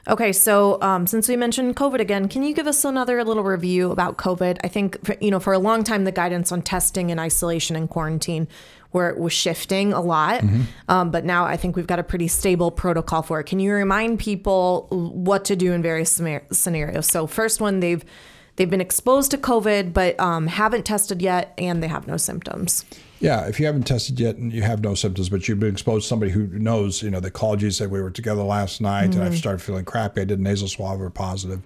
Okay, 0.08 0.32
so 0.32 0.82
um, 0.82 1.06
since 1.08 1.28
we 1.28 1.36
mentioned 1.36 1.76
COVID 1.76 2.00
again, 2.00 2.30
can 2.30 2.42
you 2.42 2.54
give 2.54 2.66
us 2.68 2.86
another 2.86 3.24
little 3.24 3.44
review 3.44 3.92
about 3.92 4.18
COVID? 4.18 4.58
I 4.64 4.68
think 4.68 5.04
for- 5.06 5.18
you 5.20 5.32
know 5.32 5.40
for 5.40 5.54
a 5.54 5.60
long 5.60 5.84
time 5.84 6.04
the 6.04 6.12
guidance 6.12 6.52
on 6.52 6.62
testing 6.62 7.10
and 7.12 7.20
isolation 7.20 7.76
and 7.76 7.90
quarantine 7.90 8.48
where 8.92 9.10
it 9.10 9.20
was 9.20 9.34
shifting 9.34 9.94
a 9.94 10.02
lot, 10.02 10.44
um, 10.88 11.12
but 11.12 11.24
now 11.24 11.46
I 11.46 11.58
think 11.58 11.76
we've 11.76 11.88
got 11.88 12.00
a 12.00 12.04
pretty 12.04 12.28
stable 12.28 12.72
protocol 12.72 13.22
for 13.22 13.40
it. 13.40 13.46
Can 13.46 13.60
you 13.60 13.72
remind 13.72 14.20
people 14.20 14.88
what 14.90 15.46
to 15.46 15.56
do 15.56 15.74
in 15.74 15.82
various 15.82 16.12
scenarios? 16.52 17.06
So 17.06 17.28
first 17.28 17.62
one, 17.62 17.80
they've 17.82 18.04
they've 18.56 18.70
been 18.70 18.82
exposed 18.82 19.32
to 19.32 19.38
COVID 19.38 19.94
but 19.94 20.20
um, 20.20 20.48
haven't 20.48 20.86
tested 20.86 21.22
yet, 21.22 21.54
and 21.58 21.84
they 21.84 21.88
have 21.88 22.08
no 22.08 22.18
symptoms. 22.18 22.84
Yeah, 23.22 23.48
if 23.48 23.60
you 23.60 23.66
haven't 23.66 23.84
tested 23.84 24.18
yet 24.18 24.38
and 24.38 24.54
you 24.54 24.62
have 24.62 24.82
no 24.82 24.94
symptoms, 24.94 25.28
but 25.28 25.48
you've 25.48 25.60
been 25.60 25.74
exposed 25.74 26.06
to 26.06 26.08
somebody 26.08 26.32
who 26.32 26.48
knows, 26.48 27.04
you 27.04 27.10
know, 27.10 27.20
they 27.20 27.30
called 27.30 27.62
you 27.62 27.68
and 27.68 27.76
said 27.76 27.92
we 27.92 28.02
were 28.02 28.12
together 28.12 28.44
last 28.44 28.80
night 28.80 29.14
and 29.14 29.22
I've 29.22 29.36
started 29.38 29.62
feeling 29.62 29.84
crappy. 29.84 30.22
I 30.22 30.24
did 30.24 30.40
a 30.40 30.42
nasal 30.42 30.70
swab, 30.70 31.00
we're 31.00 31.10
positive. 31.10 31.62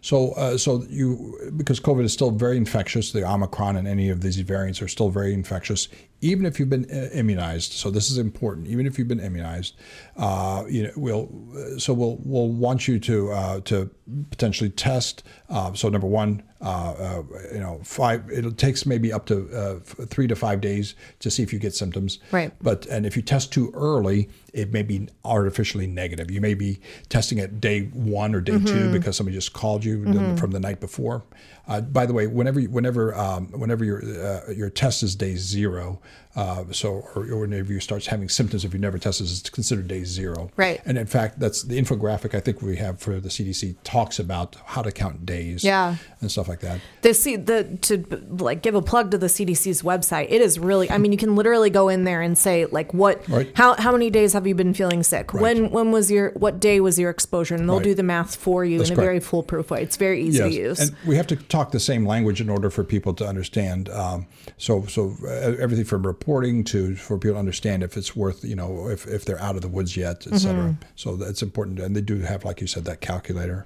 So, 0.00 0.32
uh, 0.32 0.58
so 0.58 0.84
you 0.88 1.52
because 1.56 1.78
COVID 1.78 2.04
is 2.04 2.12
still 2.12 2.32
very 2.32 2.56
infectious, 2.56 3.12
the 3.12 3.24
Omicron 3.24 3.76
and 3.76 3.86
any 3.86 4.08
of 4.08 4.20
these 4.20 4.36
variants 4.38 4.82
are 4.82 4.88
still 4.88 5.08
very 5.08 5.32
infectious, 5.32 5.88
even 6.20 6.46
if 6.46 6.58
you've 6.58 6.70
been 6.70 6.84
immunized. 6.84 7.72
So 7.72 7.90
this 7.90 8.10
is 8.10 8.18
important. 8.18 8.68
Even 8.68 8.86
if 8.86 8.98
you've 8.98 9.08
been 9.08 9.20
immunized, 9.20 9.74
uh, 10.16 10.64
you 10.68 10.84
know, 10.84 10.90
we'll 10.96 11.78
so 11.78 11.92
we'll 11.92 12.18
we'll 12.24 12.48
want 12.48 12.88
you 12.88 12.98
to 13.00 13.30
uh, 13.32 13.60
to 13.60 13.90
potentially 14.30 14.70
test. 14.70 15.22
Uh, 15.50 15.72
so 15.74 15.88
number 15.88 16.06
one, 16.06 16.42
uh, 16.62 16.64
uh, 16.92 17.22
you 17.52 17.60
know, 17.60 17.80
five. 17.84 18.24
It 18.30 18.56
takes 18.56 18.86
maybe 18.86 19.12
up 19.12 19.26
to 19.26 19.48
uh, 19.54 19.78
three 20.06 20.26
to 20.28 20.34
five 20.36 20.60
days 20.60 20.94
to 21.20 21.30
see 21.30 21.42
if 21.42 21.52
you 21.52 21.58
get 21.58 21.74
symptoms. 21.74 22.18
Right. 22.32 22.50
But 22.62 22.86
and 22.86 23.04
if 23.04 23.14
you 23.16 23.22
test 23.22 23.52
too 23.52 23.70
early, 23.74 24.30
it 24.54 24.72
may 24.72 24.82
be 24.82 25.08
artificially 25.24 25.86
negative. 25.86 26.30
You 26.30 26.40
may 26.40 26.54
be 26.54 26.80
testing 27.10 27.38
at 27.40 27.60
day 27.60 27.82
one 27.92 28.34
or 28.34 28.40
day 28.40 28.52
Mm-hmm. 28.56 28.66
two 28.66 28.92
because 28.92 29.16
somebody 29.18 29.36
just 29.36 29.52
called 29.52 29.84
you 29.84 30.02
the- 30.04 30.36
from 30.38 30.52
the 30.52 30.60
night 30.60 30.80
before. 30.80 31.24
Uh, 31.68 31.80
by 31.82 32.06
the 32.06 32.14
way, 32.14 32.26
whenever 32.26 32.60
whenever 32.62 33.14
um, 33.16 33.48
whenever 33.48 33.84
your 33.84 34.00
uh, 34.02 34.50
your 34.52 34.70
test 34.70 35.02
is 35.02 35.14
day 35.16 35.34
zero, 35.36 36.00
uh, 36.36 36.64
so 36.70 37.02
or, 37.14 37.22
or 37.30 37.40
whenever 37.40 37.72
you 37.72 37.80
start 37.80 38.04
having 38.06 38.28
symptoms, 38.28 38.64
if 38.64 38.72
you 38.74 38.78
never 38.78 38.98
tested, 38.98 39.26
it's 39.26 39.48
considered 39.50 39.88
day 39.88 40.04
zero. 40.04 40.50
Right. 40.56 40.80
And 40.84 40.98
in 40.98 41.06
fact, 41.06 41.40
that's 41.40 41.62
the 41.62 41.78
infographic 41.80 42.34
I 42.34 42.40
think 42.40 42.60
we 42.62 42.76
have 42.76 43.00
for 43.00 43.18
the 43.20 43.28
CDC 43.30 43.76
talks 43.84 44.18
about 44.18 44.56
how 44.66 44.82
to 44.82 44.92
count 44.92 45.24
days. 45.26 45.64
Yeah. 45.64 45.96
And 46.20 46.30
stuff 46.30 46.46
like 46.48 46.60
that. 46.60 46.80
the 47.02 47.14
C, 47.14 47.36
the 47.36 47.64
to 47.82 48.04
like 48.42 48.62
give 48.62 48.74
a 48.74 48.82
plug 48.82 49.10
to 49.12 49.18
the 49.18 49.26
CDC's 49.28 49.82
website. 49.82 50.26
It 50.28 50.40
is 50.42 50.58
really, 50.58 50.90
I 50.90 50.98
mean, 50.98 51.10
you 51.12 51.18
can 51.18 51.36
literally 51.36 51.70
go 51.70 51.88
in 51.88 52.04
there 52.04 52.20
and 52.20 52.36
say 52.36 52.66
like, 52.66 52.92
what, 52.92 53.26
Right. 53.28 53.50
how 53.56 53.74
how 53.74 53.92
many 53.92 54.10
days 54.10 54.32
have 54.34 54.46
you 54.46 54.54
been 54.54 54.74
feeling 54.74 55.02
sick? 55.02 55.32
Right. 55.32 55.40
When 55.42 55.70
when 55.70 55.90
was 55.90 56.10
your 56.10 56.30
what 56.32 56.60
day 56.60 56.80
was 56.80 56.98
your 56.98 57.10
exposure? 57.10 57.54
And 57.54 57.68
they'll 57.68 57.76
Right. 57.76 57.84
do 57.84 57.94
the 57.94 58.02
math 58.02 58.36
for 58.36 58.64
you 58.64 58.78
That's 58.78 58.90
in 58.90 58.94
a 58.94 58.96
correct. 58.96 59.06
very 59.06 59.20
foolproof 59.20 59.70
way. 59.70 59.82
It's 59.82 59.96
very 59.96 60.22
easy 60.22 60.40
to 60.40 60.50
use. 60.52 60.80
And 60.80 60.94
we 61.06 61.16
have 61.16 61.26
to 61.28 61.36
talk 61.36 61.70
the 61.70 61.80
same 61.80 62.04
language 62.06 62.40
in 62.42 62.50
order 62.50 62.68
for 62.70 62.84
people 62.84 63.14
to 63.14 63.26
understand. 63.26 63.88
Um, 63.88 64.26
so, 64.58 64.84
so 64.86 65.14
uh, 65.24 65.28
everything 65.58 65.84
from 65.84 66.02
reporting 66.26 66.64
to 66.64 66.96
for 66.96 67.18
people 67.18 67.34
to 67.34 67.38
understand 67.38 67.84
if 67.84 67.96
it's 67.96 68.16
worth, 68.16 68.44
you 68.44 68.56
know, 68.56 68.88
if, 68.88 69.06
if 69.06 69.24
they're 69.24 69.40
out 69.40 69.54
of 69.54 69.62
the 69.62 69.68
woods 69.68 69.96
yet, 69.96 70.26
et 70.26 70.38
cetera. 70.38 70.70
Mm-hmm. 70.70 70.82
So 70.96 71.14
that's 71.14 71.40
important. 71.40 71.78
And 71.78 71.94
they 71.94 72.00
do 72.00 72.18
have, 72.20 72.44
like 72.44 72.60
you 72.60 72.66
said, 72.66 72.84
that 72.86 73.00
calculator. 73.00 73.64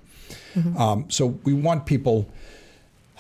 Mm-hmm. 0.55 0.77
Um, 0.77 1.11
so 1.11 1.39
we 1.45 1.55
want 1.55 1.87
people. 1.87 2.31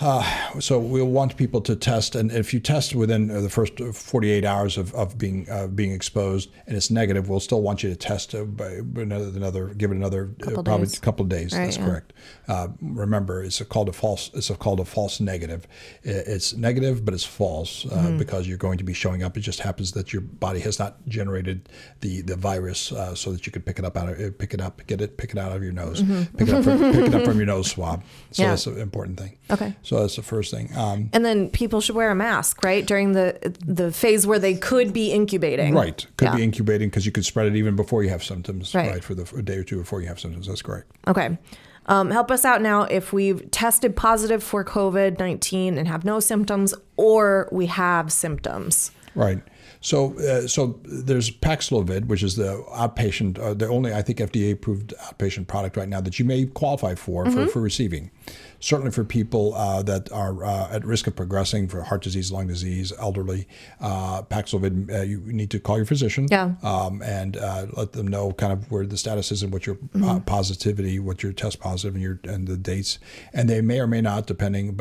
Uh, 0.01 0.23
so 0.61 0.79
we'll 0.79 1.07
want 1.07 1.37
people 1.37 1.61
to 1.61 1.77
test, 1.77 2.15
and 2.15 2.33
if 2.33 2.55
you 2.55 2.61
test 2.61 2.95
within 2.95 3.31
uh, 3.31 3.41
the 3.41 3.51
first 3.51 3.79
48 3.79 4.45
hours 4.45 4.77
of, 4.79 4.95
of 4.95 5.19
being 5.19 5.49
uh, 5.51 5.67
being 5.67 5.93
exposed 5.93 6.51
and 6.67 6.77
it's 6.77 6.91
negative, 6.91 7.29
we'll 7.29 7.41
still 7.41 7.63
want 7.63 7.83
you 7.83 7.91
to 7.91 7.97
test 7.97 8.35
uh, 8.35 8.45
by 8.45 8.67
another, 8.97 9.27
another 9.29 9.67
give 9.69 9.91
it 9.91 9.97
another 9.97 10.31
uh, 10.41 10.45
Couple 10.47 10.65
probably 10.65 10.87
days. 10.87 10.99
a 10.99 11.01
couple 11.01 11.23
of 11.25 11.29
days. 11.29 11.53
Right, 11.53 11.65
That's 11.67 11.77
yeah. 11.77 11.85
correct. 11.87 12.13
Uh, 12.49 12.69
remember, 12.81 13.43
it's 13.45 13.61
a 13.61 13.65
called 13.65 13.89
a 13.89 13.93
false. 13.93 14.31
It's 14.35 14.51
a 14.51 14.55
called 14.57 14.81
a 14.81 14.85
false 14.85 15.21
negative. 15.21 15.67
It's 16.03 16.55
negative, 16.55 17.05
but 17.05 17.15
it's 17.15 17.25
false 17.25 17.87
uh, 17.87 18.01
Mm-hmm. 18.01 18.19
because 18.19 18.49
you're 18.49 18.57
going 18.59 18.79
to 18.79 18.85
be 18.85 18.95
showing 18.95 19.23
up. 19.23 19.37
It 19.37 19.41
just 19.41 19.61
happens 19.61 19.93
that 19.93 20.13
your 20.13 20.23
body 20.23 20.61
has 20.61 20.79
not 20.79 21.07
generated 21.07 21.69
the 22.01 22.23
the 22.23 22.37
virus 22.37 22.93
uh, 22.93 23.15
so 23.15 23.33
that 23.33 23.45
you 23.47 23.53
could 23.53 23.67
pick 23.67 23.79
it 23.79 23.85
up 23.85 23.97
out 23.97 24.09
of 24.09 24.19
uh, 24.21 24.31
pick 24.39 24.55
it 24.55 24.61
up, 24.61 24.81
get 24.87 25.01
it, 25.03 25.17
pick 25.19 25.33
it 25.33 25.39
out 25.39 25.53
of 25.53 25.63
your 25.63 25.73
nose, 25.73 26.03
pick 26.37 26.49
it 26.49 26.55
up 26.55 26.65
from, 26.65 26.79
pick 26.93 27.07
it 27.07 27.15
up 27.15 27.25
from 27.25 27.37
your 27.37 27.47
nose 27.47 27.71
swab. 27.71 28.03
So 28.31 28.41
Mm-hmm. 28.41 28.43
Yeah. 28.43 28.49
that's 28.51 28.67
an 28.67 28.79
important 28.81 29.19
thing. 29.19 29.37
Okay. 29.51 29.75
So 29.83 29.89
that's 29.98 30.16
the 30.16 30.22
first 30.22 30.53
thing. 30.53 30.70
Um, 30.76 31.11
and 31.12 31.24
then 31.24 31.50
people 31.50 31.81
should 31.81 31.96
wear 31.96 32.11
a 32.11 32.14
mask, 32.14 32.62
right, 32.62 32.87
during 32.87 33.12
the 33.12 33.57
the 33.66 33.90
phase 33.90 34.26
where 34.26 34.38
they 34.38 34.55
could 34.55 34.92
be 34.92 35.11
incubating. 35.11 35.74
right. 35.74 36.07
Could 36.16 36.26
Yeah. 36.26 36.37
be 36.37 36.44
incubating 36.44 36.88
because 36.88 37.07
you 37.07 37.12
could 37.12 37.24
spread 37.24 37.46
it 37.46 37.57
even 37.57 37.74
before 37.76 38.03
you 38.05 38.11
have 38.11 38.22
symptoms. 38.22 38.74
Right. 38.74 39.03
For 39.03 39.14
the 39.14 39.29
a 39.37 39.42
day 39.42 39.57
or 39.57 39.64
two 39.64 39.79
before 39.79 40.00
you 40.00 40.09
have 40.09 40.20
symptoms. 40.20 40.46
That's 40.46 40.62
correct. 40.62 40.90
Okay. 41.09 41.38
Um, 41.87 42.11
help 42.11 42.31
us 42.31 42.44
out 42.44 42.62
now 42.62 42.83
if 42.83 43.12
we've 43.12 43.50
tested 43.50 43.96
positive 43.96 44.42
for 44.44 44.64
COVID 44.64 45.18
19 45.18 45.76
and 45.76 45.88
have 45.88 46.05
no 46.05 46.20
symptoms 46.20 46.72
or 46.96 47.48
we 47.50 47.66
have 47.66 48.12
symptoms. 48.12 48.92
Right. 49.14 49.42
So, 49.81 50.18
uh, 50.20 50.46
so 50.46 50.79
there's 50.85 51.31
Paxlovid, 51.31 52.07
which 52.07 52.22
is 52.22 52.37
the 52.37 52.62
outpatient, 52.74 53.38
uh, 53.38 53.55
the 53.55 53.66
only 53.66 53.94
I 53.94 54.03
think 54.03 54.18
FDA 54.18 54.53
approved 54.53 54.94
outpatient 55.00 55.46
product 55.46 55.76
right 55.76 55.88
now 55.88 56.00
that 56.03 56.18
you 56.18 56.24
may 56.24 56.44
qualify 56.44 56.94
for 56.94 57.24
mm-hmm. 57.24 57.35
for, 57.35 57.46
for 57.46 57.61
receiving 57.61 58.11
certainly 58.61 58.92
for 58.92 59.05
people 59.05 59.55
uh, 59.55 59.83
that 59.83 60.12
are 60.12 60.44
uh, 60.44 60.68
at 60.70 60.85
risk 60.85 61.07
of 61.07 61.16
progressing 61.16 61.66
for 61.66 61.83
heart 61.83 62.03
disease, 62.03 62.31
lung 62.31 62.46
disease, 62.46 62.92
elderly, 62.99 63.49
uh, 63.81 64.23
Paxlovid, 64.23 64.92
uh, 64.92 65.03
you 65.03 65.20
need 65.20 65.51
to 65.51 65.59
call 65.59 65.77
your 65.77 65.87
physician 65.87 66.29
yeah. 66.31 66.55
um, 66.62 67.03
and 67.03 67.38
uh, 67.38 67.66
let 67.73 67.92
them 67.92 68.07
know 68.07 68.33
kind 68.33 68.53
of 68.53 68.70
where 68.70 68.87
the 68.87 68.99
status 68.99 69.33
is 69.33 69.42
and 69.42 69.53
what 69.53 69.66
your 69.66 69.77
uh, 69.77 69.99
mm-hmm. 69.99 70.18
positivity, 70.20 70.99
what 70.99 71.23
your 71.23 71.33
test 71.33 71.59
positive 71.59 71.94
and 71.94 72.03
your 72.03 72.20
and 72.25 72.46
the 72.46 72.57
dates. 72.57 72.99
And 73.33 73.49
they 73.49 73.62
may 73.62 73.81
or 73.81 73.87
may 73.87 74.03
not, 74.03 74.27
depending, 74.27 74.77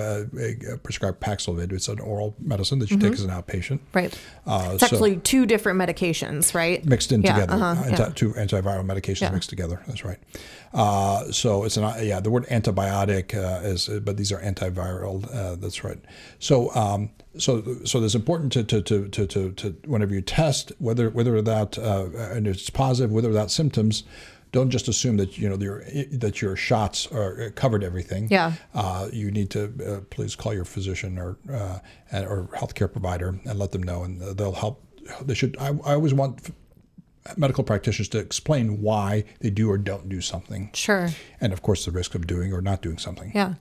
prescribe 0.83 1.19
Paxlovid. 1.19 1.71
It's 1.71 1.87
an 1.87 1.99
oral 1.99 2.35
medicine 2.39 2.79
that 2.79 2.91
you 2.91 2.97
mm-hmm. 2.97 3.07
take 3.07 3.13
as 3.13 3.23
an 3.23 3.31
outpatient. 3.31 3.79
Right. 3.93 4.13
it's 4.45 4.81
so 4.81 4.85
actually 4.85 5.17
two 5.17 5.45
different 5.45 5.79
medications, 5.79 6.53
right? 6.53 6.83
Mixed 6.85 7.11
in 7.13 7.21
yeah, 7.21 7.33
together. 7.33 7.53
Uh-huh, 7.53 7.83
Anti- 7.85 8.03
yeah. 8.03 8.09
Two 8.09 8.33
antiviral 8.33 8.85
medications 8.85 9.31
mixed 9.31 9.49
together. 9.49 9.81
That's 9.87 10.03
right. 10.03 10.19
so 11.33 11.63
it's 11.63 11.77
an 11.77 12.05
yeah. 12.05 12.19
The 12.19 12.29
word 12.29 12.45
antibiotic 12.47 13.33
is, 13.69 13.87
but 13.87 14.17
these 14.17 14.31
are 14.31 14.41
antiviral. 14.41 15.23
Uh, 15.33 15.55
that's 15.55 15.83
right. 15.83 15.99
So, 16.39 16.73
um, 16.75 17.09
so, 17.37 17.63
so 17.85 18.03
it's 18.03 18.15
important 18.15 18.51
to, 18.53 18.63
to, 18.63 18.81
to, 18.81 19.07
to, 19.09 19.27
to, 19.27 19.51
to 19.51 19.69
whenever 19.85 20.13
you 20.13 20.21
test, 20.21 20.71
whether 20.79 21.09
whether 21.09 21.41
that 21.41 21.77
uh, 21.77 22.07
and 22.33 22.47
it's 22.47 22.69
positive, 22.69 23.11
whether 23.11 23.29
without 23.29 23.51
symptoms, 23.51 24.03
don't 24.51 24.69
just 24.69 24.87
assume 24.87 25.17
that 25.17 25.37
you 25.37 25.47
know 25.47 25.57
your 25.57 25.83
that 26.11 26.41
your 26.41 26.55
shots 26.55 27.07
are 27.07 27.41
uh, 27.43 27.49
covered 27.51 27.83
everything. 27.83 28.27
Yeah. 28.31 28.53
Uh, 28.73 29.09
you 29.13 29.31
need 29.31 29.49
to 29.51 29.71
uh, 29.85 29.99
please 30.09 30.35
call 30.35 30.53
your 30.53 30.65
physician 30.65 31.17
or 31.17 31.37
uh, 31.51 31.79
or 32.11 32.49
healthcare 32.53 32.91
provider 32.91 33.39
and 33.45 33.59
let 33.59 33.71
them 33.71 33.83
know, 33.83 34.03
and 34.03 34.21
they'll 34.37 34.53
help. 34.53 34.83
They 35.21 35.33
should. 35.33 35.55
I, 35.59 35.67
I 35.85 35.93
always 35.93 36.13
want 36.13 36.51
medical 37.37 37.63
practitioners 37.63 38.09
to 38.09 38.17
explain 38.17 38.81
why 38.81 39.23
they 39.39 39.49
do 39.49 39.69
or 39.69 39.77
don't 39.77 40.09
do 40.09 40.21
something. 40.21 40.71
Sure. 40.73 41.09
And 41.39 41.53
of 41.53 41.61
course, 41.61 41.85
the 41.85 41.91
risk 41.91 42.15
of 42.15 42.27
doing 42.27 42.53
or 42.53 42.61
not 42.61 42.81
doing 42.81 42.97
something. 42.97 43.31
Yeah. 43.35 43.55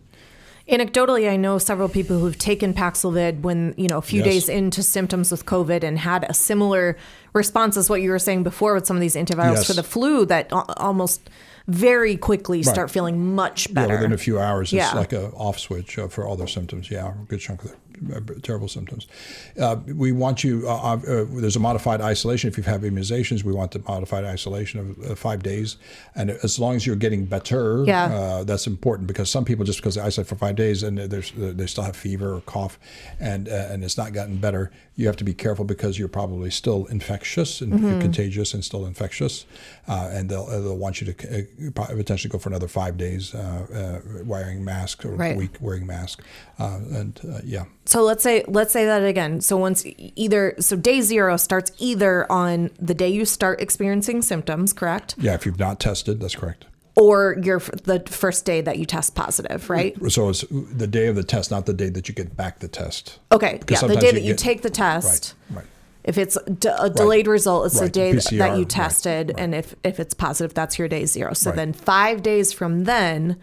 Anecdotally, 0.68 1.30
I 1.30 1.36
know 1.36 1.56
several 1.56 1.88
people 1.88 2.18
who've 2.18 2.36
taken 2.36 2.74
Paxlovid 2.74 3.40
when, 3.40 3.72
you 3.78 3.88
know, 3.88 3.96
a 3.96 4.02
few 4.02 4.18
yes. 4.18 4.26
days 4.26 4.48
into 4.50 4.82
symptoms 4.82 5.30
with 5.30 5.46
COVID 5.46 5.82
and 5.82 5.98
had 5.98 6.26
a 6.28 6.34
similar 6.34 6.98
response 7.32 7.76
as 7.78 7.88
what 7.88 8.02
you 8.02 8.10
were 8.10 8.18
saying 8.18 8.42
before 8.42 8.74
with 8.74 8.86
some 8.86 8.96
of 8.96 9.00
these 9.00 9.14
antivirals 9.14 9.56
yes. 9.56 9.66
for 9.66 9.72
the 9.72 9.82
flu 9.82 10.26
that 10.26 10.52
almost 10.52 11.30
very 11.68 12.16
quickly 12.16 12.62
start 12.62 12.78
right. 12.78 12.90
feeling 12.90 13.34
much 13.34 13.72
better. 13.72 13.94
Yeah, 13.94 14.00
within 14.00 14.12
a 14.12 14.18
few 14.18 14.38
hours, 14.38 14.72
it's 14.72 14.92
yeah. 14.92 14.92
like 14.92 15.14
a 15.14 15.30
off 15.30 15.58
switch 15.58 15.98
uh, 15.98 16.08
for 16.08 16.26
all 16.26 16.36
their 16.36 16.46
symptoms. 16.46 16.90
Yeah, 16.90 17.12
a 17.12 17.24
good 17.24 17.40
chunk 17.40 17.64
of 17.64 17.72
it. 17.72 17.78
Uh, 18.14 18.20
terrible 18.42 18.68
symptoms. 18.68 19.06
Uh, 19.60 19.76
we 19.86 20.12
want 20.12 20.44
you, 20.44 20.62
uh, 20.66 20.74
uh, 20.74 20.94
uh, 20.94 21.24
there's 21.30 21.56
a 21.56 21.60
modified 21.60 22.00
isolation. 22.00 22.48
If 22.48 22.56
you 22.56 22.62
have 22.64 22.82
immunizations, 22.82 23.42
we 23.42 23.52
want 23.52 23.72
the 23.72 23.80
modified 23.80 24.24
isolation 24.24 24.96
of 25.04 25.18
five 25.18 25.42
days. 25.42 25.76
And 26.14 26.30
as 26.30 26.58
long 26.58 26.76
as 26.76 26.86
you're 26.86 26.96
getting 26.96 27.24
better, 27.24 27.84
yeah. 27.86 28.44
that's 28.46 28.66
important 28.66 29.08
because 29.08 29.30
some 29.30 29.44
people, 29.44 29.64
just 29.64 29.78
because 29.78 29.96
they 29.96 30.00
isolate 30.00 30.28
for 30.28 30.36
five 30.36 30.56
days 30.56 30.82
and 30.82 30.98
they 30.98 31.66
still 31.66 31.84
have 31.84 31.96
fever 31.96 32.34
or 32.34 32.40
cough 32.42 32.78
and, 33.18 33.48
and 33.48 33.82
it's 33.82 33.96
not 33.96 34.12
gotten 34.12 34.36
better, 34.38 34.70
you 34.94 35.06
have 35.06 35.16
to 35.16 35.24
be 35.24 35.34
careful 35.34 35.64
because 35.64 35.98
you're 35.98 36.08
probably 36.08 36.50
still 36.50 36.86
infectious 36.86 37.60
and 37.60 37.72
mm-hmm. 37.72 38.00
contagious 38.00 38.54
and 38.54 38.64
still 38.64 38.86
infectious. 38.86 39.44
Uh, 39.88 40.10
and 40.12 40.28
they'll, 40.28 40.44
uh, 40.44 40.60
they'll 40.60 40.76
want 40.76 41.00
you 41.00 41.12
to 41.12 41.38
uh, 41.38 41.86
potentially 41.86 42.30
go 42.30 42.38
for 42.38 42.50
another 42.50 42.68
five 42.68 42.96
days 42.96 43.34
wearing 44.24 44.64
masks 44.64 45.04
or 45.04 45.12
right. 45.12 45.34
a 45.34 45.38
week 45.38 45.56
wearing 45.60 45.86
mask. 45.86 46.22
and 46.58 47.20
yeah 47.44 47.64
so 47.88 48.02
let's 48.02 48.22
say 48.22 48.44
let's 48.46 48.70
say 48.70 48.84
that 48.84 49.02
again. 49.02 49.40
So 49.40 49.56
once 49.56 49.84
either 49.96 50.54
so 50.58 50.76
day 50.76 51.00
0 51.00 51.38
starts 51.38 51.72
either 51.78 52.30
on 52.30 52.70
the 52.78 52.94
day 52.94 53.08
you 53.08 53.24
start 53.24 53.62
experiencing 53.62 54.20
symptoms, 54.20 54.74
correct? 54.74 55.14
Yeah, 55.18 55.34
if 55.34 55.46
you've 55.46 55.58
not 55.58 55.80
tested, 55.80 56.20
that's 56.20 56.36
correct. 56.36 56.66
Or 56.96 57.38
your 57.42 57.60
the 57.60 58.02
first 58.06 58.44
day 58.44 58.60
that 58.60 58.78
you 58.78 58.84
test 58.84 59.14
positive, 59.14 59.70
right? 59.70 59.96
So 60.10 60.28
it's 60.28 60.44
the 60.50 60.86
day 60.86 61.06
of 61.06 61.16
the 61.16 61.22
test, 61.22 61.50
not 61.50 61.64
the 61.64 61.72
day 61.72 61.88
that 61.88 62.08
you 62.08 62.14
get 62.14 62.36
back 62.36 62.58
the 62.58 62.68
test. 62.68 63.20
Okay, 63.32 63.60
yeah, 63.70 63.80
the 63.80 63.96
day 63.96 64.10
that 64.10 64.22
you, 64.22 64.32
get, 64.32 64.38
take 64.38 64.62
the 64.62 64.70
test. 64.70 65.34
Right, 65.48 65.58
right. 65.58 65.66
If 66.04 66.16
it's 66.16 66.38
d- 66.44 66.70
a 66.78 66.88
delayed 66.88 67.26
right. 67.26 67.32
result, 67.32 67.66
it's 67.66 67.74
right. 67.76 67.84
the 67.84 67.90
day 67.90 68.12
PCR, 68.12 68.38
that 68.38 68.58
you 68.58 68.64
tested, 68.64 69.28
right. 69.28 69.42
and 69.42 69.54
if 69.54 69.74
if 69.84 70.00
it's 70.00 70.14
positive, 70.14 70.54
that's 70.54 70.78
your 70.78 70.88
day 70.88 71.04
zero. 71.04 71.34
So 71.34 71.52
then 71.52 71.72
five 71.72 72.22
days 72.22 72.52
from 72.52 72.84
then, 72.84 73.36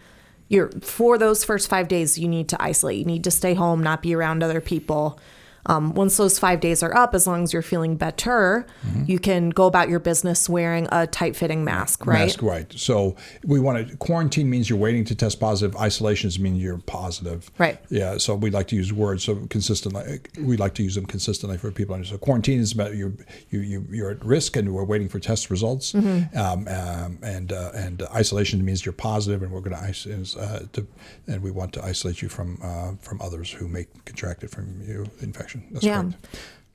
you're 0.48 0.70
for 0.80 1.18
those 1.18 1.44
first 1.44 1.68
five 1.68 1.88
days 1.88 2.18
you 2.18 2.28
need 2.28 2.48
to 2.48 2.62
isolate 2.62 2.98
you 2.98 3.04
need 3.04 3.24
to 3.24 3.30
stay 3.30 3.54
home 3.54 3.82
not 3.82 4.02
be 4.02 4.14
around 4.14 4.42
other 4.42 4.60
people 4.60 5.18
um, 5.66 5.94
once 5.94 6.16
those 6.16 6.38
five 6.38 6.60
days 6.60 6.82
are 6.82 6.96
up, 6.96 7.14
as 7.14 7.26
long 7.26 7.42
as 7.42 7.52
you're 7.52 7.62
feeling 7.62 7.96
better, 7.96 8.66
mm-hmm. 8.86 9.04
you 9.06 9.18
can 9.18 9.50
go 9.50 9.66
about 9.66 9.88
your 9.88 9.98
business 9.98 10.48
wearing 10.48 10.88
a 10.92 11.06
tight 11.06 11.36
fitting 11.36 11.64
mask, 11.64 12.06
right? 12.06 12.26
Mask, 12.26 12.42
right. 12.42 12.72
So 12.72 13.16
we 13.44 13.60
want 13.60 13.88
to 13.88 13.96
quarantine 13.96 14.48
means 14.48 14.70
you're 14.70 14.78
waiting 14.78 15.04
to 15.06 15.14
test 15.14 15.40
positive. 15.40 15.76
Isolations 15.76 16.38
mean 16.38 16.56
you're 16.56 16.78
positive. 16.78 17.50
Right. 17.58 17.78
Yeah. 17.88 18.18
So 18.18 18.34
we 18.34 18.50
like 18.50 18.68
to 18.68 18.76
use 18.76 18.92
words 18.92 19.24
so 19.24 19.46
consistently. 19.46 20.20
We 20.40 20.56
like 20.56 20.74
to 20.74 20.82
use 20.82 20.94
them 20.94 21.06
consistently 21.06 21.58
for 21.58 21.70
people. 21.70 22.02
So 22.04 22.18
quarantine 22.18 22.60
is 22.60 22.72
about 22.72 22.94
you 22.94 23.16
you 23.50 23.60
you 23.60 23.86
you're 23.90 24.10
at 24.10 24.24
risk 24.24 24.56
and 24.56 24.72
we're 24.74 24.84
waiting 24.84 25.08
for 25.08 25.18
test 25.18 25.50
results. 25.50 25.92
Mm-hmm. 25.92 26.36
Um, 26.38 26.68
um, 26.68 27.18
and 27.22 27.52
uh, 27.52 27.72
and 27.74 28.02
isolation 28.14 28.64
means 28.64 28.84
you're 28.84 28.92
positive 28.92 29.42
and 29.42 29.50
we're 29.52 29.60
going 29.60 29.76
to 29.76 30.40
uh, 30.40 30.60
and 31.26 31.42
we 31.42 31.50
want 31.50 31.72
to 31.74 31.84
isolate 31.84 32.22
you 32.22 32.28
from 32.28 32.58
uh, 32.62 32.92
from 33.00 33.20
others 33.20 33.50
who 33.50 33.68
may 33.68 33.86
contract 34.04 34.44
it 34.44 34.50
from 34.50 34.80
you 34.82 35.06
infection. 35.20 35.55
That's 35.70 35.84
yeah. 35.84 36.02
Correct. 36.02 36.16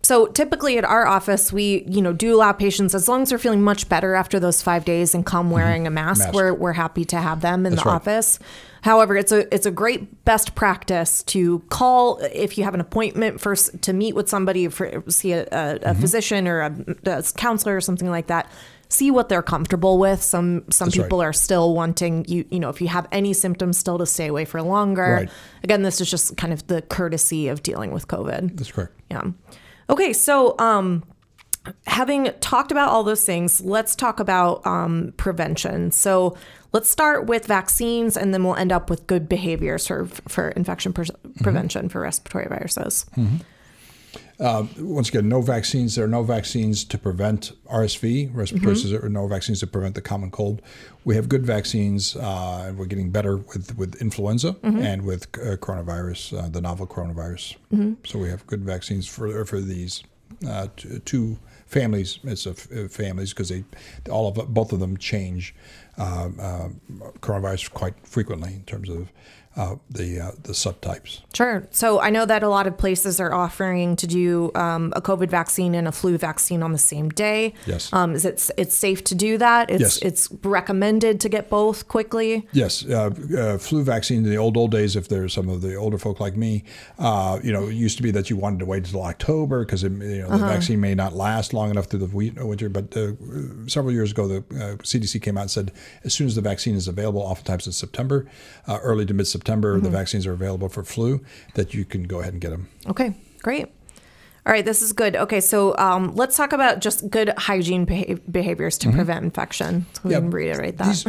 So 0.03 0.25
typically 0.27 0.77
at 0.77 0.83
our 0.83 1.05
office, 1.05 1.53
we 1.53 1.83
you 1.87 2.01
know 2.01 2.13
do 2.13 2.35
allow 2.35 2.51
patients 2.53 2.95
as 2.95 3.07
long 3.07 3.21
as 3.21 3.29
they're 3.29 3.37
feeling 3.37 3.61
much 3.61 3.87
better 3.87 4.15
after 4.15 4.39
those 4.39 4.61
five 4.61 4.83
days 4.83 5.13
and 5.13 5.25
come 5.25 5.45
mm-hmm. 5.45 5.53
wearing 5.53 5.81
mm-hmm. 5.83 5.87
a 5.87 5.91
mask, 5.91 6.19
mask, 6.19 6.33
We're 6.33 6.53
we're 6.53 6.73
happy 6.73 7.05
to 7.05 7.17
have 7.17 7.41
them 7.41 7.65
in 7.65 7.73
That's 7.73 7.83
the 7.83 7.89
right. 7.89 7.95
office. 7.95 8.39
However, 8.81 9.15
it's 9.15 9.31
a 9.31 9.53
it's 9.53 9.67
a 9.67 9.71
great 9.71 10.25
best 10.25 10.55
practice 10.55 11.21
to 11.23 11.59
call 11.69 12.17
if 12.33 12.57
you 12.57 12.63
have 12.63 12.73
an 12.73 12.81
appointment 12.81 13.39
first 13.39 13.81
to 13.83 13.93
meet 13.93 14.15
with 14.15 14.27
somebody 14.27 14.67
for 14.69 15.03
see 15.07 15.33
a, 15.33 15.43
a, 15.43 15.43
a 15.43 15.47
mm-hmm. 15.79 16.01
physician 16.01 16.47
or 16.47 16.61
a, 16.61 16.75
a 17.05 17.23
counselor 17.37 17.75
or 17.75 17.81
something 17.81 18.09
like 18.09 18.27
that 18.27 18.51
see 18.91 19.09
what 19.09 19.29
they're 19.29 19.41
comfortable 19.41 19.97
with. 19.97 20.21
Some 20.21 20.65
some 20.69 20.87
That's 20.87 20.97
people 20.97 21.19
right. 21.19 21.27
are 21.27 21.33
still 21.33 21.73
wanting 21.73 22.25
you 22.27 22.45
you 22.51 22.59
know 22.59 22.69
if 22.69 22.81
you 22.81 22.87
have 22.89 23.07
any 23.11 23.33
symptoms 23.33 23.77
still 23.77 23.97
to 23.97 24.05
stay 24.05 24.27
away 24.27 24.45
for 24.45 24.61
longer. 24.61 25.13
Right. 25.13 25.29
Again, 25.63 25.81
this 25.81 26.01
is 26.01 26.11
just 26.11 26.37
kind 26.37 26.53
of 26.53 26.67
the 26.67 26.81
courtesy 26.81 27.47
of 27.47 27.63
dealing 27.63 27.91
with 27.91 28.07
COVID. 28.07 28.57
That's 28.57 28.71
correct. 28.71 28.99
Yeah. 29.09 29.31
Okay, 29.89 30.13
so 30.13 30.57
um, 30.59 31.03
having 31.87 32.31
talked 32.39 32.71
about 32.71 32.89
all 32.89 33.03
those 33.03 33.25
things, 33.25 33.61
let's 33.61 33.95
talk 33.95 34.19
about 34.19 34.65
um, 34.65 35.13
prevention. 35.17 35.91
So 35.91 36.37
let's 36.71 36.89
start 36.89 37.25
with 37.25 37.45
vaccines, 37.45 38.15
and 38.15 38.33
then 38.33 38.43
we'll 38.43 38.55
end 38.55 38.71
up 38.71 38.89
with 38.89 39.07
good 39.07 39.27
behaviors 39.27 39.87
for 39.87 40.05
for 40.27 40.49
infection 40.49 40.93
pre- 40.93 41.05
mm-hmm. 41.05 41.43
prevention 41.43 41.89
for 41.89 42.01
respiratory 42.01 42.47
viruses. 42.47 43.05
Mm-hmm. 43.15 43.37
Uh, 44.41 44.65
once 44.79 45.09
again, 45.09 45.29
no 45.29 45.39
vaccines. 45.39 45.95
There 45.95 46.05
are 46.05 46.07
no 46.07 46.23
vaccines 46.23 46.83
to 46.85 46.97
prevent 46.97 47.51
RSV, 47.67 48.31
respiratory 48.33 48.75
mm-hmm. 48.75 49.13
No 49.13 49.27
vaccines 49.27 49.59
to 49.59 49.67
prevent 49.67 49.93
the 49.93 50.01
common 50.01 50.31
cold. 50.31 50.63
We 51.05 51.15
have 51.15 51.29
good 51.29 51.45
vaccines, 51.45 52.15
uh, 52.15 52.63
and 52.65 52.77
we're 52.77 52.87
getting 52.87 53.11
better 53.11 53.37
with, 53.37 53.77
with 53.77 54.01
influenza 54.01 54.53
mm-hmm. 54.53 54.81
and 54.81 55.03
with 55.03 55.27
uh, 55.37 55.57
coronavirus, 55.57 56.43
uh, 56.43 56.49
the 56.49 56.59
novel 56.59 56.87
coronavirus. 56.87 57.55
Mm-hmm. 57.71 57.93
So 58.03 58.17
we 58.17 58.29
have 58.29 58.47
good 58.47 58.63
vaccines 58.63 59.07
for 59.07 59.45
for 59.45 59.61
these 59.61 60.03
uh, 60.47 60.67
two 61.05 61.37
families. 61.67 62.17
It's 62.23 62.47
a, 62.47 62.55
families 62.55 63.33
because 63.33 63.49
they 63.49 63.63
all 64.09 64.27
of 64.27 64.51
both 64.51 64.73
of 64.73 64.79
them 64.79 64.97
change 64.97 65.53
coronavirus 65.99 67.71
quite 67.73 67.93
frequently 68.07 68.55
in 68.55 68.63
terms 68.63 68.89
of 68.89 69.11
uh, 69.57 69.75
the 69.89 70.17
uh, 70.17 70.31
the 70.43 70.53
subtypes. 70.53 71.21
Sure. 71.33 71.67
So 71.71 71.99
I 71.99 72.09
know 72.09 72.25
that 72.25 72.41
a 72.41 72.47
lot 72.47 72.67
of 72.67 72.77
places 72.77 73.19
are 73.19 73.33
offering 73.33 73.97
to 73.97 74.07
do 74.07 74.49
um, 74.55 74.93
a 74.95 75.01
COVID 75.01 75.29
vaccine 75.29 75.75
and 75.75 75.89
a 75.89 75.91
flu 75.91 76.17
vaccine 76.17 76.63
on 76.63 76.71
the 76.71 76.77
same 76.77 77.09
day. 77.09 77.53
Yes. 77.65 77.91
Um, 77.91 78.13
is 78.13 78.23
it 78.23 78.49
it's 78.57 78.73
safe 78.73 79.03
to 79.05 79.15
do 79.15 79.37
that? 79.39 79.69
It's 79.69 79.81
yes. 79.81 79.97
it's 79.97 80.31
recommended 80.43 81.19
to 81.19 81.29
get 81.29 81.49
both 81.49 81.89
quickly. 81.89 82.47
Yes. 82.53 82.85
Uh, 82.85 83.09
uh 83.37 83.57
flu 83.57 83.83
vaccine 83.83 84.19
in 84.19 84.29
the 84.29 84.37
old 84.37 84.55
old 84.55 84.71
days, 84.71 84.95
if 84.95 85.09
there's 85.09 85.33
some 85.33 85.49
of 85.49 85.61
the 85.61 85.75
older 85.75 85.97
folk 85.97 86.21
like 86.21 86.37
me, 86.37 86.63
uh, 86.97 87.39
you 87.43 87.51
know, 87.51 87.67
it 87.67 87.73
used 87.73 87.97
to 87.97 88.03
be 88.03 88.11
that 88.11 88.29
you 88.29 88.37
wanted 88.37 88.59
to 88.59 88.65
wait 88.65 88.85
until 88.85 89.03
October 89.03 89.65
because 89.65 89.83
you 89.83 89.89
know 89.89 90.29
the 90.29 90.33
uh-huh. 90.33 90.47
vaccine 90.47 90.79
may 90.79 90.95
not 90.95 91.11
last 91.11 91.53
long 91.53 91.69
enough 91.69 91.87
through 91.87 92.05
the 92.07 92.45
winter. 92.45 92.69
But 92.69 92.95
uh, 92.95 93.11
several 93.67 93.91
years 93.91 94.11
ago, 94.11 94.29
the 94.29 94.41
CDC 94.83 95.21
came 95.21 95.37
out 95.37 95.41
and 95.41 95.51
said 95.51 95.71
as 96.05 96.13
soon 96.13 96.27
as 96.27 96.35
the 96.35 96.41
vaccine 96.41 96.75
is 96.75 96.87
available, 96.87 97.21
oftentimes 97.21 97.67
in 97.67 97.73
September, 97.73 98.27
early 98.69 99.05
to 99.05 99.13
mid 99.13 99.27
September 99.27 99.40
September, 99.41 99.75
mm-hmm. 99.75 99.85
the 99.85 99.89
vaccines 99.89 100.27
are 100.27 100.33
available 100.33 100.69
for 100.69 100.83
flu, 100.83 101.19
that 101.55 101.73
you 101.73 101.83
can 101.83 102.03
go 102.03 102.19
ahead 102.19 102.33
and 102.33 102.41
get 102.41 102.51
them. 102.51 102.69
Okay, 102.87 103.15
great. 103.41 103.67
All 104.43 104.51
right, 104.51 104.65
this 104.65 104.81
is 104.81 104.91
good. 104.91 105.15
Okay, 105.15 105.39
so 105.39 105.77
um, 105.77 106.15
let's 106.15 106.35
talk 106.35 106.51
about 106.51 106.79
just 106.79 107.07
good 107.11 107.31
hygiene 107.37 107.85
beha- 107.85 108.19
behaviors 108.31 108.75
to 108.79 108.91
prevent 108.91 109.23
infection. 109.23 109.85
So 109.93 110.01
we 110.05 110.11
Mm-hmm. 110.11 110.11
Yeah, 110.11 110.19
can 110.19 110.29
reiterate 110.31 110.77
that. 110.79 110.87
These, 110.87 111.03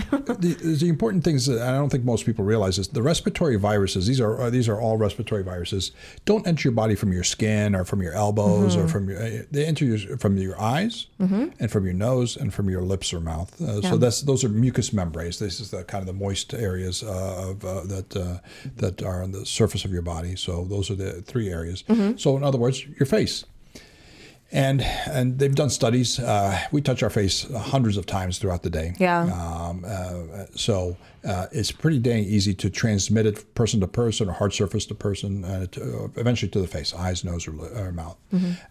the, 0.60 0.76
the 0.84 0.88
important 0.88 1.24
things 1.24 1.46
that 1.46 1.62
I 1.66 1.72
don't 1.72 1.88
think 1.88 2.04
most 2.04 2.26
people 2.26 2.44
realize 2.44 2.76
is 2.78 2.88
the 2.88 3.02
respiratory 3.02 3.56
viruses. 3.56 4.06
These 4.06 4.20
are 4.20 4.38
uh, 4.38 4.50
these 4.50 4.68
are 4.68 4.78
all 4.78 4.98
respiratory 4.98 5.42
viruses. 5.42 5.92
Don't 6.26 6.46
enter 6.46 6.68
your 6.68 6.74
body 6.74 6.94
from 6.94 7.10
your 7.12 7.24
skin 7.24 7.74
or 7.74 7.84
from 7.86 8.02
your 8.02 8.12
elbows 8.12 8.76
or 8.76 8.86
from 8.86 9.08
your. 9.08 9.18
uh, 9.22 9.42
They 9.50 9.64
enter 9.64 9.86
your, 9.86 10.18
from 10.18 10.36
your 10.36 10.60
eyes 10.60 11.06
and 11.18 11.70
from 11.70 11.84
your 11.86 11.94
nose 11.94 12.36
and 12.36 12.52
from 12.52 12.68
your 12.68 12.82
lips 12.82 13.14
or 13.14 13.20
mouth. 13.20 13.50
Uh, 13.62 13.80
Yeah. 13.80 13.90
So 13.90 13.96
that's 13.96 14.20
those 14.22 14.44
are 14.44 14.50
mucous 14.50 14.92
membranes. 14.92 15.38
This 15.38 15.58
is 15.58 15.70
the 15.70 15.84
kind 15.84 16.02
of 16.02 16.06
the 16.06 16.18
moist 16.24 16.52
areas 16.52 17.02
uh, 17.02 17.48
of 17.50 17.64
uh, 17.64 17.80
that 17.86 18.14
uh, 18.14 18.38
that 18.76 19.02
are 19.02 19.22
on 19.22 19.32
the 19.32 19.46
surface 19.46 19.86
of 19.86 19.90
your 19.92 20.02
body. 20.02 20.36
So 20.36 20.66
those 20.68 20.90
are 20.92 20.96
the 20.96 21.22
three 21.22 21.48
areas. 21.50 21.82
So 22.16 22.36
in 22.36 22.42
other 22.44 22.58
words, 22.58 22.84
your 23.00 23.06
face. 23.06 23.21
And 24.54 24.82
and 24.82 25.38
they've 25.38 25.54
done 25.54 25.70
studies. 25.70 26.18
Uh, 26.18 26.60
we 26.72 26.82
touch 26.82 27.02
our 27.02 27.10
face 27.10 27.46
hundreds 27.50 27.96
of 27.96 28.04
times 28.04 28.38
throughout 28.38 28.62
the 28.62 28.70
day. 28.70 28.94
Yeah. 28.98 29.22
Um, 29.22 29.84
uh, 29.86 30.44
so 30.54 30.96
uh, 31.24 31.46
it's 31.52 31.70
pretty 31.70 31.98
dang 31.98 32.24
easy 32.24 32.52
to 32.54 32.68
transmit 32.70 33.26
it 33.26 33.54
person 33.54 33.80
to 33.80 33.86
person 33.86 34.28
or 34.28 34.32
hard 34.32 34.52
surface 34.52 34.84
to 34.86 34.94
person, 34.94 35.44
uh, 35.44 35.66
to, 35.72 36.10
eventually 36.16 36.50
to 36.50 36.60
the 36.60 36.66
face, 36.66 36.92
eyes, 36.94 37.24
nose, 37.24 37.46
or, 37.46 37.54
or 37.76 37.92
mouth. 37.92 38.16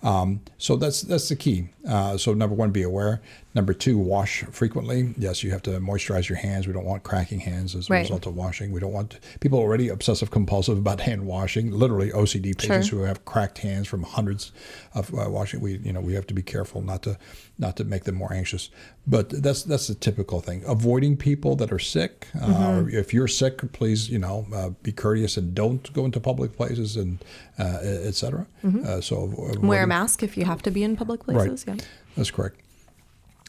Um, 0.04 0.42
so 0.58 0.76
that's 0.76 1.02
that's 1.02 1.30
the 1.30 1.36
key. 1.36 1.70
Uh, 1.88 2.18
so 2.18 2.34
number 2.34 2.56
one, 2.56 2.72
be 2.72 2.84
aware. 2.84 3.22
Number 3.54 3.74
two, 3.74 3.98
wash 3.98 4.44
frequently. 4.52 5.14
Yes, 5.18 5.44
you 5.44 5.52
have 5.52 5.62
to 5.64 5.72
moisturize 5.72 6.30
your 6.30 6.38
hands. 6.38 6.68
We 6.68 6.74
don't 6.74 6.86
want 6.86 7.04
cracking 7.04 7.42
hands 7.42 7.76
as 7.76 7.90
a 7.90 7.94
Right. 7.94 8.00
result 8.02 8.26
of 8.26 8.36
washing. 8.36 8.72
We 8.72 8.80
don't 8.80 8.94
want 8.94 9.20
people 9.42 9.60
already 9.60 9.90
obsessive 9.90 10.32
compulsive 10.32 10.78
about 10.78 11.02
hand 11.10 11.26
washing. 11.26 11.72
Literally 11.72 12.12
OCD 12.12 12.58
patients 12.58 12.88
Sure. 12.88 13.00
who 13.00 13.06
have 13.06 13.26
cracked 13.26 13.58
hands 13.60 13.88
from 13.88 14.04
hundreds 14.04 14.52
of 14.94 15.14
uh, 15.14 15.30
washing. 15.30 15.60
We 15.60 15.78
you 15.84 15.92
know 15.94 16.02
we 16.02 16.14
have 16.14 16.28
to 16.28 16.34
be 16.34 16.42
careful 16.42 16.82
not 16.82 17.04
to 17.04 17.18
not 17.62 17.76
to 17.78 17.84
make 17.84 18.04
them 18.04 18.16
more 18.16 18.34
anxious. 18.34 18.70
But 19.08 19.30
that's 19.44 19.64
that's 19.64 19.88
the 19.88 19.96
typical 19.96 20.42
thing. 20.42 20.64
Avoiding 20.68 21.16
people 21.18 21.56
that 21.58 21.72
are 21.72 21.80
sick. 21.80 22.28
Uh, 22.42 22.82
or 22.82 22.90
if 22.90 23.14
you're 23.14 23.28
sick, 23.28 23.72
please 23.72 24.10
you 24.10 24.20
know 24.20 24.46
uh, 24.54 24.70
be 24.84 24.92
courteous 24.92 25.38
and 25.38 25.54
don't 25.56 25.94
go 25.94 26.04
into 26.06 26.20
public 26.20 26.58
places 26.58 26.98
and 26.98 27.24
uh, 27.60 27.80
et 28.10 28.16
cetera. 28.16 28.46
Uh, 28.64 29.00
so 29.02 29.32
Wear 29.62 29.84
a 29.84 29.88
mask 29.88 30.24
if 30.24 30.36
you 30.38 30.46
have 30.46 30.62
to 30.64 30.72
be 30.72 30.84
in 30.84 30.96
public 30.98 31.26
Right. 31.28 31.36
places. 31.48 31.66
Yeah. 31.68 31.76
That's 32.18 32.32
correct. 32.32 32.58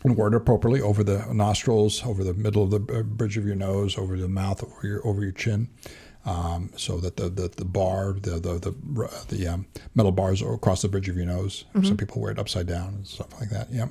And 0.04 0.16
wear 0.16 0.28
it 0.28 0.34
appropriately 0.34 0.80
over 0.80 1.04
the 1.04 1.32
nostrils, 1.32 2.04
over 2.04 2.24
the 2.24 2.34
middle 2.34 2.64
of 2.64 2.70
the 2.70 2.98
uh, 2.98 3.02
bridge 3.02 3.36
of 3.36 3.46
your 3.46 3.54
nose, 3.54 3.96
over 3.96 4.16
the 4.18 4.28
mouth, 4.28 4.62
over 4.64 4.86
your 4.86 5.06
over 5.06 5.22
your 5.22 5.32
chin, 5.32 5.68
um, 6.24 6.70
so 6.76 6.98
that 6.98 7.16
the, 7.16 7.28
the, 7.28 7.48
the 7.48 7.64
bar, 7.64 8.12
the 8.12 8.38
the 8.38 8.58
the, 8.58 9.24
the 9.28 9.48
um, 9.48 9.66
metal 9.94 10.12
bars 10.12 10.40
across 10.40 10.82
the 10.82 10.88
bridge 10.88 11.08
of 11.08 11.16
your 11.16 11.26
nose. 11.26 11.64
Some 11.82 11.96
people 11.96 12.22
wear 12.22 12.30
it 12.30 12.38
upside 12.38 12.66
down 12.66 12.94
and 12.94 13.06
stuff 13.06 13.28
like 13.40 13.50
that. 13.50 13.72
Yeah, 13.72 13.88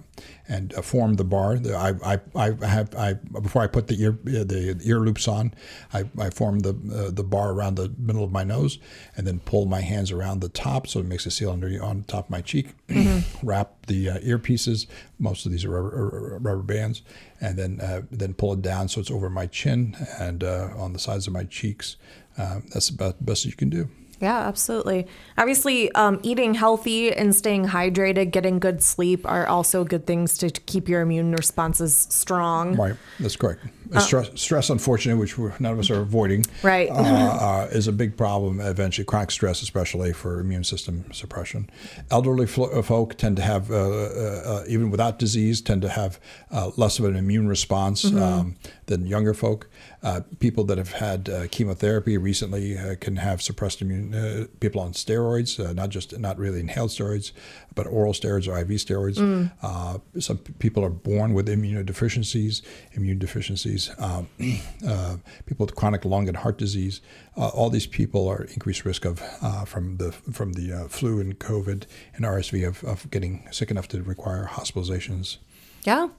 and 0.47 0.73
uh, 0.73 0.81
form 0.81 1.15
the 1.15 1.23
bar. 1.25 1.57
The, 1.57 1.75
I, 1.75 1.93
I 2.05 2.19
I 2.35 2.65
have 2.65 2.95
I 2.95 3.13
before 3.13 3.61
I 3.61 3.67
put 3.67 3.87
the 3.87 4.01
ear 4.01 4.17
uh, 4.27 4.43
the 4.43 4.79
ear 4.83 4.99
loops 4.99 5.27
on, 5.27 5.53
I, 5.93 6.05
I 6.17 6.29
form 6.29 6.59
the 6.59 6.69
uh, 6.69 7.11
the 7.11 7.23
bar 7.23 7.51
around 7.51 7.75
the 7.75 7.93
middle 7.97 8.23
of 8.23 8.31
my 8.31 8.43
nose, 8.45 8.79
and 9.17 9.27
then 9.27 9.39
pull 9.39 9.65
my 9.65 9.81
hands 9.81 10.11
around 10.11 10.39
the 10.39 10.49
top 10.49 10.87
so 10.87 10.99
it 10.99 11.05
makes 11.05 11.25
a 11.25 11.31
seal 11.31 11.51
under 11.51 11.67
on 11.83 12.03
top 12.03 12.25
of 12.25 12.31
my 12.31 12.41
cheek. 12.41 12.69
Wrap 13.43 13.85
the 13.87 14.09
uh, 14.09 14.19
earpieces. 14.19 14.87
Most 15.19 15.45
of 15.45 15.51
these 15.51 15.65
are 15.65 15.69
rubber, 15.69 16.37
rubber 16.39 16.63
bands, 16.63 17.01
and 17.39 17.57
then 17.57 17.81
uh, 17.81 18.01
then 18.11 18.33
pull 18.33 18.53
it 18.53 18.61
down 18.61 18.87
so 18.87 19.01
it's 19.01 19.11
over 19.11 19.29
my 19.29 19.47
chin 19.47 19.95
and 20.19 20.43
uh, 20.43 20.69
on 20.77 20.93
the 20.93 20.99
sides 20.99 21.27
of 21.27 21.33
my 21.33 21.43
cheeks. 21.43 21.97
Um, 22.41 22.63
that's 22.73 22.89
about 22.89 23.17
the 23.19 23.23
best 23.23 23.45
you 23.45 23.53
can 23.53 23.69
do. 23.69 23.87
Yeah, 24.19 24.37
absolutely. 24.47 25.07
Obviously, 25.35 25.91
um, 25.93 26.19
eating 26.21 26.53
healthy 26.53 27.11
and 27.11 27.35
staying 27.35 27.65
hydrated, 27.65 28.29
getting 28.29 28.59
good 28.59 28.83
sleep 28.83 29.27
are 29.27 29.47
also 29.47 29.83
good 29.83 30.05
things 30.05 30.37
to 30.37 30.51
keep 30.51 30.87
your 30.87 31.01
immune 31.01 31.31
responses 31.31 32.05
strong. 32.11 32.75
Right, 32.75 32.93
that's 33.19 33.35
correct. 33.35 33.65
stress, 33.99 34.29
stress, 34.35 34.69
unfortunately, 34.69 35.19
which 35.19 35.37
none 35.59 35.73
of 35.73 35.79
us 35.79 35.89
are 35.89 35.99
avoiding, 36.01 36.45
Right. 36.63 36.87
uh, 36.89 36.93
uh, 36.93 37.69
is 37.71 37.87
a 37.87 37.91
big 37.91 38.15
problem. 38.15 38.61
Eventually, 38.61 39.05
chronic 39.05 39.31
stress, 39.31 39.61
especially 39.63 40.13
for 40.13 40.39
immune 40.39 40.63
system 40.63 41.05
suppression. 41.11 41.67
Elderly 42.11 42.45
flo- 42.45 42.69
uh, 42.69 42.83
folk 42.83 43.15
tend 43.17 43.35
to 43.37 43.41
have, 43.41 43.69
uh, 43.71 43.75
uh, 43.75 44.41
uh, 44.45 44.63
even 44.67 44.91
without 44.91 45.17
disease, 45.19 45.61
tend 45.61 45.81
to 45.81 45.89
have 45.89 46.19
uh, 46.51 46.69
less 46.77 46.99
of 46.99 47.05
an 47.05 47.15
immune 47.15 47.47
response 47.49 48.05
um, 48.05 48.55
than 48.85 49.05
younger 49.07 49.33
folk. 49.33 49.67
Uh, 50.03 50.21
people 50.39 50.63
that 50.63 50.77
have 50.77 50.93
had 50.93 51.29
uh, 51.29 51.47
chemotherapy 51.49 52.17
recently 52.17 52.77
uh, 52.77 52.95
can 52.99 53.17
have 53.17 53.41
suppressed 53.41 53.81
immune. 53.81 54.13
Uh, 54.13 54.45
people 54.59 54.81
on 54.81 54.93
steroids, 54.93 55.63
uh, 55.63 55.73
not 55.73 55.89
just 55.89 56.17
not 56.17 56.37
really 56.37 56.59
inhaled 56.59 56.89
steroids, 56.89 57.31
but 57.75 57.85
oral 57.87 58.13
steroids 58.13 58.47
or 58.47 58.57
IV 58.57 58.69
steroids. 58.69 59.51
Uh, 59.61 59.99
some 60.19 60.37
people 60.37 60.83
are 60.83 60.89
born 60.89 61.33
with 61.33 61.47
immunodeficiencies, 61.47 62.61
immune 62.93 63.19
deficiencies. 63.19 63.91
Um, 63.99 64.27
uh, 64.87 65.17
people 65.45 65.65
with 65.65 65.75
chronic 65.75 66.05
lung 66.05 66.27
and 66.27 66.37
heart 66.37 66.57
disease. 66.57 67.01
Uh, 67.37 67.47
all 67.49 67.69
these 67.69 67.87
people 67.87 68.27
are 68.27 68.43
increased 68.43 68.85
risk 68.85 69.05
of 69.05 69.21
uh, 69.41 69.65
from 69.65 69.97
the 69.97 70.11
from 70.11 70.53
the 70.53 70.73
uh, 70.73 70.87
flu 70.87 71.19
and 71.19 71.39
COVID 71.39 71.85
and 72.15 72.25
RSV 72.25 72.67
of, 72.67 72.83
of 72.83 73.09
getting 73.11 73.47
sick 73.51 73.71
enough 73.71 73.87
to 73.89 74.01
require 74.01 74.49
hospitalizations. 74.51 75.37
Yeah. 75.83 76.09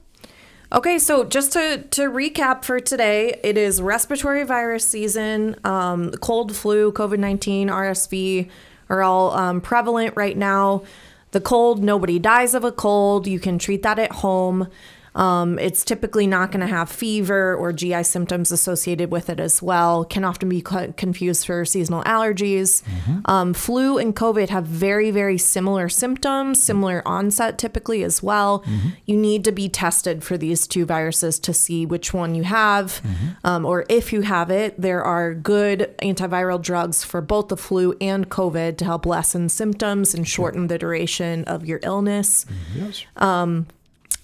Okay, 0.73 0.97
so 0.97 1.23
just 1.23 1.51
to, 1.53 1.83
to 1.91 2.09
recap 2.09 2.65
for 2.65 2.79
today, 2.79 3.39
it 3.43 3.59
is 3.59 3.79
respiratory 3.79 4.43
virus 4.43 4.83
season. 4.83 5.55
Um, 5.63 6.09
cold, 6.13 6.55
flu, 6.55 6.91
COVID 6.91 7.19
19, 7.19 7.67
RSV 7.67 8.49
are 8.89 9.03
all 9.03 9.31
um, 9.33 9.61
prevalent 9.61 10.15
right 10.15 10.35
now. 10.35 10.81
The 11.29 11.41
cold, 11.41 11.83
nobody 11.83 12.17
dies 12.17 12.55
of 12.55 12.63
a 12.63 12.71
cold. 12.71 13.27
You 13.27 13.39
can 13.39 13.59
treat 13.59 13.83
that 13.83 13.99
at 13.99 14.11
home. 14.13 14.67
Um, 15.15 15.59
it's 15.59 15.85
typically 15.85 16.25
not 16.25 16.51
going 16.51 16.61
to 16.61 16.67
have 16.67 16.89
fever 16.89 17.55
or 17.55 17.71
GI 17.71 18.03
symptoms 18.03 18.51
associated 18.51 19.11
with 19.11 19.29
it 19.29 19.39
as 19.39 19.61
well. 19.61 20.05
Can 20.05 20.23
often 20.23 20.49
be 20.49 20.61
co- 20.61 20.91
confused 20.97 21.45
for 21.45 21.65
seasonal 21.65 22.03
allergies. 22.03 22.81
Um, 23.25 23.53
flu 23.53 23.97
and 23.97 24.15
COVID 24.15 24.49
have 24.49 24.65
very, 24.65 25.11
very 25.11 25.37
similar 25.37 25.87
symptoms, 25.89 26.61
similar 26.61 27.01
onset 27.05 27.57
typically 27.57 28.03
as 28.03 28.23
well. 28.23 28.63
You 29.05 29.15
need 29.17 29.43
to 29.45 29.51
be 29.51 29.69
tested 29.69 30.23
for 30.23 30.37
these 30.37 30.65
two 30.67 30.85
viruses 30.85 31.39
to 31.39 31.53
see 31.53 31.85
which 31.85 32.13
one 32.13 32.33
you 32.35 32.43
have, 32.43 33.01
um, 33.43 33.65
or 33.65 33.85
if 33.89 34.11
you 34.13 34.21
have 34.21 34.49
it. 34.49 34.79
There 34.81 35.03
are 35.03 35.33
good 35.33 35.93
antiviral 36.01 36.61
drugs 36.61 37.03
for 37.03 37.21
both 37.21 37.49
the 37.49 37.57
flu 37.57 37.95
and 38.01 38.29
COVID 38.29 38.77
to 38.77 38.85
help 38.85 39.05
lessen 39.05 39.49
symptoms 39.49 40.13
and 40.15 40.27
shorten 40.27 40.67
the 40.67 40.77
duration 40.79 41.43
of 41.45 41.65
your 41.65 41.79
illness. 41.83 42.45
Yes. 42.75 43.05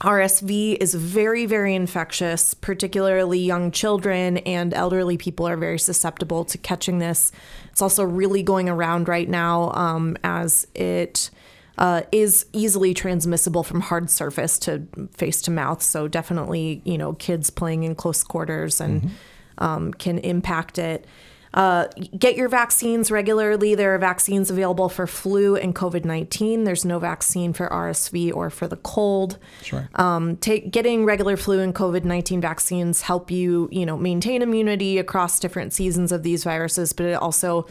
RSV 0.02 0.78
is 0.80 0.93
very, 0.93 1.45
very 1.45 1.76
infectious, 1.76 2.54
particularly 2.54 3.39
young 3.39 3.70
children 3.70 4.38
and 4.39 4.74
elderly 4.74 5.18
people 5.18 5.45
are 5.45 5.58
very 5.58 5.80
susceptible 5.80 6.45
to 6.45 6.58
catching 6.58 7.00
this. 7.00 7.34
It's 7.72 7.82
also 7.82 8.04
really 8.06 8.41
going 8.41 8.70
around 8.70 9.10
right 9.10 9.28
now 9.28 9.72
um, 9.74 10.16
as 10.24 10.66
it 10.74 11.30
uh, 11.78 12.04
is 12.14 12.45
easily 12.54 12.93
transmissible 12.93 13.64
from 13.64 13.82
hard 13.82 14.10
surface 14.10 14.58
to 14.60 14.84
face 15.12 15.41
to 15.43 15.52
mouth. 15.52 15.82
So, 15.82 16.08
definitely, 16.08 16.82
you 16.86 16.97
know, 16.97 17.14
kids 17.14 17.50
playing 17.50 17.84
in 17.84 17.95
close 17.95 18.24
quarters 18.24 18.80
and 18.80 19.12
um, 19.58 19.93
can 19.93 20.18
impact 20.20 20.78
it. 20.78 21.06
Uh, 21.54 21.88
get 22.18 22.36
your 22.36 22.47
vaccines 22.47 23.10
regularly. 23.10 23.74
There 23.76 23.95
are 23.95 23.97
vaccines 23.97 24.52
available 24.52 24.89
for 24.89 25.08
flu 25.08 25.56
and 25.56 25.74
COVID 25.74 26.06
19. 26.06 26.64
There's 26.64 26.86
no 26.86 27.00
vaccine 27.00 27.54
for 27.54 27.68
RSV 27.70 28.34
or 28.34 28.50
for 28.50 28.68
the 28.68 28.78
cold. 28.78 29.38
Right. 29.72 29.88
Um, 30.00 30.38
take, 30.38 30.72
getting 30.72 31.06
regular 31.06 31.38
flu 31.38 31.60
and 31.60 31.74
COVID 31.74 32.04
19 32.04 32.39
vaccines 32.41 33.02
help 33.02 33.32
you, 33.32 33.68
you 33.72 33.86
know, 33.86 33.97
maintain 33.97 34.41
immunity 34.41 34.97
across 34.97 35.39
different 35.39 35.74
seasons 35.74 36.12
of 36.12 36.24
these 36.24 36.43
viruses, 36.43 36.93
but 36.93 37.06
it 37.08 37.14
also 37.14 37.66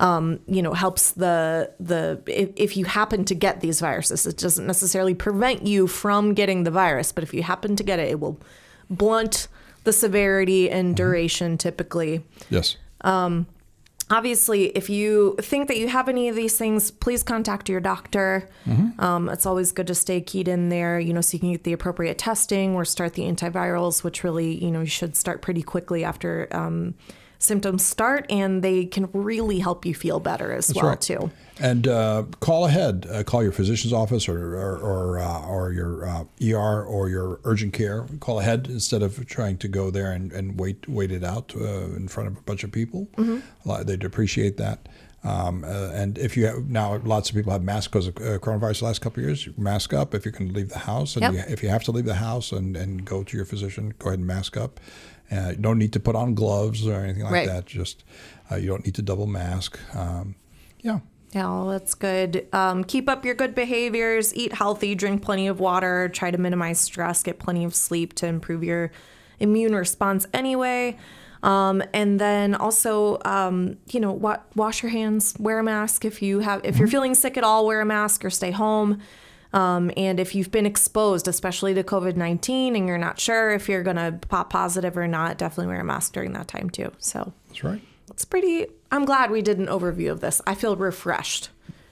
um, 0.00 0.40
you 0.46 0.62
know, 0.62 0.72
helps 0.72 1.12
the 1.12 1.70
the 1.78 2.22
if, 2.26 2.50
if 2.56 2.76
you 2.76 2.86
happen 2.86 3.24
to 3.26 3.34
get 3.34 3.60
these 3.60 3.80
viruses, 3.80 4.26
it 4.26 4.38
doesn't 4.38 4.66
necessarily 4.66 5.14
prevent 5.14 5.66
you 5.66 5.86
from 5.86 6.32
getting 6.32 6.64
the 6.64 6.70
virus, 6.70 7.12
but 7.12 7.22
if 7.22 7.34
you 7.34 7.42
happen 7.42 7.76
to 7.76 7.84
get 7.84 7.98
it, 7.98 8.08
it 8.08 8.18
will 8.18 8.40
blunt 8.88 9.46
the 9.84 9.92
severity 9.92 10.70
and 10.70 10.96
duration 10.96 11.56
typically. 11.58 12.24
yes. 12.48 12.76
Obviously, 14.12 14.76
if 14.76 14.90
you 14.90 15.36
think 15.40 15.68
that 15.68 15.78
you 15.78 15.86
have 15.86 16.08
any 16.08 16.28
of 16.28 16.34
these 16.34 16.58
things, 16.58 16.90
please 16.90 17.22
contact 17.22 17.68
your 17.68 17.78
doctor. 17.78 18.48
Um, 18.98 19.28
it's 19.28 19.46
always 19.46 19.70
good 19.70 19.86
to 19.86 19.94
stay 19.94 20.20
keyed 20.20 20.48
in 20.48 20.68
there, 20.68 20.98
you 20.98 21.12
know, 21.12 21.20
so 21.20 21.36
you 21.36 21.38
can 21.38 21.52
get 21.52 21.62
the 21.62 21.72
appropriate 21.72 22.18
testing 22.18 22.74
or 22.74 22.84
start 22.84 23.14
the 23.14 23.22
antivirals, 23.22 24.02
which 24.02 24.24
really, 24.24 24.62
you 24.64 24.72
know, 24.72 24.80
you 24.80 24.86
should 24.86 25.14
start 25.16 25.42
pretty 25.42 25.62
quickly 25.62 26.02
after 26.02 26.48
um, 26.50 26.94
symptoms 27.40 27.84
start, 27.84 28.26
and 28.30 28.62
they 28.62 28.84
can 28.84 29.08
really 29.12 29.58
help 29.58 29.84
you 29.84 29.94
feel 29.94 30.20
better 30.20 30.52
as 30.52 30.72
well, 30.72 30.86
right. 30.90 31.00
too. 31.00 31.30
And 31.58 31.88
uh, 31.88 32.24
call 32.38 32.66
ahead. 32.66 33.06
Uh, 33.10 33.22
call 33.24 33.42
your 33.42 33.50
physician's 33.52 33.92
office 33.92 34.28
or 34.28 34.54
or 34.56 34.78
or, 34.78 35.18
uh, 35.18 35.46
or 35.46 35.72
your 35.72 36.06
uh, 36.06 36.24
ER 36.42 36.84
or 36.84 37.08
your 37.08 37.40
urgent 37.44 37.72
care. 37.72 38.06
Call 38.20 38.38
ahead 38.40 38.68
instead 38.70 39.02
of 39.02 39.26
trying 39.26 39.58
to 39.58 39.68
go 39.68 39.90
there 39.90 40.12
and, 40.12 40.32
and 40.32 40.58
wait 40.60 40.88
wait 40.88 41.10
it 41.10 41.24
out 41.24 41.52
uh, 41.56 41.64
in 41.96 42.06
front 42.08 42.28
of 42.28 42.38
a 42.38 42.40
bunch 42.42 42.62
of 42.62 42.70
people. 42.72 43.08
Lot- 43.64 43.86
They'd 43.86 44.04
appreciate 44.04 44.56
that. 44.58 44.88
Um, 45.22 45.64
uh, 45.64 45.90
and 45.92 46.16
if 46.16 46.34
you 46.34 46.46
have 46.46 46.70
now, 46.70 46.96
lots 47.04 47.28
of 47.28 47.36
people 47.36 47.52
have 47.52 47.62
masks 47.62 47.88
because 47.88 48.06
of 48.06 48.16
uh, 48.16 48.38
coronavirus 48.38 48.78
the 48.78 48.84
last 48.86 49.00
couple 49.02 49.20
of 49.22 49.26
years. 49.28 49.48
Mask 49.58 49.92
up 49.92 50.14
if 50.14 50.24
you 50.24 50.32
can 50.32 50.54
leave 50.54 50.70
the 50.70 50.78
house, 50.78 51.14
and 51.14 51.22
Yep. 51.22 51.32
you, 51.34 51.52
if 51.52 51.62
you 51.62 51.68
have 51.68 51.82
to 51.84 51.90
leave 51.92 52.06
the 52.06 52.14
house 52.14 52.52
and, 52.52 52.74
and 52.74 53.04
go 53.04 53.22
to 53.22 53.36
your 53.36 53.44
physician, 53.44 53.92
go 53.98 54.08
ahead 54.08 54.18
and 54.18 54.26
mask 54.26 54.56
up. 54.56 54.80
Uh, 55.30 55.50
you 55.50 55.56
don't 55.56 55.78
need 55.78 55.92
to 55.92 56.00
put 56.00 56.16
on 56.16 56.34
gloves 56.34 56.86
or 56.86 56.94
anything 57.04 57.22
like 57.22 57.32
Right. 57.32 57.46
that. 57.48 57.66
Just 57.66 58.04
uh, 58.50 58.56
you 58.56 58.66
don't 58.66 58.84
need 58.84 58.94
to 58.96 59.02
double 59.02 59.26
mask. 59.26 59.78
Um, 59.94 60.34
yeah. 60.80 61.00
Yeah, 61.32 61.44
well, 61.44 61.66
that's 61.68 61.94
good. 61.94 62.48
Um, 62.52 62.82
keep 62.82 63.08
up 63.08 63.24
your 63.24 63.36
good 63.36 63.54
behaviors. 63.54 64.34
Eat 64.34 64.52
healthy. 64.54 64.96
Drink 64.96 65.22
plenty 65.22 65.46
of 65.46 65.60
water. 65.60 66.08
Try 66.08 66.32
to 66.32 66.38
minimize 66.38 66.80
stress. 66.80 67.22
Get 67.22 67.38
plenty 67.38 67.64
of 67.64 67.72
sleep 67.76 68.14
to 68.14 68.26
improve 68.26 68.64
your 68.64 68.90
immune 69.38 69.72
response. 69.76 70.26
Anyway, 70.34 70.98
um, 71.44 71.84
and 71.94 72.18
then 72.18 72.56
also, 72.56 73.18
um, 73.24 73.76
you 73.92 74.00
know, 74.00 74.10
wa- 74.12 74.40
wash 74.56 74.82
your 74.82 74.90
hands. 74.90 75.36
Wear 75.38 75.60
a 75.60 75.62
mask 75.62 76.04
if 76.04 76.20
you 76.20 76.40
have. 76.40 76.62
If 76.64 76.78
you're 76.78 76.88
feeling 76.88 77.14
sick 77.14 77.36
at 77.36 77.44
all, 77.44 77.64
wear 77.64 77.80
a 77.80 77.86
mask 77.86 78.24
or 78.24 78.30
stay 78.30 78.50
home. 78.50 78.98
Um, 79.52 79.90
and 79.96 80.20
if 80.20 80.34
you've 80.34 80.50
been 80.50 80.66
exposed, 80.66 81.26
especially 81.26 81.74
to 81.74 81.82
COVID 81.82 82.16
19, 82.16 82.76
and 82.76 82.86
you're 82.86 82.98
not 82.98 83.18
sure 83.18 83.50
if 83.50 83.68
you're 83.68 83.82
going 83.82 83.96
to 83.96 84.18
pop 84.28 84.50
positive 84.50 84.96
or 84.96 85.08
not, 85.08 85.38
definitely 85.38 85.68
wear 85.68 85.80
a 85.80 85.84
mask 85.84 86.12
during 86.12 86.32
that 86.34 86.48
time 86.48 86.70
too. 86.70 86.92
So 86.98 87.32
That's 87.48 87.64
right. 87.64 87.82
it's 88.10 88.24
pretty, 88.24 88.66
I'm 88.92 89.04
glad 89.04 89.30
we 89.30 89.42
did 89.42 89.58
an 89.58 89.66
overview 89.66 90.10
of 90.10 90.20
this. 90.20 90.40
I 90.46 90.54
feel 90.54 90.76
refreshed 90.76 91.50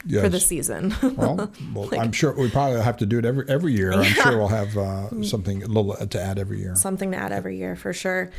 for 0.08 0.28
the 0.28 0.40
season. 0.40 0.94
Well, 1.02 1.50
well 1.74 1.90
I'm 1.98 2.12
sure 2.12 2.32
we 2.32 2.50
probably 2.50 2.80
have 2.80 2.96
to 2.98 3.06
do 3.06 3.18
it 3.18 3.24
every 3.24 3.48
every 3.48 3.72
year. 3.72 3.92
I'm 3.92 4.04
sure 4.04 4.38
we'll 4.38 4.48
have 4.48 4.76
uh, 4.76 5.22
something 5.22 5.62
a 5.62 5.66
little 5.66 5.94
to 5.94 6.20
add 6.20 6.38
every 6.38 6.60
year. 6.60 6.74
Something 6.76 7.12
to 7.12 7.16
add 7.16 7.32
every 7.32 7.56
year 7.56 7.76
for 7.76 7.92
sure. 7.92 8.30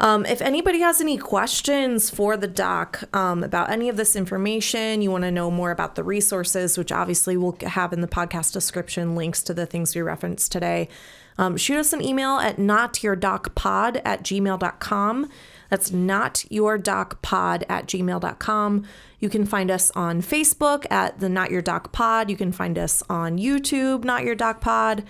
Um, 0.00 0.24
if 0.26 0.40
anybody 0.40 0.78
has 0.78 1.00
any 1.00 1.18
questions 1.18 2.08
for 2.08 2.36
the 2.36 2.46
doc 2.46 3.02
um, 3.12 3.42
about 3.42 3.70
any 3.70 3.88
of 3.88 3.96
this 3.96 4.14
information, 4.14 5.02
you 5.02 5.10
want 5.10 5.24
to 5.24 5.30
know 5.32 5.50
more 5.50 5.72
about 5.72 5.96
the 5.96 6.04
resources, 6.04 6.78
which 6.78 6.92
obviously 6.92 7.36
we'll 7.36 7.56
have 7.66 7.92
in 7.92 8.00
the 8.00 8.06
podcast 8.06 8.52
description 8.52 9.16
links 9.16 9.42
to 9.42 9.54
the 9.54 9.66
things 9.66 9.96
we 9.96 10.00
referenced 10.00 10.52
today, 10.52 10.88
um, 11.36 11.56
shoot 11.56 11.78
us 11.78 11.92
an 11.92 12.04
email 12.04 12.38
at 12.38 12.58
notyourdocpod 12.58 14.02
at 14.04 14.22
gmail.com. 14.22 15.28
That's 15.68 15.90
notyourdocpod 15.90 17.64
at 17.68 17.86
gmail.com. 17.86 18.84
You 19.20 19.28
can 19.28 19.44
find 19.44 19.70
us 19.70 19.90
on 19.92 20.22
Facebook 20.22 20.86
at 20.90 21.20
the 21.20 21.28
Not 21.28 21.50
Your 21.50 21.62
Doc 21.62 21.92
Pod. 21.92 22.30
You 22.30 22.36
can 22.36 22.52
find 22.52 22.78
us 22.78 23.02
on 23.10 23.38
YouTube, 23.38 24.04
Not 24.04 24.24
Your 24.24 24.34
Doc 24.34 24.60
Pod. 24.60 25.04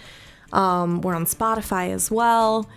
Um, 0.52 1.00
we're 1.02 1.14
on 1.14 1.26
Spotify 1.26 1.90
as 1.90 2.10
well. 2.10 2.68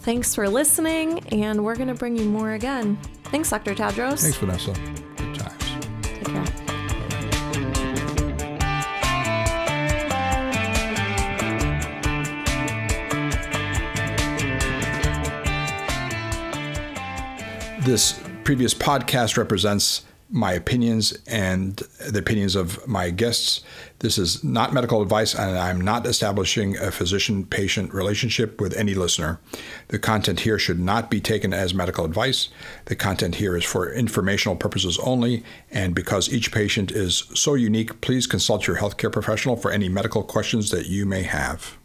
Thanks 0.00 0.34
for 0.34 0.48
listening, 0.48 1.20
and 1.28 1.64
we're 1.64 1.76
going 1.76 1.88
to 1.88 1.94
bring 1.94 2.16
you 2.16 2.24
more 2.24 2.52
again. 2.52 2.96
Thanks, 3.24 3.50
Dr. 3.50 3.74
Tadros. 3.74 4.20
Thanks, 4.22 4.36
Vanessa. 4.36 4.72
Good 5.16 5.38
times. 5.38 5.86
Take 6.02 6.24
care. 6.24 6.61
This 17.84 18.20
previous 18.44 18.74
podcast 18.74 19.36
represents 19.36 20.04
my 20.30 20.52
opinions 20.52 21.18
and 21.26 21.82
the 22.08 22.20
opinions 22.20 22.54
of 22.54 22.86
my 22.86 23.10
guests. 23.10 23.62
This 23.98 24.18
is 24.18 24.44
not 24.44 24.72
medical 24.72 25.02
advice, 25.02 25.34
and 25.34 25.58
I'm 25.58 25.80
not 25.80 26.06
establishing 26.06 26.76
a 26.76 26.92
physician 26.92 27.44
patient 27.44 27.92
relationship 27.92 28.60
with 28.60 28.72
any 28.76 28.94
listener. 28.94 29.40
The 29.88 29.98
content 29.98 30.40
here 30.40 30.60
should 30.60 30.78
not 30.78 31.10
be 31.10 31.20
taken 31.20 31.52
as 31.52 31.74
medical 31.74 32.04
advice. 32.04 32.50
The 32.84 32.94
content 32.94 33.34
here 33.34 33.56
is 33.56 33.64
for 33.64 33.92
informational 33.92 34.54
purposes 34.54 34.96
only, 35.00 35.42
and 35.68 35.92
because 35.92 36.32
each 36.32 36.52
patient 36.52 36.92
is 36.92 37.24
so 37.34 37.54
unique, 37.54 38.00
please 38.00 38.28
consult 38.28 38.68
your 38.68 38.76
healthcare 38.76 39.10
professional 39.10 39.56
for 39.56 39.72
any 39.72 39.88
medical 39.88 40.22
questions 40.22 40.70
that 40.70 40.86
you 40.86 41.04
may 41.04 41.24
have. 41.24 41.76